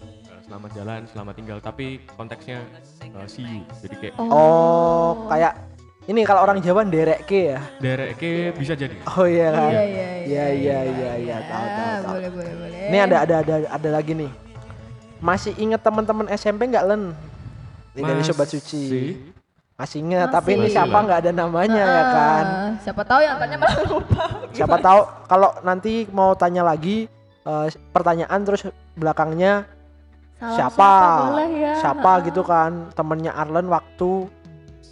Selamat 0.46 0.70
jalan, 0.78 1.00
selamat 1.10 1.34
tinggal. 1.34 1.58
Tapi 1.58 1.98
konteksnya 2.14 2.62
eh, 3.02 3.26
see 3.26 3.42
you. 3.42 3.66
Jadi 3.82 3.94
kayak 3.98 4.14
Oh, 4.22 5.26
kayak 5.26 5.58
ini 6.06 6.22
kalau 6.22 6.46
orang 6.46 6.62
Jawa 6.62 6.86
derek 6.86 7.26
ke 7.26 7.50
ya. 7.50 7.58
derek 7.82 8.14
ke 8.14 8.54
bisa 8.54 8.78
jadi. 8.78 8.94
Oh 9.10 9.26
iya 9.26 9.50
kan. 9.50 9.70
Iya 9.74 9.82
iya 9.82 10.06
Iya 10.22 10.46
iya 10.54 10.78
iya 10.86 11.12
iya 11.18 11.36
tahu 11.42 11.66
tahu 11.66 11.90
tahu. 11.98 12.14
Boleh 12.14 12.30
boleh 12.30 12.52
boleh. 12.54 12.78
Ini 12.86 12.98
ada 13.02 13.16
ada 13.26 13.34
ada 13.42 13.54
ada 13.66 13.88
lagi 13.90 14.12
nih. 14.14 14.30
Masih 15.18 15.50
inget 15.58 15.82
teman-teman 15.82 16.30
SMP 16.30 16.70
nggak 16.70 16.84
Len? 16.86 17.02
Ini 17.98 18.06
dari 18.06 18.22
Sobat 18.22 18.46
Suci. 18.46 18.86
Masih. 18.86 19.10
Masih 19.76 19.98
inget, 20.00 20.30
tapi 20.30 20.56
ini 20.56 20.70
Masih. 20.70 20.76
siapa 20.78 20.96
nggak 20.96 21.18
ada 21.26 21.32
namanya 21.34 21.82
ya 21.84 22.02
kan? 22.08 22.44
Siapa 22.80 23.02
tahu 23.02 23.20
yang 23.20 23.36
tanya 23.36 23.56
malah 23.58 23.82
lupa. 23.84 24.24
Siapa 24.54 24.76
tahu 24.78 25.00
kalau 25.26 25.50
nanti 25.60 26.06
mau 26.14 26.32
tanya 26.32 26.62
lagi 26.62 27.10
eh, 27.42 27.66
pertanyaan 27.90 28.40
terus 28.46 28.62
belakangnya 28.94 29.66
Salam 30.36 30.52
siapa? 30.52 30.76
siapa 30.76 31.22
boleh 31.26 31.48
ya. 31.56 31.72
Siapa 31.80 32.12
gitu 32.22 32.42
kan 32.42 32.70
temennya 32.92 33.32
Arlen 33.32 33.66
waktu 33.66 34.28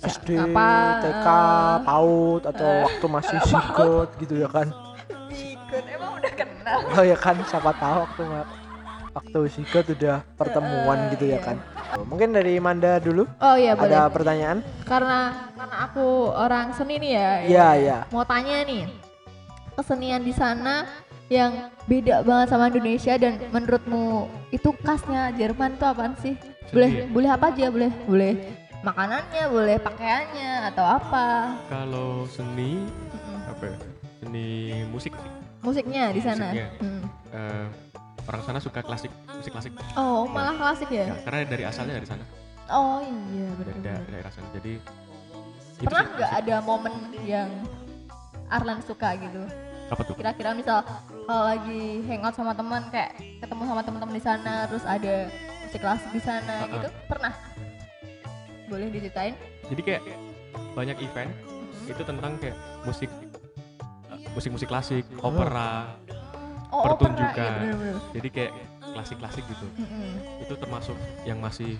SD, 0.01 0.36
Siapa? 0.36 0.68
TK, 1.01 1.26
Ah. 1.26 1.74
PAUD 1.80 2.42
atau 2.47 2.68
waktu 2.84 3.07
masih 3.07 3.38
sigot 3.42 4.09
gitu 4.18 4.34
ya 4.36 4.49
kan? 4.49 4.68
Ikut 5.30 5.84
emang 5.86 6.16
udah 6.16 6.32
kenal. 6.34 6.76
Oh 6.90 7.03
ya 7.03 7.16
kan 7.16 7.36
siapa 7.42 7.72
tahu 7.72 7.97
waktu 8.03 8.22
waktu 9.11 9.38
sigot 9.49 9.86
udah 9.86 10.24
pertemuan 10.34 11.09
Eh, 11.09 11.11
gitu 11.12 11.24
ya 11.26 11.32
iya. 11.34 11.38
kan? 11.40 11.57
Mungkin 12.05 12.32
dari 12.32 12.57
Manda 12.59 12.97
dulu 12.99 13.24
Oh 13.38 13.55
iya 13.55 13.72
boleh. 13.72 13.92
ada 13.92 14.09
pertanyaan? 14.09 14.59
Karena 14.82 15.18
karena 15.55 15.76
aku 15.82 16.05
orang 16.30 16.72
seni 16.72 16.97
nih 16.99 17.12
ya. 17.12 17.28
Iya 17.42 17.68
iya. 17.74 17.99
Mau 18.11 18.24
tanya 18.24 18.61
nih. 18.62 18.84
Kesenian 19.74 20.22
di 20.22 20.30
sana 20.30 20.86
yang 21.27 21.53
beda 21.85 22.20
banget 22.20 22.47
sama 22.49 22.68
Indonesia 22.68 23.14
dan 23.14 23.41
menurutmu 23.49 24.05
itu 24.51 24.68
khasnya 24.79 25.33
Jerman 25.33 25.75
tuh 25.75 25.89
apaan 25.89 26.12
sih? 26.18 26.37
Boleh 26.68 26.91
ya? 26.91 27.05
boleh 27.07 27.31
apa 27.31 27.47
aja 27.49 27.66
boleh 27.68 27.91
boleh 28.05 28.33
makanannya 28.81 29.45
boleh 29.47 29.77
pakaiannya 29.79 30.51
atau 30.68 30.85
apa 30.85 31.57
Kalau 31.66 32.25
seni 32.27 32.85
Mm-mm. 32.85 33.41
apa 33.47 33.64
ya? 33.64 33.77
Seni 34.18 34.47
musik 34.87 35.12
musiknya 35.61 36.11
di 36.11 36.20
sana 36.20 36.51
Musiknya. 36.51 36.68
Mm. 36.79 37.03
Eh, 37.31 37.66
orang 38.25 38.43
sana 38.43 38.59
suka 38.59 38.81
klasik, 38.81 39.09
musik 39.31 39.51
klasik. 39.51 39.72
oh 39.97 40.25
malah 40.27 40.53
klasik 40.53 40.89
ya 40.89 41.09
Ya, 41.09 41.16
karena 41.20 41.39
dari 41.45 41.64
asalnya 41.64 41.95
dari 41.95 42.05
sana, 42.07 42.25
oh 42.66 43.01
iya 43.31 43.49
dari 43.55 43.70
da- 43.75 43.97
benar 43.97 44.01
daerah 44.11 44.31
sana. 44.31 44.49
Jadi 44.53 44.72
pernah 45.79 46.05
nggak 46.07 46.33
ada 46.39 46.57
momen 46.61 46.95
yang 47.22 47.49
Arlan 48.47 48.81
suka 48.81 49.16
gitu 49.16 49.45
apa 49.93 50.01
tuh? 50.05 50.14
kira-kira 50.16 50.51
misal 50.57 50.80
kalau 51.28 51.45
lagi 51.45 52.01
hangout 52.09 52.35
sama 52.37 52.53
teman 52.57 52.82
kayak 52.89 53.12
ketemu 53.41 53.62
sama 53.68 53.80
teman-teman 53.85 54.14
di 54.16 54.24
sana 54.24 54.55
terus 54.68 54.85
ada 54.89 55.28
musik 55.64 55.80
klasik 55.80 56.11
di 56.12 56.22
sana 56.22 56.55
Uh-uh. 56.64 56.72
gitu 56.78 56.89
pernah 57.09 57.32
boleh 58.64 58.87
diceritain 58.89 59.35
Jadi 59.64 59.80
kayak 59.80 60.03
banyak 60.76 60.97
event 61.01 61.30
Mm-mm. 61.32 61.91
itu 61.93 62.03
tentang 62.05 62.32
kayak 62.41 62.57
musik 62.85 63.09
musik-musik 64.35 64.66
klasik, 64.66 65.07
opera, 65.22 65.95
oh 66.74 66.82
opera 66.82 66.91
pertunjukan. 66.99 67.39
iya 67.39 67.55
bener-bener 67.55 67.97
jadi 68.18 68.28
kayak 68.35 68.53
klasik-klasik 68.95 69.45
gitu. 69.47 69.66
Mm-mm. 69.78 70.43
Itu 70.43 70.55
termasuk 70.59 70.97
yang 71.22 71.39
masih 71.39 71.78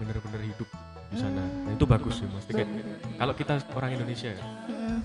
bener-bener 0.00 0.40
hidup 0.42 0.68
di 1.12 1.16
sana. 1.20 1.44
Hmm. 1.44 1.64
Dan 1.68 1.72
itu 1.76 1.86
bagus 1.86 2.14
sih, 2.18 2.26
mesti 2.26 2.50
kayak 2.50 2.70
kalau 3.20 3.34
kita 3.36 3.60
orang 3.76 3.90
Indonesia, 3.94 4.32
ya, 4.32 4.44
Mm-mm. 4.68 4.96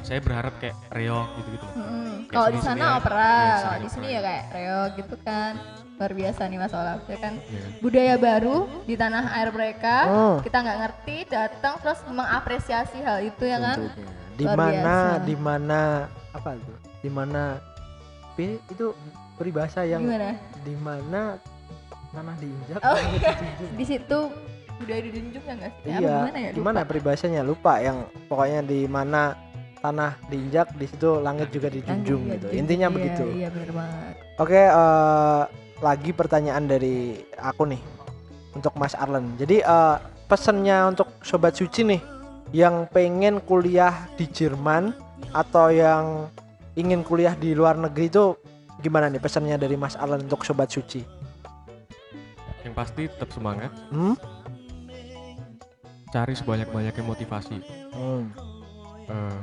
Saya 0.00 0.18
berharap 0.18 0.54
kayak 0.56 0.76
reok 0.88 1.28
gitu-gitu. 1.36 1.64
loh. 1.64 1.74
Mm-mm. 1.74 2.08
Kayak 2.22 2.32
kalau 2.32 2.48
di 2.48 2.60
sana 2.60 2.82
ya. 2.82 2.96
opera 2.96 3.30
Iya, 3.30 3.56
kalau 3.60 3.78
di 3.78 3.88
sini 3.88 4.06
ya 4.08 4.20
kayak 4.20 4.44
reog 4.50 4.90
gitu 4.96 5.16
kan 5.20 5.52
luar 5.96 6.12
biasa 6.12 6.40
nih 6.44 6.58
mas 6.58 6.72
Olaf 6.72 7.00
ya 7.02 7.16
kan 7.16 7.34
kan? 7.40 7.72
budaya 7.80 8.14
baru 8.18 8.56
di 8.84 8.94
tanah 8.94 9.32
air 9.32 9.48
mereka 9.48 9.96
Oh. 10.06 10.36
kita 10.38 10.58
nggak 10.58 10.78
ngerti 10.78 11.16
datang 11.26 11.74
terus 11.80 12.00
mengapresiasi 12.04 13.00
hal 13.00 13.24
itu 13.24 13.44
ya 13.44 13.56
kan 13.58 13.78
Tentunya. 13.86 14.12
Di 14.36 14.44
Luar 14.44 14.56
mana 14.58 14.76
biasa. 14.76 15.24
di 15.24 15.34
mana 15.34 15.80
apa 16.30 16.50
itu? 16.52 16.72
Di 17.00 17.08
mana 17.08 17.42
itu 18.36 18.86
peribahasa 19.32 19.80
yang 19.82 20.04
gimana 20.04 20.36
di 20.60 20.74
mana 20.76 21.20
tanah 22.10 22.36
diinjak 22.36 22.80
Oh, 22.82 23.00
iya. 23.14 23.32
di 23.72 23.84
situ 23.84 24.18
budaya 24.76 25.00
dijunjung 25.02 25.40
ya 25.42 25.54
nggak 25.56 25.72
sih? 25.74 25.80
Apa 25.82 25.96
Iya, 25.96 26.12
gimana 26.20 26.38
ya? 26.38 26.50
gimana 26.52 26.78
Lupa. 26.78 26.88
peribahasanya 26.92 27.40
lupa 27.42 27.72
yang 27.78 27.96
pokoknya 28.28 28.60
di 28.62 28.80
mana 28.86 29.20
tanah 29.86 30.18
diinjak 30.26 30.74
di 30.74 30.86
situ 30.86 31.22
langit 31.22 31.48
juga 31.48 31.70
dijunjung 31.70 32.22
Iya, 32.26 32.34
gitu. 32.34 32.46
dijunjung. 32.46 32.58
Intinya 32.58 32.88
Iya, 32.88 32.94
begitu. 32.94 33.24
Iya 33.32 33.48
benar 33.50 33.70
banget. 33.72 34.14
Oke, 34.36 34.60
eh, 34.60 35.42
lagi 35.78 36.10
pertanyaan 36.10 36.64
dari 36.66 36.96
aku 37.36 37.62
nih 37.66 37.82
untuk 38.52 38.74
Mas 38.74 38.94
Arlen. 38.94 39.38
Jadi 39.38 39.62
eh, 39.62 39.96
pesannya 40.26 40.90
untuk 40.90 41.08
sobat 41.22 41.54
suci 41.54 41.86
nih 41.86 42.02
yang 42.50 42.86
pengen 42.88 43.38
kuliah 43.40 44.10
di 44.14 44.26
Jerman 44.26 44.90
atau 45.30 45.70
yang 45.70 46.26
ingin 46.74 47.00
kuliah 47.00 47.32
di 47.32 47.54
luar 47.54 47.74
negeri 47.74 48.06
itu 48.06 48.34
gimana 48.78 49.06
nih 49.06 49.18
pesannya 49.18 49.56
dari 49.56 49.74
Mas 49.74 49.94
Arlen 49.94 50.26
untuk 50.26 50.42
sobat 50.42 50.68
suci? 50.68 51.00
Yang 52.60 52.74
pasti 52.74 53.02
tetap 53.06 53.30
semangat, 53.30 53.70
Hmm? 53.88 54.18
cari 56.08 56.32
sebanyak-banyaknya 56.32 57.04
motivasi. 57.04 57.56
Hmm. 57.92 58.26
eh, 59.06 59.38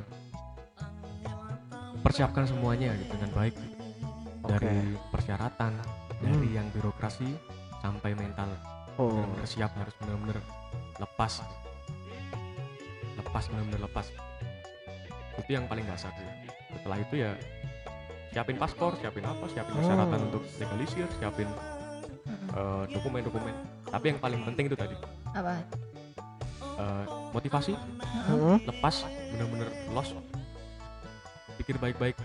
persiapkan 2.04 2.44
semuanya 2.44 2.92
gitu 2.94 3.16
dengan 3.16 3.32
baik 3.34 3.56
gitu. 3.56 3.76
dari 4.44 4.76
persyaratan 5.08 5.72
dari 6.20 6.36
Hmm. 6.46 6.52
yang 6.54 6.68
birokrasi 6.70 7.32
sampai 7.80 8.12
mental 8.14 8.52
Oh. 8.94 9.08
benar-benar 9.10 9.48
siap 9.48 9.72
harus 9.74 9.96
benar-benar 9.98 10.38
lepas 11.00 11.34
lepas 13.16 13.44
benar-benar 13.48 13.82
lepas 13.82 14.06
itu 15.34 15.50
yang 15.50 15.66
paling 15.66 15.84
dasar 15.84 16.12
sih 16.14 16.28
setelah 16.72 16.98
itu 17.00 17.16
ya 17.18 17.32
siapin 18.30 18.58
paspor 18.58 18.94
siapin 19.00 19.24
apa 19.24 19.46
siapin 19.48 19.74
persyaratan 19.74 20.20
Hmm. 20.20 20.28
untuk 20.28 20.44
legalisir 20.58 21.08
siapin 21.18 21.48
eh, 22.54 22.84
dokumen-dokumen 22.88 23.56
tapi 23.88 24.06
yang 24.12 24.20
paling 24.20 24.44
penting 24.44 24.68
itu 24.68 24.76
tadi 24.76 24.94
Apa? 25.32 25.58
eh, 26.78 27.04
motivasi 27.32 27.74
Hmm. 28.30 28.60
lepas 28.62 29.08
bener-bener 29.32 29.66
los 29.90 30.14
pikir 31.64 31.80
baik-baik 31.80 32.16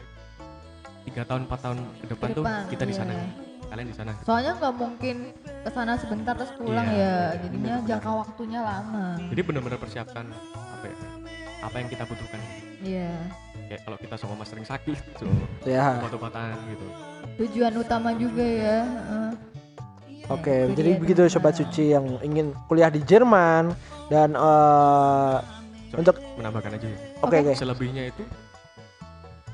tiga 1.04 1.22
tahun 1.24 1.46
empat 1.46 1.60
tahun 1.62 1.78
ke 1.96 2.06
depan 2.10 2.28
Ke 2.28 2.34
tuh 2.34 2.44
kita 2.68 2.84
di 2.84 2.92
sana 2.92 3.12
iya. 3.14 3.26
kalian 3.64 3.86
di 3.86 3.96
sana 3.96 4.12
Soalnya 4.20 4.52
nggak 4.54 4.74
mungkin 4.74 5.16
ke 5.40 5.70
sana 5.70 5.92
sebentar 5.94 6.34
terus 6.34 6.50
pulang 6.52 6.84
Iya, 6.84 6.98
ya. 6.98 7.14
bener, 7.30 7.40
Jadinya 7.40 7.74
bener. 7.76 7.88
jangka 7.88 8.10
waktunya 8.12 8.60
lama. 8.60 9.06
jadi 9.24 9.40
bener-bener 9.40 9.78
persiapkan 9.78 10.24
apa 10.52 10.84
ya 10.84 10.96
apa 11.58 11.74
yang 11.74 11.88
kita 11.88 12.02
butuhkan 12.04 12.40
Iya. 12.80 13.10
kayak 13.64 13.80
kalau 13.82 13.98
kita 13.98 14.14
sama 14.14 14.34
mas 14.34 14.48
sering 14.48 14.62
sakit 14.64 14.98
so 15.16 15.26
Ya. 15.64 15.96
obat-obatan 15.96 16.58
gitu 16.68 16.86
Tujuan 17.38 17.72
utama 17.72 18.10
juga 18.12 18.42
ya. 18.42 18.78
heeh. 18.82 19.30
Oke, 20.28 20.52
Ya, 20.66 20.74
jadi 20.74 20.90
begitu 20.98 21.22
sobat 21.24 21.54
teman-teman. 21.54 21.60
suci 21.64 21.84
yang 21.88 22.04
ingin 22.20 22.46
kuliah 22.66 22.90
di 22.90 23.00
Jerman 23.00 23.72
dan 24.08 24.34
eh 24.34 25.36
So, 25.88 25.96
Untuk- 25.96 26.20
menambahkan 26.36 26.76
aja 26.76 26.84
ya. 26.84 26.98
oke 27.18 27.32
oke. 27.38 27.52
selebihnya 27.54 28.12
itu 28.12 28.20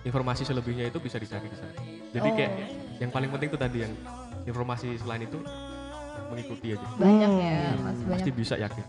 informasi 0.05 0.45
selebihnya 0.45 0.85
itu 0.87 0.99
bisa 0.99 1.17
dicari 1.17 1.45
di 1.45 1.57
sana 1.57 1.73
jadi 2.11 2.25
Oh, 2.25 2.35
kayak 2.35 2.53
yang 2.97 3.11
paling 3.11 3.29
penting 3.29 3.49
itu 3.49 3.59
tadi 3.59 3.79
yang 3.81 3.93
informasi 4.45 4.95
selain 4.97 5.25
itu 5.25 5.41
mengikuti 6.27 6.73
aja 6.73 6.87
banyak 6.95 7.27
Hmm. 7.27 7.41
ya, 7.41 7.73
Mas 7.77 7.97
banyak. 7.97 8.09
pasti 8.13 8.31
bisa 8.31 8.55
yakin 8.57 8.85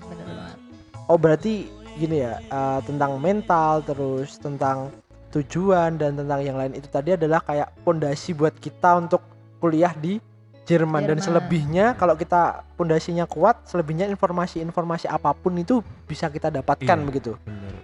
banget. 0.00 0.58
Oh 1.04 1.16
berarti 1.16 1.54
gini 1.94 2.20
ya 2.20 2.38
eh, 2.40 2.80
tentang 2.82 3.16
mental 3.16 3.82
terus 3.82 4.36
tentang 4.36 4.90
tujuan 5.30 5.94
dan 5.94 6.14
tentang 6.14 6.40
yang 6.40 6.54
lain 6.54 6.72
itu 6.72 6.86
tadi 6.86 7.12
adalah 7.12 7.40
kayak 7.40 7.74
pondasi 7.82 8.32
buat 8.32 8.54
kita 8.54 8.98
untuk 8.98 9.20
kuliah 9.58 9.92
di 9.92 10.22
Jerman, 10.64 11.04
dan 11.04 11.18
Jerman. 11.18 11.20
selebihnya 11.20 11.86
kalau 11.92 12.14
kita 12.14 12.64
pondasinya 12.72 13.26
kuat 13.26 13.64
selebihnya 13.64 14.08
informasi-informasi 14.08 15.06
apa 15.06 15.32
pun 15.32 15.52
itu 15.54 15.78
bisa 16.04 16.26
kita 16.26 16.48
dapatkan 16.50 16.86
Iya. 16.94 17.04
begitu 17.04 17.32
bener 17.38 17.74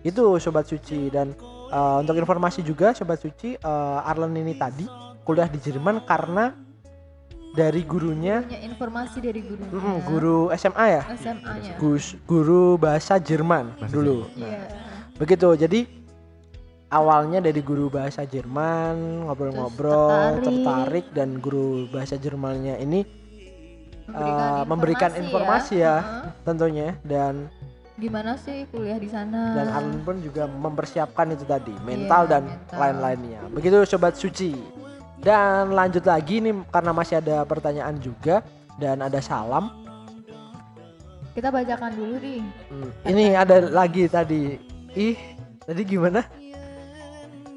itu 0.00 0.22
sobat 0.38 0.64
suci 0.64 1.08
dan 1.08 1.30
eh, 1.68 1.96
untuk 1.98 2.14
informasi 2.14 2.60
juga 2.60 2.90
sobat 2.90 3.16
suci 3.16 3.54
eh, 3.54 3.98
Arlen 4.02 4.32
ini 4.34 4.54
tadi 4.54 4.84
kuliah 5.22 5.46
di 5.46 5.58
Jerman 5.58 6.02
karena 6.02 6.52
dari 7.50 7.80
gurunya 7.82 8.40
Punya 8.40 8.60
informasi 8.62 9.18
dari 9.18 9.40
gurunya. 9.40 9.68
mm, 9.68 9.96
guru 10.04 10.38
SMA 10.52 10.86
ya 10.90 11.02
SMA-nya. 11.14 11.72
Gus 11.76 12.16
guru 12.22 12.76
bahasa 12.76 13.16
Jerman 13.16 13.72
Bahasa 13.74 13.90
dulu 13.90 14.28
Iya. 14.34 14.62
begitu 15.14 15.48
jadi 15.56 15.80
awalnya 16.88 17.40
dari 17.40 17.58
guru 17.58 17.88
bahasa 17.88 18.22
Jerman 18.22 19.26
ngobrol-ngobrol 19.26 20.40
tertarik. 20.40 20.44
tertarik. 20.44 21.06
dan 21.10 21.28
guru 21.36 21.68
bahasa 21.86 22.16
Jermannya 22.16 22.78
ini 22.78 23.04
Memberikan, 24.08 24.40
Eh, 24.40 24.64
memberikan 24.64 25.12
informasi 25.14 25.74
ya. 25.78 25.96
Heeh. 26.00 26.32
tentunya 26.42 26.96
dan 27.02 27.52
Gimana 27.98 28.38
sih 28.38 28.62
kuliah 28.70 28.94
di 28.94 29.10
sana? 29.10 29.58
dan 29.58 29.74
Arlen 29.74 29.98
pun 30.06 30.22
juga 30.22 30.46
mempersiapkan 30.46 31.34
itu 31.34 31.42
tadi 31.42 31.74
mental 31.82 32.24
Iya, 32.24 32.30
dan 32.30 32.42
mental. 32.46 32.78
lain-lainnya. 32.78 33.40
Begitu 33.50 33.76
sobat 33.84 34.14
suci. 34.14 34.54
Dan 35.18 35.74
lanjut 35.74 36.06
lagi 36.06 36.38
nih 36.38 36.54
karena 36.70 36.94
masih 36.94 37.18
ada 37.18 37.42
pertanyaan 37.42 37.98
juga 37.98 38.46
dan 38.78 39.02
ada 39.02 39.18
salam. 39.18 39.74
Kita 41.34 41.50
bacakan 41.50 41.90
dulu 41.90 42.22
nih. 42.22 42.40
Hmm, 42.70 42.90
ini 43.02 43.24
ada 43.34 43.66
lagi 43.66 44.06
tadi. 44.06 44.62
Ih 44.94 45.18
tadi 45.66 45.82
gimana? 45.82 46.22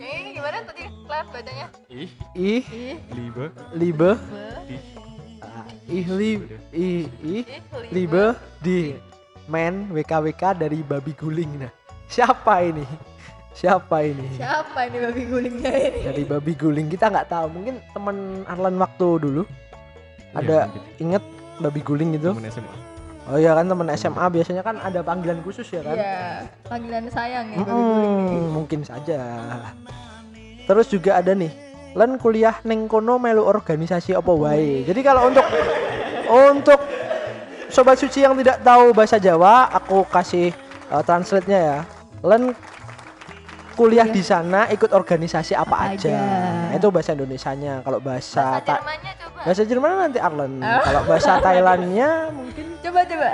Eh, 0.01 0.33
gimana 0.33 0.57
tadi? 0.65 0.89
Clef 1.05 1.27
bacanya? 1.29 1.67
ih. 1.85 2.09
Ih. 2.33 2.63
Ih, 2.65 2.97
liebe 3.13 3.45
liebe 3.77 4.09
be, 4.17 4.45
ih. 4.73 4.81
Ah, 5.41 5.65
lieb 6.17 6.41
ich, 6.73 7.05
ich 7.05 7.05
ih, 7.21 7.43
liebe 7.93 8.33
di 8.57 8.97
men 9.47 9.89
WKWK 9.89 10.57
dari 10.57 10.81
babi 10.85 11.13
guling. 11.15 11.65
Nah 11.65 11.71
siapa 12.05 12.65
ini? 12.65 12.85
Siapa 13.51 14.03
ini? 14.07 14.25
Siapa 14.39 14.87
ini 14.87 14.97
babi 15.03 15.23
gulingnya 15.27 15.73
ini? 15.75 15.99
dari 16.07 16.23
babi 16.23 16.53
guling 16.55 16.87
kita 16.87 17.11
nggak 17.11 17.27
tahu. 17.29 17.47
Mungkin 17.51 17.75
teman 17.91 18.47
Arlan 18.47 18.75
waktu 18.79 19.07
dulu. 19.19 19.43
Ada 20.31 20.47
Iya, 20.47 20.63
mungkin. 20.71 20.83
inget 20.97 21.23
babi 21.59 21.81
guling 21.83 22.09
gitu 22.15 22.31
temen 22.31 22.47
SMA 22.47 22.73
oh 23.29 23.37
iya 23.37 23.53
kan 23.53 23.69
teman 23.69 23.85
SMA 23.93 24.25
biasanya 24.33 24.63
kan 24.65 24.75
ada 24.81 25.05
panggilan 25.05 25.39
khusus 25.45 25.67
ya 25.69 25.85
kan? 25.85 25.93
Iya, 25.93 26.47
panggilan 26.65 27.05
sayang 27.11 27.45
ya 27.53 27.57
babi 27.61 27.69
guling. 27.69 28.13
Hmm, 28.31 28.47
mungkin 28.55 28.79
saja. 28.81 29.19
Terus 30.65 30.87
juga 30.89 31.19
ada 31.21 31.35
nih 31.35 31.51
Len 31.91 32.15
kuliah 32.15 32.55
neng 32.63 32.87
kono 32.87 33.19
melu 33.19 33.43
organisasi 33.43 34.15
apa 34.15 34.31
wae? 34.31 34.87
Jadi 34.87 34.99
kalau 35.03 35.27
untuk 35.27 35.43
untuk 36.31 36.79
sobat 37.71 37.95
suci 37.95 38.21
yang 38.21 38.35
tidak 38.35 38.59
tahu 38.59 38.91
bahasa 38.91 39.15
Jawa 39.15 39.67
aku 39.71 40.03
kasih 40.05 40.51
uh, 40.87 40.99
translate-nya 40.99 41.59
ya 41.59 41.79
Len 42.21 42.53
kuliah 43.73 44.03
Kuliah. 44.03 44.05
di 44.05 44.21
sana 44.21 44.67
ikut 44.67 44.91
organisasi 44.91 45.51
apa, 45.53 45.73
Apa 45.73 45.95
aja. 45.95 46.11
aja. 46.11 46.75
Itu 46.75 46.87
bahasa 46.87 47.11
Indonesianya 47.11 47.81
kalau 47.81 47.97
bahasa 47.97 48.59
Bahasa 48.59 48.69
Jermannya 48.69 49.11
coba. 49.17 49.39
bahasa 49.41 49.61
Jerman 49.63 49.91
nanti 49.97 50.19
Arlen 50.19 50.53
Oh. 50.59 50.81
kalau 50.81 51.01
bahasa 51.03 51.31
Thailandnya 51.39 52.09
mungkin 52.37 52.65
Coba 52.77 52.99
coba. 53.03 53.29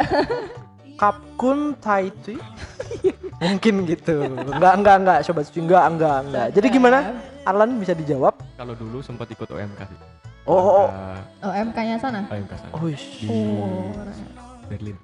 Kapkun 0.96 1.60
Taiti 1.78 2.36
mungkin 3.38 3.86
gitu 3.86 4.18
enggak 4.50 4.74
enggak 4.74 4.96
enggak 4.98 5.18
sobat 5.22 5.46
suci 5.46 5.62
enggak 5.62 5.86
enggak 5.88 6.18
enggak 6.24 6.48
jadi 6.52 6.68
gimana 6.70 7.00
Arlan 7.44 7.78
bisa 7.78 7.94
dijawab 7.94 8.34
kalau 8.56 8.74
dulu 8.74 8.98
sempat 9.00 9.30
ikut 9.30 9.46
OMK 9.46 9.78
sih 9.84 9.98
oh 10.48 10.56
oh, 10.56 10.74
oh. 10.82 10.90
Oh, 11.40 11.54
MK-nya 11.54 12.02
sana. 12.02 12.26
OMK 12.26 12.52
sana 12.56 12.72
Oh, 12.74 12.90
di. 12.90 13.28
Oh, 13.30 13.94
Berlin 14.66 14.98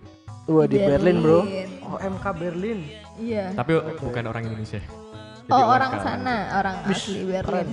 Wah, 0.43 0.65
di 0.65 0.75
Berlin, 0.77 1.17
bro 1.19 1.39
Berlin. 1.41 1.69
oh 1.83 1.97
MK 1.97 2.25
Berlin 2.33 2.79
Iya. 3.15 3.53
tapi 3.53 3.71
bukan 3.95 4.23
orang 4.25 4.43
Indonesia 4.43 4.81
Jadi 4.81 5.51
Oh, 5.51 5.65
orang 5.69 5.91
sana, 5.99 6.35
orang 6.57 6.75
asli 6.87 7.27
Berlin. 7.27 7.69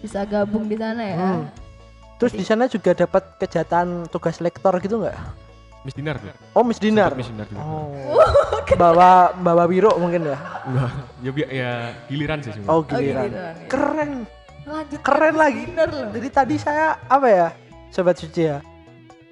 Bisa 0.00 0.22
gabung 0.24 0.66
di 0.66 0.74
sana 0.74 1.02
ya. 1.04 1.16
Hmm. 1.16 1.42
terus 2.14 2.32
di 2.32 2.42
sana 2.42 2.66
juga 2.66 2.90
dapat 2.92 3.34
kejahatan 3.36 4.06
tugas 4.06 4.38
lektor 4.38 4.70
gitu 4.78 4.94
nggak 4.96 5.14
Miss 5.82 5.90
Dinar 5.92 6.16
tuh 6.16 6.30
oh 6.54 6.62
Miss 6.62 6.78
Dinar 6.78 7.10
Miss 7.12 7.26
Dinar 7.26 7.46
juga 7.46 7.58
oh 7.60 7.90
bawa 8.80 9.34
bawa 9.34 9.66
Wiro 9.66 9.90
mungkin 9.96 10.22
ya 10.24 10.38
Enggak, 10.62 10.90
ya, 11.20 11.30
ya 11.50 11.70
giliran 12.06 12.38
sih 12.38 12.50
sebenarnya. 12.50 12.70
oh 12.70 12.78
Oh, 12.78 12.82
giliran 12.84 13.26
giliran, 13.26 13.34
ya. 13.34 13.66
keren 13.66 14.10
Lanjut 14.62 15.00
keren 15.00 15.34
lagi 15.34 15.62
loh. 15.68 16.10
jadi 16.10 16.28
tadi 16.28 16.54
saya 16.56 16.94
apa 17.02 17.26
ya 17.26 17.48
sobat 17.88 18.14
suci 18.14 18.42
ya 18.44 18.58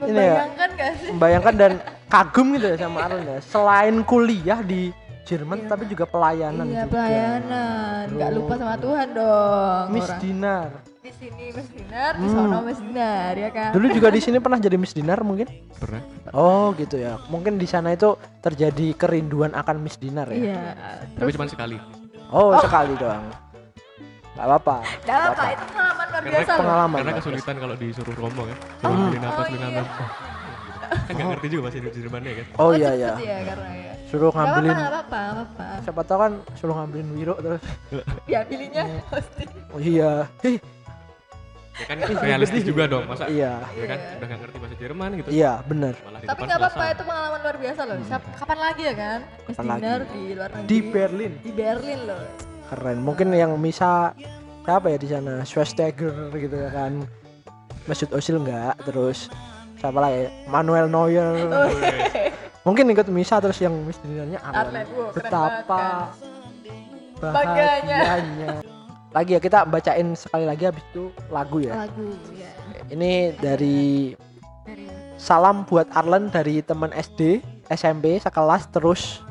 ini 0.01 0.11
ya. 0.11 0.43
Membayangkan 0.43 0.69
gak 0.75 0.93
sih? 0.97 1.09
membayangkan 1.09 1.55
dan 1.55 1.73
kagum 2.13 2.47
gitu 2.53 2.67
ya 2.67 2.77
sama 2.79 2.99
Arlen 3.05 3.25
ya 3.25 3.39
selain 3.41 3.97
kuliah 4.03 4.61
di 4.61 4.91
Jerman 5.23 5.59
Iya. 5.61 5.69
tapi 5.69 5.85
juga 5.87 6.05
pelayanan 6.05 6.67
Iya, 6.67 6.83
juga 6.83 6.87
pelayanan. 6.91 8.03
Gak 8.11 8.19
Bro. 8.27 8.37
lupa 8.37 8.55
sama 8.57 8.75
Tuhan 8.77 9.09
dong. 9.15 9.85
Miss 9.91 10.05
orang. 10.05 10.21
Dinar 10.21 10.71
Di 11.01 11.11
sini 11.17 11.45
Miss 11.51 11.69
Dinar, 11.71 12.13
di 12.13 12.21
Hmm. 12.21 12.35
sono 12.35 12.59
Miss 12.61 12.81
Dinar 12.81 13.33
ya 13.35 13.51
kan. 13.51 13.71
dulu 13.71 13.87
juga 13.91 14.09
di 14.11 14.21
sini 14.21 14.37
pernah 14.43 14.59
jadi 14.59 14.75
Miss 14.75 14.91
Dinar 14.91 15.21
mungkin 15.21 15.47
Pernah? 15.73 16.03
oh 16.33 16.75
gitu 16.75 16.97
ya 16.97 17.23
mungkin 17.27 17.55
di 17.55 17.65
sana 17.65 17.91
itu 17.91 18.13
terjadi 18.41 18.93
kerinduan 18.95 19.53
akan 19.53 19.77
Miss 19.79 19.95
Dinar 19.95 20.27
ya 20.29 20.39
Iya. 20.51 20.63
Tapi 21.15 21.31
cuma 21.31 21.47
sekali. 21.47 21.79
oh, 22.29 22.59
sekali 22.59 22.95
doang 22.97 23.31
Gak 24.41 24.49
apa-apa 24.49 24.77
Gak 25.05 25.21
apa, 25.29 25.43
itu 25.47 25.65
pengalaman 25.67 26.07
luar 26.07 26.23
Karena 26.23 26.33
biasa 26.33 26.51
loh. 26.51 26.59
pengalaman 26.59 26.97
Karena 26.97 27.13
kesulitan 27.15 27.57
kalau 27.61 27.75
disuruh 27.77 28.15
ngomong 28.17 28.47
ya. 28.49 28.57
Oh. 28.57 28.65
Suruh 28.81 28.97
beliin 29.05 29.21
apa, 29.21 29.29
Oh, 29.31 29.45
suruh 29.45 29.53
iya. 29.53 29.61
ngambil. 29.63 29.85
Kan 31.07 31.13
nggak 31.13 31.29
ngerti 31.31 31.47
juga 31.47 31.63
bahasa 31.63 31.77
Jermannya 31.93 32.33
kan. 32.35 32.47
oh 32.57 32.71
iya 32.73 32.91
ya 32.93 33.11
cepet 33.13 33.23
ya 33.23 33.39
karena 33.47 33.69
ya. 33.71 33.93
suruh 34.11 34.27
Gak 34.27 34.33
apa-apa, 34.33 34.41
ngambilin 34.51 34.73
gak 34.73 34.91
apa-apa, 34.91 35.19
gak 35.21 35.31
apa-apa. 35.31 35.65
siapa 35.85 36.03
tahu 36.03 36.19
kan 36.19 36.33
suruh 36.57 36.75
ngambilin 36.75 37.09
Wiro 37.15 37.35
terus 37.37 37.63
Diambilinnya 38.27 38.85
pasti. 39.07 39.45
oh 39.69 39.81
iya 39.81 40.13
Hih, 40.41 40.59
Ya 41.73 41.87
kan 41.87 41.97
realistis 42.21 42.63
juga 42.63 42.85
dong. 42.85 43.07
Masa 43.07 43.25
iya 43.25 43.63
ya 43.73 43.87
kan 43.87 43.99
Iya. 43.99 44.13
udah 44.13 44.27
nggak 44.27 44.41
ngerti 44.43 44.57
bahasa 44.59 44.77
Jerman 44.77 45.09
gitu. 45.15 45.29
iya 45.31 45.53
di 45.63 45.71
Tapi 45.71 46.21
depan 46.27 46.45
gak 46.45 46.59
apa-apa, 46.59 46.85
itu 46.91 47.03
pengalaman 47.07 47.39
luar 47.41 47.57
biasa 47.57 47.81
loh. 47.87 47.97
Siap- 48.05 48.29
kapan 48.35 48.59
lagi 48.61 48.83
ya 48.83 48.95
kan? 48.95 49.19
Miss 49.41 49.57
Kapan 49.57 49.67
lagi? 49.71 49.81
Dinar 49.81 50.01
di 50.05 50.23
luar 50.35 50.51
negeri. 50.51 50.67
di 50.67 50.79
Berlin 50.85 51.33
Di 51.39 51.51
Berlin 51.55 52.01
loh. 52.05 52.21
Keren. 52.71 53.03
Mungkin 53.03 53.35
yang 53.35 53.59
bisa 53.59 54.15
siapa 54.63 54.87
ya 54.89 54.99
di 54.99 55.09
sana? 55.11 55.43
Schweinsteiger 55.43 56.31
gitu 56.35 56.57
ya 56.57 56.71
kan. 56.71 57.03
Mesut 57.91 58.11
Ozil 58.15 58.39
enggak 58.39 58.79
terus 58.87 59.27
siapa 59.77 59.99
lagi? 59.99 60.31
Manuel 60.47 60.87
Neuer. 60.87 61.35
Mungkin 62.67 62.93
ikut 62.93 63.09
misa 63.09 63.41
terus 63.41 63.57
yang 63.59 63.73
wow, 63.73 64.53
keren 64.53 64.85
betapa 65.17 66.13
banget 67.21 67.85
Bahagianya. 67.85 68.49
lagi 69.13 69.31
ya 69.37 69.41
kita 69.41 69.69
bacain 69.69 70.17
sekali 70.17 70.45
lagi 70.49 70.65
habis 70.69 70.85
itu 70.93 71.13
lagu 71.29 71.61
ya. 71.61 71.85
Lagu 71.85 72.17
ya 72.33 72.51
ini 72.91 73.33
dari 73.39 74.13
dari 74.67 74.87
salam 75.17 75.63
buat 75.65 75.87
Arlen 75.95 76.29
dari 76.29 76.61
teman 76.61 76.91
SD 76.91 77.41
SMP 77.71 78.19
sekelas 78.19 78.67
terus 78.75 79.23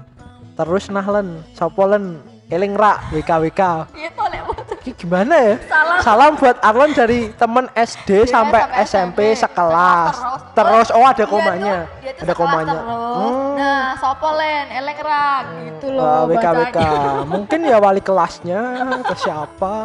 terus 0.55 0.87
nahlen 0.91 1.43
sopolen 1.55 2.23
eling 2.49 2.73
ra 2.73 2.97
WKWK 3.09 3.61
iya 3.93 4.09
tolek 4.11 4.41
banget 4.43 4.67
Ki 4.79 4.95
gimana 4.95 5.35
ya? 5.35 5.55
Salah 5.67 5.99
salam 5.99 6.31
buat 6.33 6.55
Arlen 6.59 6.91
dari 6.93 7.35
teman 7.35 7.67
SD 7.69 8.23
Iya, 8.23 8.31
sampai 8.31 8.61
sampai 8.63 8.79
SMP 8.81 9.19
SMP. 9.19 9.19
sekelas. 9.37 10.15
Terus. 10.15 10.55
terus. 10.55 10.87
Oh 10.95 11.03
ada 11.03 11.19
Dia 11.19 11.27
komanya. 11.27 11.77
tuh- 11.83 11.99
dia 11.99 12.11
tuh 12.15 12.23
ada 12.23 12.33
komanya. 12.33 12.79
Hmm. 12.79 13.51
nah 13.53 13.83
sopolen 13.99 14.65
eleng 14.71 14.99
rak 14.99 15.43
gitu 15.59 15.87
loh 15.91 16.07
Eh, 16.23 16.23
WKWK 16.31 16.77
bacanya. 16.79 17.11
mungkin 17.27 17.59
ya 17.61 17.77
wali 17.77 17.99
kelasnya 17.99 18.61
ke 19.03 19.15
siapa? 19.19 19.75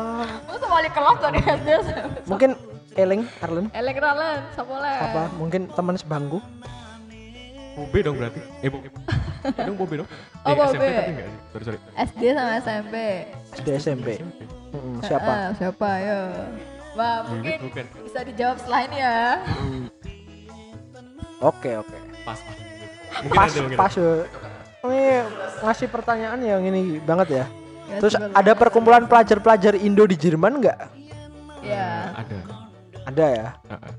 Masa 0.46 0.66
wali 0.68 0.88
kelas 0.88 1.16
dari 1.20 1.38
SD 1.42 1.68
mungkin 2.24 2.50
Eling 2.94 3.26
Arlen 3.40 3.66
eleng 3.74 3.98
ralen 3.98 4.38
sopolen. 4.54 4.98
Apa? 5.02 5.22
Mungkin 5.34 5.66
teman 5.68 5.98
sebangku 5.98 6.38
Bobe 7.75 7.99
dong 8.01 8.16
berarti. 8.16 8.41
Eh, 8.61 8.68
Bobe. 8.68 8.87
dong 9.66 9.77
Bobe 9.77 9.95
dong. 9.99 10.09
Oh, 10.41 10.49
eh, 10.49 10.55
SMP 10.64 10.79
Bobe. 10.81 10.95
tapi 10.95 11.11
enggak 11.11 11.27
sih. 11.27 11.41
Sorry, 11.51 11.64
sorry. 11.64 11.79
SD 11.97 12.22
sama 12.31 12.53
SMP 12.57 12.95
SD 13.55 13.68
SMP 13.77 14.09
Mm, 14.70 14.99
siapa 15.01 15.33
Eh, 15.33 15.49
siapa 15.55 15.91
ya 15.97 16.18
Wah 16.93 17.16
Bibit 17.25 17.31
mungkin 17.31 17.59
bukan. 17.64 17.85
bisa 18.03 18.20
dijawab 18.22 18.57
setelah 18.57 18.81
ini 18.83 18.97
ya 18.99 19.16
oke 21.41 21.70
oke 21.77 21.97
Pas, 22.25 22.39
pas. 22.39 22.57
Mungkin 23.20 23.31
pas 23.33 23.47
ada, 23.47 23.61
mungkin 23.61 23.79
pas 23.79 23.93
ya. 23.93 24.11
ini 24.83 25.03
ngasih 25.61 25.89
pertanyaan 25.89 26.41
yang 26.41 26.62
ini 26.64 26.81
banget 27.01 27.29
ya 27.33 27.47
Ya, 27.85 28.01
terus 28.01 28.16
sebelum- 28.16 28.33
ada 28.33 28.53
perkumpulan 28.55 29.05
pelajar-pelajar 29.05 29.77
Indo 29.77 30.03
di 30.03 30.16
Jerman 30.16 30.57
nggak 30.57 30.79
ya 31.62 32.16
Ada. 32.16 32.39
ada 33.05 33.27
ya 33.29 33.49
Heeh. 33.68 33.93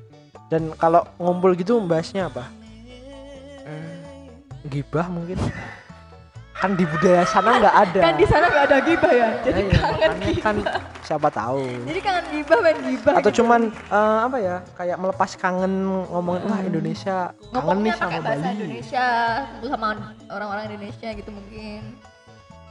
dan 0.50 0.62
kalau 0.74 1.06
ngumpul 1.16 1.54
gitu 1.54 1.78
membahasnya 1.78 2.28
apa 2.28 2.50
Eh, 3.66 4.30
gibah 4.68 5.08
mungkin. 5.08 5.38
Kan 6.56 6.72
di 6.74 6.88
budaya 6.88 7.28
sana 7.28 7.60
nggak 7.60 7.76
ada. 7.76 8.00
Kan 8.00 8.16
di 8.16 8.26
sana 8.26 8.46
nggak 8.48 8.66
ada 8.66 8.78
gibah 8.80 9.12
ya? 9.12 9.30
Jadi 9.44 9.60
Nah, 9.60 9.68
iya, 9.68 9.76
kangen 9.76 10.10
makanya 10.10 10.42
kan 10.42 10.56
siapa 11.04 11.28
tahu. 11.30 11.62
Jadi 11.84 12.00
kangen 12.00 12.26
gibah 12.32 12.58
main 12.60 12.78
gibah 12.82 13.14
atau 13.14 13.28
gitu. 13.28 13.38
cuman 13.44 13.62
eh, 13.70 14.20
apa 14.24 14.38
ya 14.40 14.56
kayak 14.74 14.98
melepas 14.98 15.32
kangen 15.36 15.74
ngomongin 16.08 16.42
wah 16.46 16.62
Indonesia 16.62 17.18
kangen 17.28 17.52
ngomongnya 17.52 17.84
nih 17.84 17.94
sama 17.94 18.08
pakai 18.08 18.22
bahasa 18.24 18.40
Bali. 18.42 18.56
Indonesia 18.56 19.06
sama 19.62 19.88
orang-orang 20.30 20.64
Indonesia 20.72 21.10
gitu 21.12 21.30
mungkin. 21.30 21.82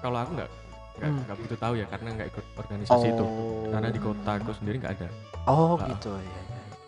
Kalau 0.01 0.19
aku 0.19 0.31
enggak 0.33 0.51
enggak, 0.95 1.11
Hmm. 1.27 1.37
begitu 1.37 1.57
tahu 1.59 1.75
ya 1.75 1.87
karena 1.87 2.09
enggak 2.09 2.29
ikut 2.31 2.45
organisasi 2.57 3.07
itu. 3.11 3.25
oh 3.27 3.67
Karena 3.69 3.89
di 3.91 4.01
kota 4.01 4.31
aku 4.33 4.51
sendiri 4.55 4.77
enggak 4.81 4.95
ada. 4.97 5.09
oh 5.45 5.75
gitu 5.85 6.11
ya, 6.15 6.41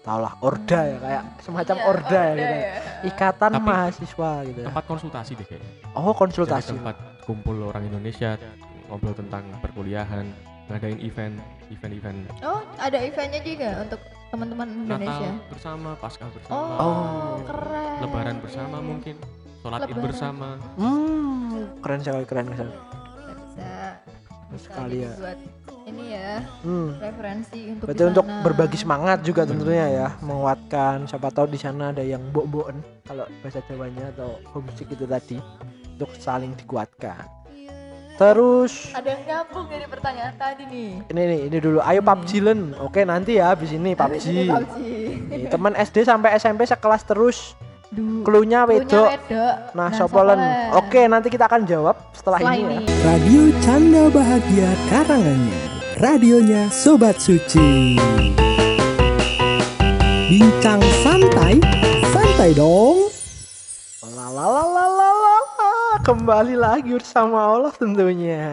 ya. 0.07 0.09
tau 0.09 0.18
lah 0.22 0.32
orda 0.38 0.80
ya 0.86 0.96
kayak 0.96 1.22
semacam 1.42 1.76
Iya, 1.76 1.84
orda, 1.84 2.22
ya, 2.22 2.30
gitu. 2.32 2.54
ya. 2.54 2.64
ikatan 3.04 3.50
Tapi- 3.52 3.66
mahasiswa 3.66 4.30
gitu 4.44 4.59
ya. 4.62 4.66
Tempat 4.70 4.84
konsultasi 4.86 5.30
deh 5.34 5.44
kayaknya. 5.44 5.70
oh 5.90 6.02
Jadi 6.07 6.14
konsultasi 6.16 6.70
tempat 6.72 6.96
kumpul 7.22 7.57
orang 7.64 7.82
Indonesia 7.84 8.38
ngobrol 8.86 9.12
tentang 9.12 9.42
perkuliahan, 9.59 10.30
ngadain 10.66 10.98
event, 11.00 11.34
event-event 11.68 12.18
oh 12.40 12.62
ada 12.76 12.98
eventnya 12.98 13.38
juga 13.40 13.82
untuk 13.82 13.98
teman-teman 14.26 14.66
Indonesia 14.80 15.26
Natal 15.26 15.50
bersama, 15.50 15.88
Paskah 15.96 16.28
bersama, 16.28 16.54
oh, 16.54 16.70
Oh. 16.76 17.34
keren 17.42 17.98
Lebaran 17.98 18.36
bersama 18.38 18.76
mungkin, 18.78 19.14
sholat 19.59 19.80
id 19.84 19.98
bersama. 19.98 20.48
hmm 20.76 21.82
keren 21.82 21.98
sekali 21.98 22.24
keren 22.24 22.46
sekali 22.46 22.74
bisa 24.46 24.62
sekali 24.62 24.96
jadi 24.96 25.02
ya 25.02 25.12
buat 25.16 25.38
ini 25.87 26.18
ya 26.18 26.43
hmm. 26.66 26.99
referensi 26.99 27.61
untuk 27.70 27.87
Berarti 27.87 28.03
untuk 28.11 28.26
berbagi 28.43 28.78
semangat 28.78 29.18
juga 29.22 29.47
tentunya 29.47 29.87
ya, 29.87 30.09
menguatkan. 30.18 31.07
Siapa 31.07 31.30
tahu 31.30 31.47
di 31.47 31.59
sana 31.62 31.95
ada 31.95 32.03
yang 32.03 32.26
mbok-mboken 32.34 32.82
kalau 33.07 33.24
bahasa 33.41 33.62
Jawanya 33.70 34.11
atau 34.18 34.43
homesick 34.51 34.91
itu 34.91 35.07
tadi 35.07 35.39
untuk 35.95 36.11
saling 36.18 36.59
dikuatkan. 36.59 37.22
Terus 38.16 38.97
ada 38.97 39.12
yang 39.12 39.22
nyambung 39.28 39.68
dari 39.68 39.87
pertanyaan 39.87 40.34
tadi 40.41 40.64
nih 40.66 40.91
ini 41.12 41.22
nih, 41.22 41.41
ini 41.53 41.59
dulu. 41.62 41.78
Ayo 41.84 42.01
PUBG 42.03 42.30
Len. 42.43 42.61
Oke, 42.82 43.05
nanti 43.07 43.39
ya 43.39 43.55
habis 43.55 43.70
ini 43.70 43.93
PUBG. 43.95 44.51
PUBG. 44.51 44.76
Nih, 45.30 45.47
teman 45.53 45.76
SD 45.76 46.03
sampai 46.03 46.34
SMP 46.41 46.66
sekelas 46.66 47.07
terus. 47.07 47.55
Klunya 48.26 48.66
wedok. 48.66 49.07
Nah, 49.30 49.70
Nah, 49.76 49.89
Sopolen. 49.95 50.34
Sopolen. 50.34 50.74
Oke, 50.74 51.07
nanti 51.07 51.28
kita 51.30 51.47
akan 51.47 51.68
jawab 51.68 51.95
setelah, 52.11 52.43
setelah 52.43 52.57
ini, 52.59 52.82
ini 52.82 52.89
ya. 52.89 53.05
Radio 53.07 53.43
Canda 53.62 54.05
Bahagia 54.11 54.68
Karanganyar 54.91 55.76
Radionya 55.97 56.68
Sobat 56.68 57.16
Suci 57.24 57.97
Bincang 60.28 60.76
santai, 61.01 61.57
santai 62.12 62.53
dong 62.53 63.09
Lalalalalalala. 64.05 65.40
Kembali 66.05 66.53
lagi 66.53 66.92
bersama 66.92 67.49
Allah 67.49 67.72
tentunya 67.72 68.44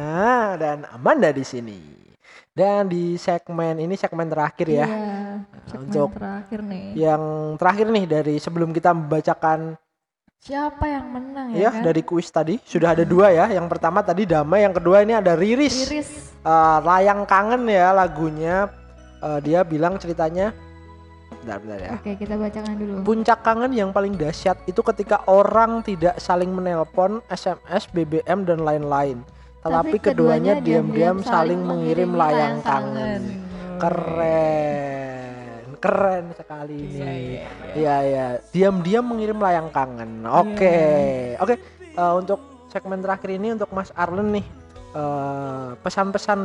dan 0.55 0.87
Amanda 0.87 1.35
di 1.35 1.43
sini. 1.43 1.83
Dan 2.55 2.87
di 2.87 3.19
segmen 3.19 3.75
ini 3.75 3.99
segmen 3.99 4.31
terakhir 4.31 4.71
ya. 4.71 4.87
Iya, 4.87 5.43
segmen 5.67 5.91
untuk- 5.91 6.15
terakhir 6.15 6.59
nih. 6.63 6.85
Yang 6.95 7.23
terakhir 7.59 7.87
nih 7.91 8.05
dari 8.07 8.35
sebelum 8.39 8.71
kita 8.71 8.95
membacakan 8.95 9.75
Siapa 10.43 10.83
yang 10.91 11.07
menang 11.07 11.55
ya 11.55 11.55
ya, 11.55 11.69
kan? 11.71 11.87
dari 11.87 12.03
kuis 12.03 12.27
tadi 12.27 12.59
sudah 12.67 12.91
ada 12.91 13.07
dua 13.07 13.31
ya. 13.31 13.47
Yang 13.47 13.71
pertama 13.71 14.03
tadi 14.03 14.27
Damai, 14.27 14.67
yang 14.67 14.75
kedua 14.75 14.99
ini 14.99 15.15
ada 15.15 15.39
Riris. 15.39 15.87
Iris. 15.87 16.35
Eh, 16.43 16.79
layang 16.83 17.23
kangen 17.23 17.63
ya 17.71 17.95
lagunya. 17.95 18.67
Eh, 19.23 19.39
dia 19.39 19.63
bilang 19.63 19.95
ceritanya. 19.95 20.51
Bentar, 21.31 21.63
bentar 21.63 21.79
ya. 21.79 21.91
Oke, 21.95 22.19
kita 22.19 22.35
bacakan 22.35 22.75
dulu. 22.75 22.91
Puncak 23.07 23.39
kangen 23.39 23.71
yang 23.71 23.95
paling 23.95 24.19
dahsyat 24.19 24.59
itu 24.67 24.83
ketika 24.83 25.23
orang 25.31 25.79
tidak 25.79 26.19
saling 26.19 26.51
menelpon, 26.51 27.23
SMS, 27.31 27.87
BBM 27.95 28.43
dan 28.43 28.67
lain-lain. 28.67 29.23
Tetapi 29.63 29.95
keduanya 29.95 30.59
diam-diam 30.59 31.23
saling 31.23 31.63
mengirim 31.63 32.19
layang 32.19 32.59
kangen. 32.67 33.47
Keren, 33.79 35.22
keren 35.84 36.31
sekali 36.31 36.75
ini. 36.79 36.95
Iya, 36.95 37.11
iya, 37.13 37.43
Iya 37.73 37.95
iya, 38.01 38.25
diam-diam 38.49 39.03
mengirim 39.03 39.36
layang 39.38 39.67
kangen. 39.69 40.23
Oke, 40.23 40.79
oke. 41.38 41.55
eh, 41.93 42.13
untuk 42.15 42.39
segmen 42.67 42.99
terakhir 42.99 43.29
ini 43.29 43.51
untuk 43.51 43.67
Mas 43.69 43.91
Arlen 43.93 44.31
nih 44.31 44.45
eh, 44.93 45.69
pesan-pesan 45.77 46.39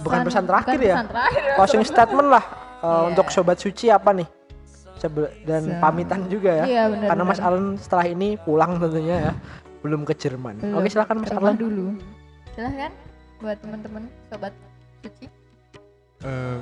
bukan 0.00 0.20
pesan 0.22 0.44
terakhir 0.44 0.72
bukan 0.72 0.86
ya. 0.86 0.94
Pesan 0.94 1.08
terakhir. 1.10 1.42
ya. 1.42 1.54
closing 1.56 1.84
statement 1.84 2.28
lah 2.30 2.44
eh, 2.80 2.86
Iya. 2.86 3.00
untuk 3.10 3.26
sobat 3.28 3.58
suci 3.58 3.90
apa 3.90 4.14
nih? 4.14 4.28
Dan 5.42 5.62
Se- 5.66 5.76
pamitan 5.78 6.24
juga 6.28 6.50
ya. 6.54 6.64
Iya, 6.64 6.82
benar. 6.88 7.08
Karena 7.10 7.22
Mas. 7.26 7.36
Arlen 7.38 7.76
setelah 7.76 8.06
ini 8.06 8.38
pulang 8.38 8.78
tentunya 8.78 9.16
ya, 9.20 9.32
belum 9.82 10.00
ke 10.02 10.14
Jerman. 10.14 10.56
Belum, 10.56 10.80
Oke 10.80 10.88
silakan 10.88 11.16
Mas 11.18 11.28
Arlen. 11.28 11.56
dulu. 11.58 11.86
Silahkan 12.54 12.92
buat 13.36 13.58
teman-teman 13.60 14.02
sobat 14.24 14.54
suci. 15.02 15.28
Eh, 16.24 16.58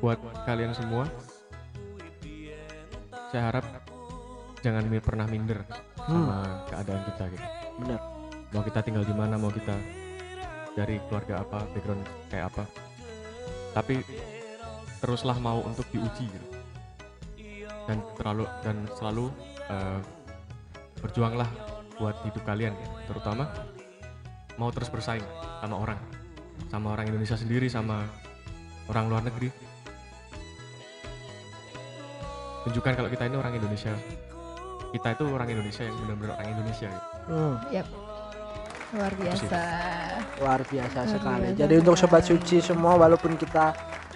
buat 0.00 0.18
kalian 0.48 0.72
semua, 0.72 1.04
saya 3.30 3.52
harap 3.52 3.64
jangan 4.64 4.84
pernah 5.00 5.28
minder 5.28 5.60
sama 5.96 6.64
keadaan 6.72 7.02
kita 7.12 7.24
gitu. 7.36 7.46
Benar. 7.84 8.00
Mau 8.50 8.62
kita 8.66 8.80
tinggal 8.82 9.04
di 9.06 9.14
mana, 9.14 9.38
mau 9.38 9.52
kita 9.52 9.76
dari 10.74 10.98
keluarga 11.06 11.44
apa, 11.44 11.68
background 11.70 12.02
kayak 12.32 12.50
apa. 12.50 12.64
Tapi 13.76 14.02
teruslah 14.98 15.38
mau 15.38 15.62
untuk 15.62 15.86
diuji 15.92 16.26
gitu. 16.26 16.48
Dan 17.86 18.02
terlalu 18.16 18.44
dan 18.64 18.76
selalu 18.98 19.30
eh, 19.68 20.00
berjuanglah 21.00 21.48
buat 22.00 22.16
hidup 22.24 22.42
kalian, 22.48 22.72
terutama 23.04 23.48
mau 24.56 24.72
terus 24.72 24.88
bersaing 24.88 25.24
sama 25.60 25.76
orang, 25.76 26.00
sama 26.72 26.96
orang 26.96 27.12
Indonesia 27.12 27.36
sendiri, 27.36 27.68
sama 27.68 28.04
orang 28.88 29.04
luar 29.08 29.22
negeri. 29.28 29.69
Tunjukkan 32.60 32.92
kalau 32.94 33.08
kita 33.08 33.24
ini 33.24 33.36
orang 33.36 33.54
Indonesia. 33.54 33.92
Kita 34.90 35.08
itu 35.12 35.24
orang 35.24 35.48
Indonesia 35.48 35.82
yang 35.82 35.96
benar-benar 35.98 36.30
orang 36.34 36.48
Indonesia. 36.50 36.88
gitu. 36.88 37.06
Hmm, 37.26 37.54
Yap. 37.70 37.86
Luar 38.90 39.12
biasa. 39.14 39.60
luar 40.36 40.60
biasa 40.66 40.98
Luar 40.98 41.06
sekali. 41.08 41.44
biasa 41.46 41.58
Jadi 41.62 41.74
untuk 41.78 41.94
sobat 41.94 42.22
suci 42.22 42.58
semua 42.58 42.98
walaupun 42.98 43.32
kita 43.34 43.70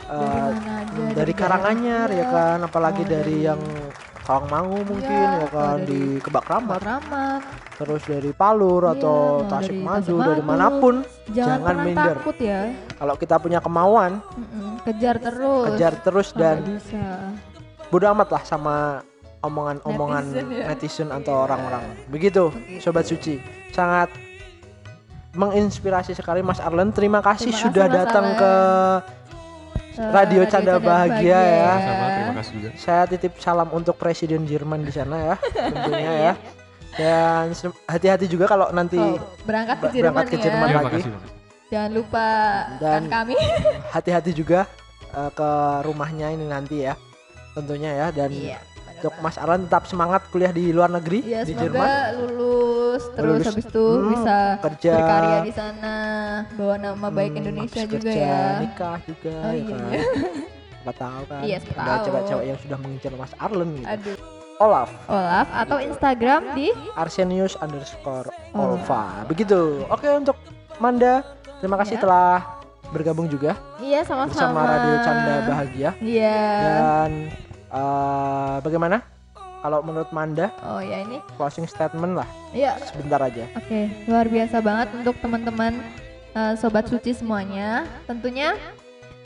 Dari 0.04 0.26
mana 0.26 0.72
aja, 0.76 0.92
dari 0.92 1.14
dari 1.14 1.32
Karanganyar 1.32 2.08
ya 2.10 2.26
kan, 2.26 2.58
apalagi 2.60 3.02
Oh, 3.02 3.08
dari 3.08 3.36
yang 3.40 3.60
Tawangmangu 4.20 4.80
mungkin 4.82 5.04
Iya, 5.06 5.36
ya 5.38 5.46
kan 5.46 5.76
atau 5.76 5.86
di 5.86 6.00
Kebak 6.18 6.44
Ramat, 6.44 6.80
Matraman. 6.80 7.38
terus 7.74 8.02
dari 8.02 8.30
Palur 8.32 8.82
Iya, 8.82 8.92
atau 8.94 9.16
Tasik 9.46 9.68
dari 9.70 9.80
Maju 9.80 10.14
dari 10.18 10.42
mana 10.42 10.66
pun 10.74 10.94
Jangan, 11.26 11.48
Jangan 11.54 11.76
minder. 11.78 12.16
takut 12.18 12.36
ya. 12.38 12.60
kalau 12.94 13.14
kita 13.14 13.36
punya 13.38 13.58
kemauan 13.60 14.12
Mm-mm, 14.34 14.68
Kejar 14.82 15.16
terus. 15.18 15.64
kejar 15.70 15.94
terus 16.02 16.28
dan 16.34 16.56
bisa. 16.66 17.06
Bodo 17.88 18.06
amat 18.08 18.28
lah 18.30 18.42
sama 18.42 18.76
omongan-omongan 19.40 20.24
Netizen, 20.26 20.46
ya. 20.50 20.64
netizen 20.66 21.08
atau 21.10 21.44
orang-orang. 21.44 21.84
Begitu, 22.08 22.48
Begitu. 22.48 22.80
sobat 22.80 23.04
suci. 23.04 23.36
Sangat 23.70 24.08
menginspirasi 25.32 26.12
sekali 26.12 26.40
Mas 26.40 26.58
Arlen. 26.58 26.90
Terima 26.90 27.20
kasih 27.20 27.50
Terima 27.50 27.62
sudah 27.62 27.86
kasih, 27.86 27.96
datang 27.98 28.26
Arlen. 28.26 28.40
ke 28.40 28.52
Eh, 29.94 30.10
Radio 30.10 30.42
Canda 30.44 30.74
Bahagia 30.76 31.38
ya. 31.38 31.70
Sama, 31.72 32.06
terima 32.10 32.34
kasih 32.34 32.52
juga. 32.52 32.68
saya 32.74 33.02
titip 33.06 33.32
salam 33.38 33.70
untuk 33.70 33.94
Presiden 33.94 34.42
Jerman 34.42 34.82
di 34.82 34.90
sana 34.90 35.16
ya, 35.22 35.34
tentunya 35.70 36.12
ya. 36.20 36.32
Dan 36.92 37.54
se- 37.54 37.78
hati-hati 37.84 38.26
juga 38.26 38.46
kalau 38.46 38.70
nanti 38.70 38.98
Oh, 38.98 39.22
berangkat 39.42 39.78
ke 39.80 39.86
Jerman 39.92 40.02
berangkat 40.18 40.26
ke 40.26 40.36
ya. 40.36 40.42
Jerman. 40.42 40.66
Terima 40.66 40.80
lagi. 40.80 40.86
makasih. 40.98 41.12
Jangan 41.70 41.90
lupa 41.92 42.26
Dan- 42.76 42.90
kan 42.90 43.02
kami. 43.22 43.34
hati-hati 43.88 44.30
juga 44.32 44.60
eh, 45.12 45.30
ke 45.30 45.50
rumahnya 45.82 46.26
ini 46.28 46.44
nanti 46.44 46.76
ya, 46.82 46.98
tentunya 47.54 47.90
ya. 47.94 48.06
Dan 48.10 48.30
Iya. 48.30 48.58
untuk. 48.96 49.12
Mas 49.20 49.36
Arlen 49.36 49.64
tetap 49.64 49.84
semangat 49.84 50.22
kuliah 50.28 50.48
di 50.48 50.68
luar 50.68 50.88
negeri 50.88 51.20
Iya, 51.22 51.44
di 51.44 51.52
semoga 51.52 51.68
Jerman. 51.68 51.88
lulus 52.16 53.02
terus 53.10 53.26
Lulus, 53.36 53.46
habis 53.46 53.66
itu 53.66 53.84
hmm, 53.84 54.08
bisa 54.08 54.38
kerja. 54.60 54.92
berkarya 54.94 55.38
di 55.40 55.52
sana, 55.52 55.94
bawa 56.52 56.74
nama 56.78 57.06
baik 57.08 57.30
Hmm, 57.30 57.40
Indonesia 57.40 57.82
juga 57.84 58.00
kerja, 58.06 58.22
ya. 58.22 58.40
nikah 58.60 58.98
juga 59.02 59.34
Oh 59.34 59.50
ya 59.50 59.56
iya, 59.56 59.64
kan. 59.68 59.82
iya. 59.84 60.00
Siapa 60.84 60.92
tahu 60.94 61.22
kan. 61.26 61.40
Iya, 61.42 61.56
Ada 61.74 61.94
cewek-cewek 62.02 62.44
yang 62.46 62.58
sudah 62.60 62.78
mengincar 62.78 63.12
Mas 63.14 63.32
Arlen 63.36 63.70
gitu. 63.74 63.88
Aduh. 63.88 64.18
Olaf, 64.56 64.86
Olaf 65.06 65.48
atau 65.52 65.78
Instagram 65.82 66.40
di 66.54 66.70
Arsenius 66.94 67.58
underscore. 67.58 68.30
Olva. 68.52 69.26
Begitu. 69.26 69.82
Oke 69.84 70.06
untuk 70.08 70.38
Manda, 70.76 71.26
terima 71.58 71.74
kasih 71.74 71.98
Ya. 71.98 72.00
telah 72.00 72.30
bergabung 72.90 73.26
juga 73.26 73.56
Iya 73.78 74.02
sama-sama. 74.02 74.28
bersama 74.52 74.60
Radio 74.66 74.96
Canda 75.00 75.34
Bahagia. 75.44 75.90
Iya. 75.98 76.40
Dan 76.60 77.10
eh, 77.70 78.56
bagaimana? 78.60 78.98
Kalau 79.58 79.80
menurut 79.80 80.10
Manda, 80.10 80.52
Oh 80.60 80.76
ya 80.76 81.00
ini. 81.00 81.24
closing 81.34 81.64
statement 81.64 82.12
lah, 82.14 82.28
Iya. 82.52 82.76
sebentar 82.84 83.16
aja. 83.18 83.48
Oke, 83.54 83.88
luar 84.04 84.28
biasa 84.28 84.60
banget 84.60 84.92
untuk 84.92 85.16
teman-teman 85.18 85.80
eh, 86.30 86.54
sobat 86.54 86.84
suci 86.84 87.12
semuanya. 87.12 87.88
Tentunya 88.04 88.52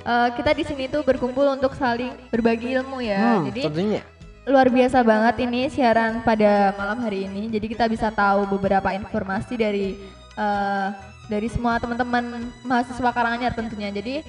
eh, 0.01 0.29
kita 0.33 0.53
di 0.53 0.63
sini 0.63 0.87
tuh 0.87 1.03
berkumpul 1.03 1.43
untuk 1.49 1.75
saling 1.75 2.15
berbagi 2.29 2.71
ilmu 2.73 3.03
ya. 3.03 3.19
Hmm, 3.37 3.51
Jadi 3.51 3.63
tentunya. 3.67 4.03
luar 4.47 4.71
biasa 4.71 5.03
banget 5.03 5.35
ini 5.43 5.69
siaran 5.69 6.23
pada 6.23 6.71
malam 6.73 7.03
hari 7.03 7.27
ini. 7.27 7.51
Jadi 7.51 7.67
kita 7.69 7.85
bisa 7.85 8.09
tahu 8.09 8.47
beberapa 8.49 8.95
informasi 8.95 9.55
dari 9.55 9.99
eh, 10.33 10.89
dari 11.29 11.49
semua 11.49 11.77
teman-teman 11.79 12.49
mahasiswa 12.65 13.11
Karanganyar 13.13 13.53
tentunya. 13.55 13.93
Jadi 13.93 14.25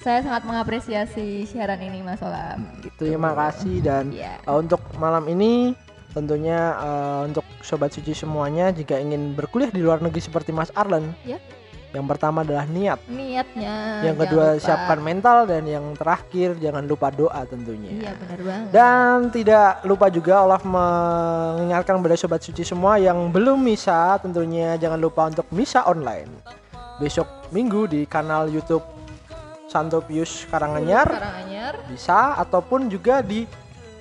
saya 0.00 0.24
sangat 0.24 0.48
mengapresiasi 0.48 1.44
siaran 1.44 1.82
ini 1.84 2.00
Mas 2.00 2.22
Olaf. 2.24 2.56
Gitu. 2.80 3.12
Terima 3.12 3.36
kasih 3.36 3.84
dan 3.84 4.08
Iya. 4.14 4.40
eh, 4.40 4.56
untuk 4.56 4.80
malam 4.96 5.28
ini 5.28 5.76
tentunya 6.16 6.74
eh, 6.80 7.20
untuk 7.28 7.44
sobat 7.60 7.92
suci 7.92 8.16
semuanya 8.16 8.72
jika 8.72 8.96
ingin 8.96 9.36
berkuliah 9.36 9.68
di 9.68 9.84
luar 9.84 10.00
negeri 10.00 10.22
seperti 10.24 10.50
Mas 10.56 10.72
Arlen. 10.72 11.12
Ya. 11.28 11.36
Yang 11.90 12.06
pertama 12.06 12.46
adalah 12.46 12.64
niat, 12.64 13.02
Niatnya. 13.04 14.06
yang 14.06 14.14
kedua 14.14 14.54
lupa. 14.54 14.62
siapkan 14.62 14.98
mental 14.98 15.42
dan 15.42 15.66
yang 15.66 15.82
terakhir 15.92 16.54
jangan 16.56 16.86
lupa 16.86 17.10
doa 17.10 17.42
tentunya. 17.42 17.90
Iya 17.90 18.10
benar 18.14 18.38
banget. 18.40 18.68
Dan 18.70 19.14
tidak 19.28 19.70
lupa 19.82 20.06
juga 20.06 20.34
Olaf 20.40 20.62
mengingatkan 20.62 21.98
kepada 21.98 22.14
sobat 22.14 22.40
suci 22.40 22.62
semua 22.62 22.94
yang 22.94 23.18
belum 23.28 23.58
misa 23.58 24.14
tentunya 24.18 24.74
jangan 24.76 24.96
lupa 24.96 25.26
untuk 25.26 25.50
misa 25.50 25.82
online. 25.82 26.30
Besok 26.98 27.26
minggu 27.50 27.88
di 27.88 28.06
kanal 28.06 28.46
YouTube 28.46 28.86
Santo 29.66 29.98
Pius 30.00 30.46
Karanganyar 30.46 31.06
Karanganyar. 31.06 31.74
bisa 31.86 32.38
ataupun 32.38 32.86
juga 32.86 33.18
di 33.18 33.46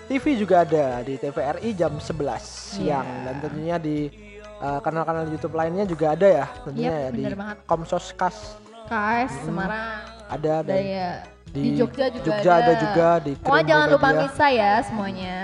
TV 0.06 0.34
juga 0.36 0.62
ada 0.62 1.02
di 1.02 1.16
TVRI 1.16 1.70
jam 1.74 1.94
11 1.94 2.42
siang 2.76 3.06
Iya. 3.06 3.24
dan 3.26 3.36
tentunya 3.40 3.78
di 3.78 3.98
uh, 4.60 4.80
kanal-kanal 4.80 5.26
YouTube 5.28 5.54
lainnya 5.54 5.84
juga 5.84 6.14
ada 6.14 6.28
ya 6.28 6.46
tentunya 6.62 6.90
Iya 6.90 6.96
ya 7.00 7.10
di 7.10 7.22
banget. 7.34 7.58
Komsos 7.66 8.12
Kas 8.14 8.38
KS 8.86 9.32
Hmm. 9.32 9.46
Semarang. 9.46 10.02
ada 10.28 10.54
dan 10.62 10.78
Daya. 10.78 11.12
Di, 11.46 11.74
Jogja 11.76 12.06
juga 12.08 12.26
Jogja 12.30 12.54
ada. 12.56 12.74
juga 12.76 13.08
di 13.20 13.34
Krim 13.36 13.66
jangan 13.66 13.88
lupa 13.90 14.10
misa 14.16 14.48
ya 14.48 14.72
semuanya. 14.82 15.38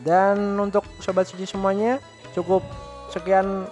Dan 0.00 0.36
untuk 0.58 0.84
sobat 0.98 1.24
suci 1.24 1.44
semuanya 1.44 1.96
cukup 2.30 2.60
sekian 3.08 3.64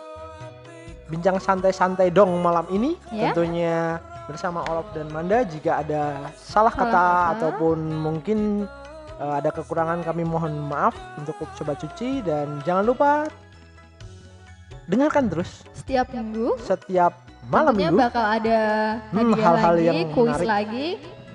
bincang 1.07 1.37
santai-santai 1.37 2.09
dong 2.09 2.41
malam 2.41 2.65
ini 2.71 2.97
Ya. 3.11 3.31
tentunya 3.31 4.01
bersama 4.25 4.65
Olaf 4.65 4.89
dan 4.91 5.11
Manda 5.11 5.45
jika 5.45 5.85
ada 5.85 6.25
salah 6.33 6.73
Salah 6.73 6.73
kata 6.73 6.89
kata. 6.89 7.33
ataupun 7.35 7.79
mungkin 7.93 8.65
uh, 9.19 9.35
ada 9.37 9.51
kekurangan 9.51 10.01
kami 10.01 10.25
mohon 10.25 10.57
maaf 10.63 10.97
untuk 11.17 11.37
sobat 11.53 11.77
suci 11.77 12.23
dan 12.23 12.63
jangan 12.63 12.87
lupa 12.87 13.29
dengarkan 14.85 15.27
terus 15.27 15.63
Setiap 15.73 16.11
minggu 16.11 16.59
setiap 16.59 17.13
malam 17.45 17.73
tentunya 17.73 17.89
minggu 17.89 17.99
bakal 18.01 18.25
ada 18.25 18.59
Hmm, 19.11 19.35
hal-hal 19.35 19.75
lagi, 19.75 19.85
yang 19.85 19.99
kuis 20.11 20.31
menarik. 20.33 20.49
lagi. 20.49 20.89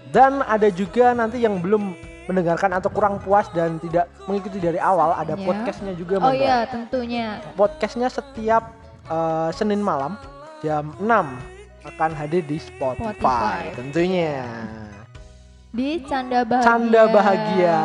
dan 0.07 0.39
ada 0.41 0.67
juga 0.69 1.11
nanti 1.11 1.37
yang 1.37 1.57
belum 1.57 1.91
mendengarkan 2.25 2.71
atau 2.73 2.87
kurang 2.87 3.19
puas 3.19 3.47
dan 3.49 3.75
tidak 3.77 4.07
mengikuti 4.23 4.57
dari 4.57 4.77
awal 4.77 5.11
ada 5.13 5.33
Ya. 5.33 5.41
podcastnya 5.41 5.93
juga 5.93 6.19
Oh 6.19 6.31
iya, 6.31 6.63
tentunya. 6.65 7.39
podcastnya 7.53 8.07
setiap 8.07 8.71
uh, 9.07 9.47
Senin 9.49 9.79
malam 9.79 10.15
jam 10.59 10.91
6 10.97 11.07
akan 11.87 12.11
hadir 12.13 12.41
di 12.41 12.57
Spotify, 12.57 13.15
Spotify. 13.15 13.63
tentunya 13.73 14.43
Di 15.77 16.01
Canda 16.09 16.41
Bahagia. 16.41 16.65
canda 16.65 17.01
bahagia. 17.05 17.79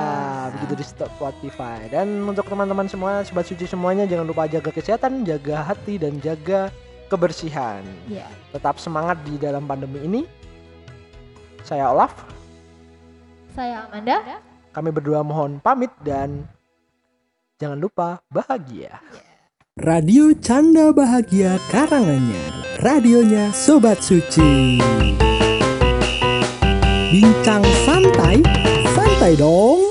Begitu 0.57 0.81
di 0.81 0.85
Spotify. 0.89 1.93
Dan 1.93 2.25
untuk 2.25 2.49
teman-teman 2.49 2.89
semua 2.89 3.21
sobat 3.21 3.45
suci 3.45 3.69
semuanya 3.69 4.09
jangan 4.09 4.25
lupa 4.25 4.49
jaga 4.49 4.73
kesehatan 4.73 5.29
jaga 5.29 5.61
hati 5.61 6.01
dan 6.01 6.17
jaga 6.17 6.73
kebersihan. 7.13 7.85
Iya. 8.09 8.25
tetap 8.49 8.81
semangat 8.81 9.21
di 9.29 9.37
dalam 9.37 9.69
pandemi 9.69 10.01
ini. 10.09 10.21
Saya 11.61 11.93
Olaf. 11.93 12.17
Saya 13.53 13.85
Amanda. 13.85 14.41
kami 14.73 14.89
berdua 14.89 15.21
mohon 15.21 15.61
pamit 15.61 15.93
dan 16.01 16.49
jangan 17.61 17.77
lupa 17.77 18.25
bahagia. 18.33 19.05
Radio 19.77 20.33
Canda 20.41 20.97
Bahagia 20.97 21.61
Karanganyar. 21.69 22.57
Radionya 22.81 23.53
Sobat 23.53 24.01
Suci 24.01 24.81
Bincang 27.13 27.61
santai, 27.85 28.41
santai 28.97 29.37
dong 29.37 29.82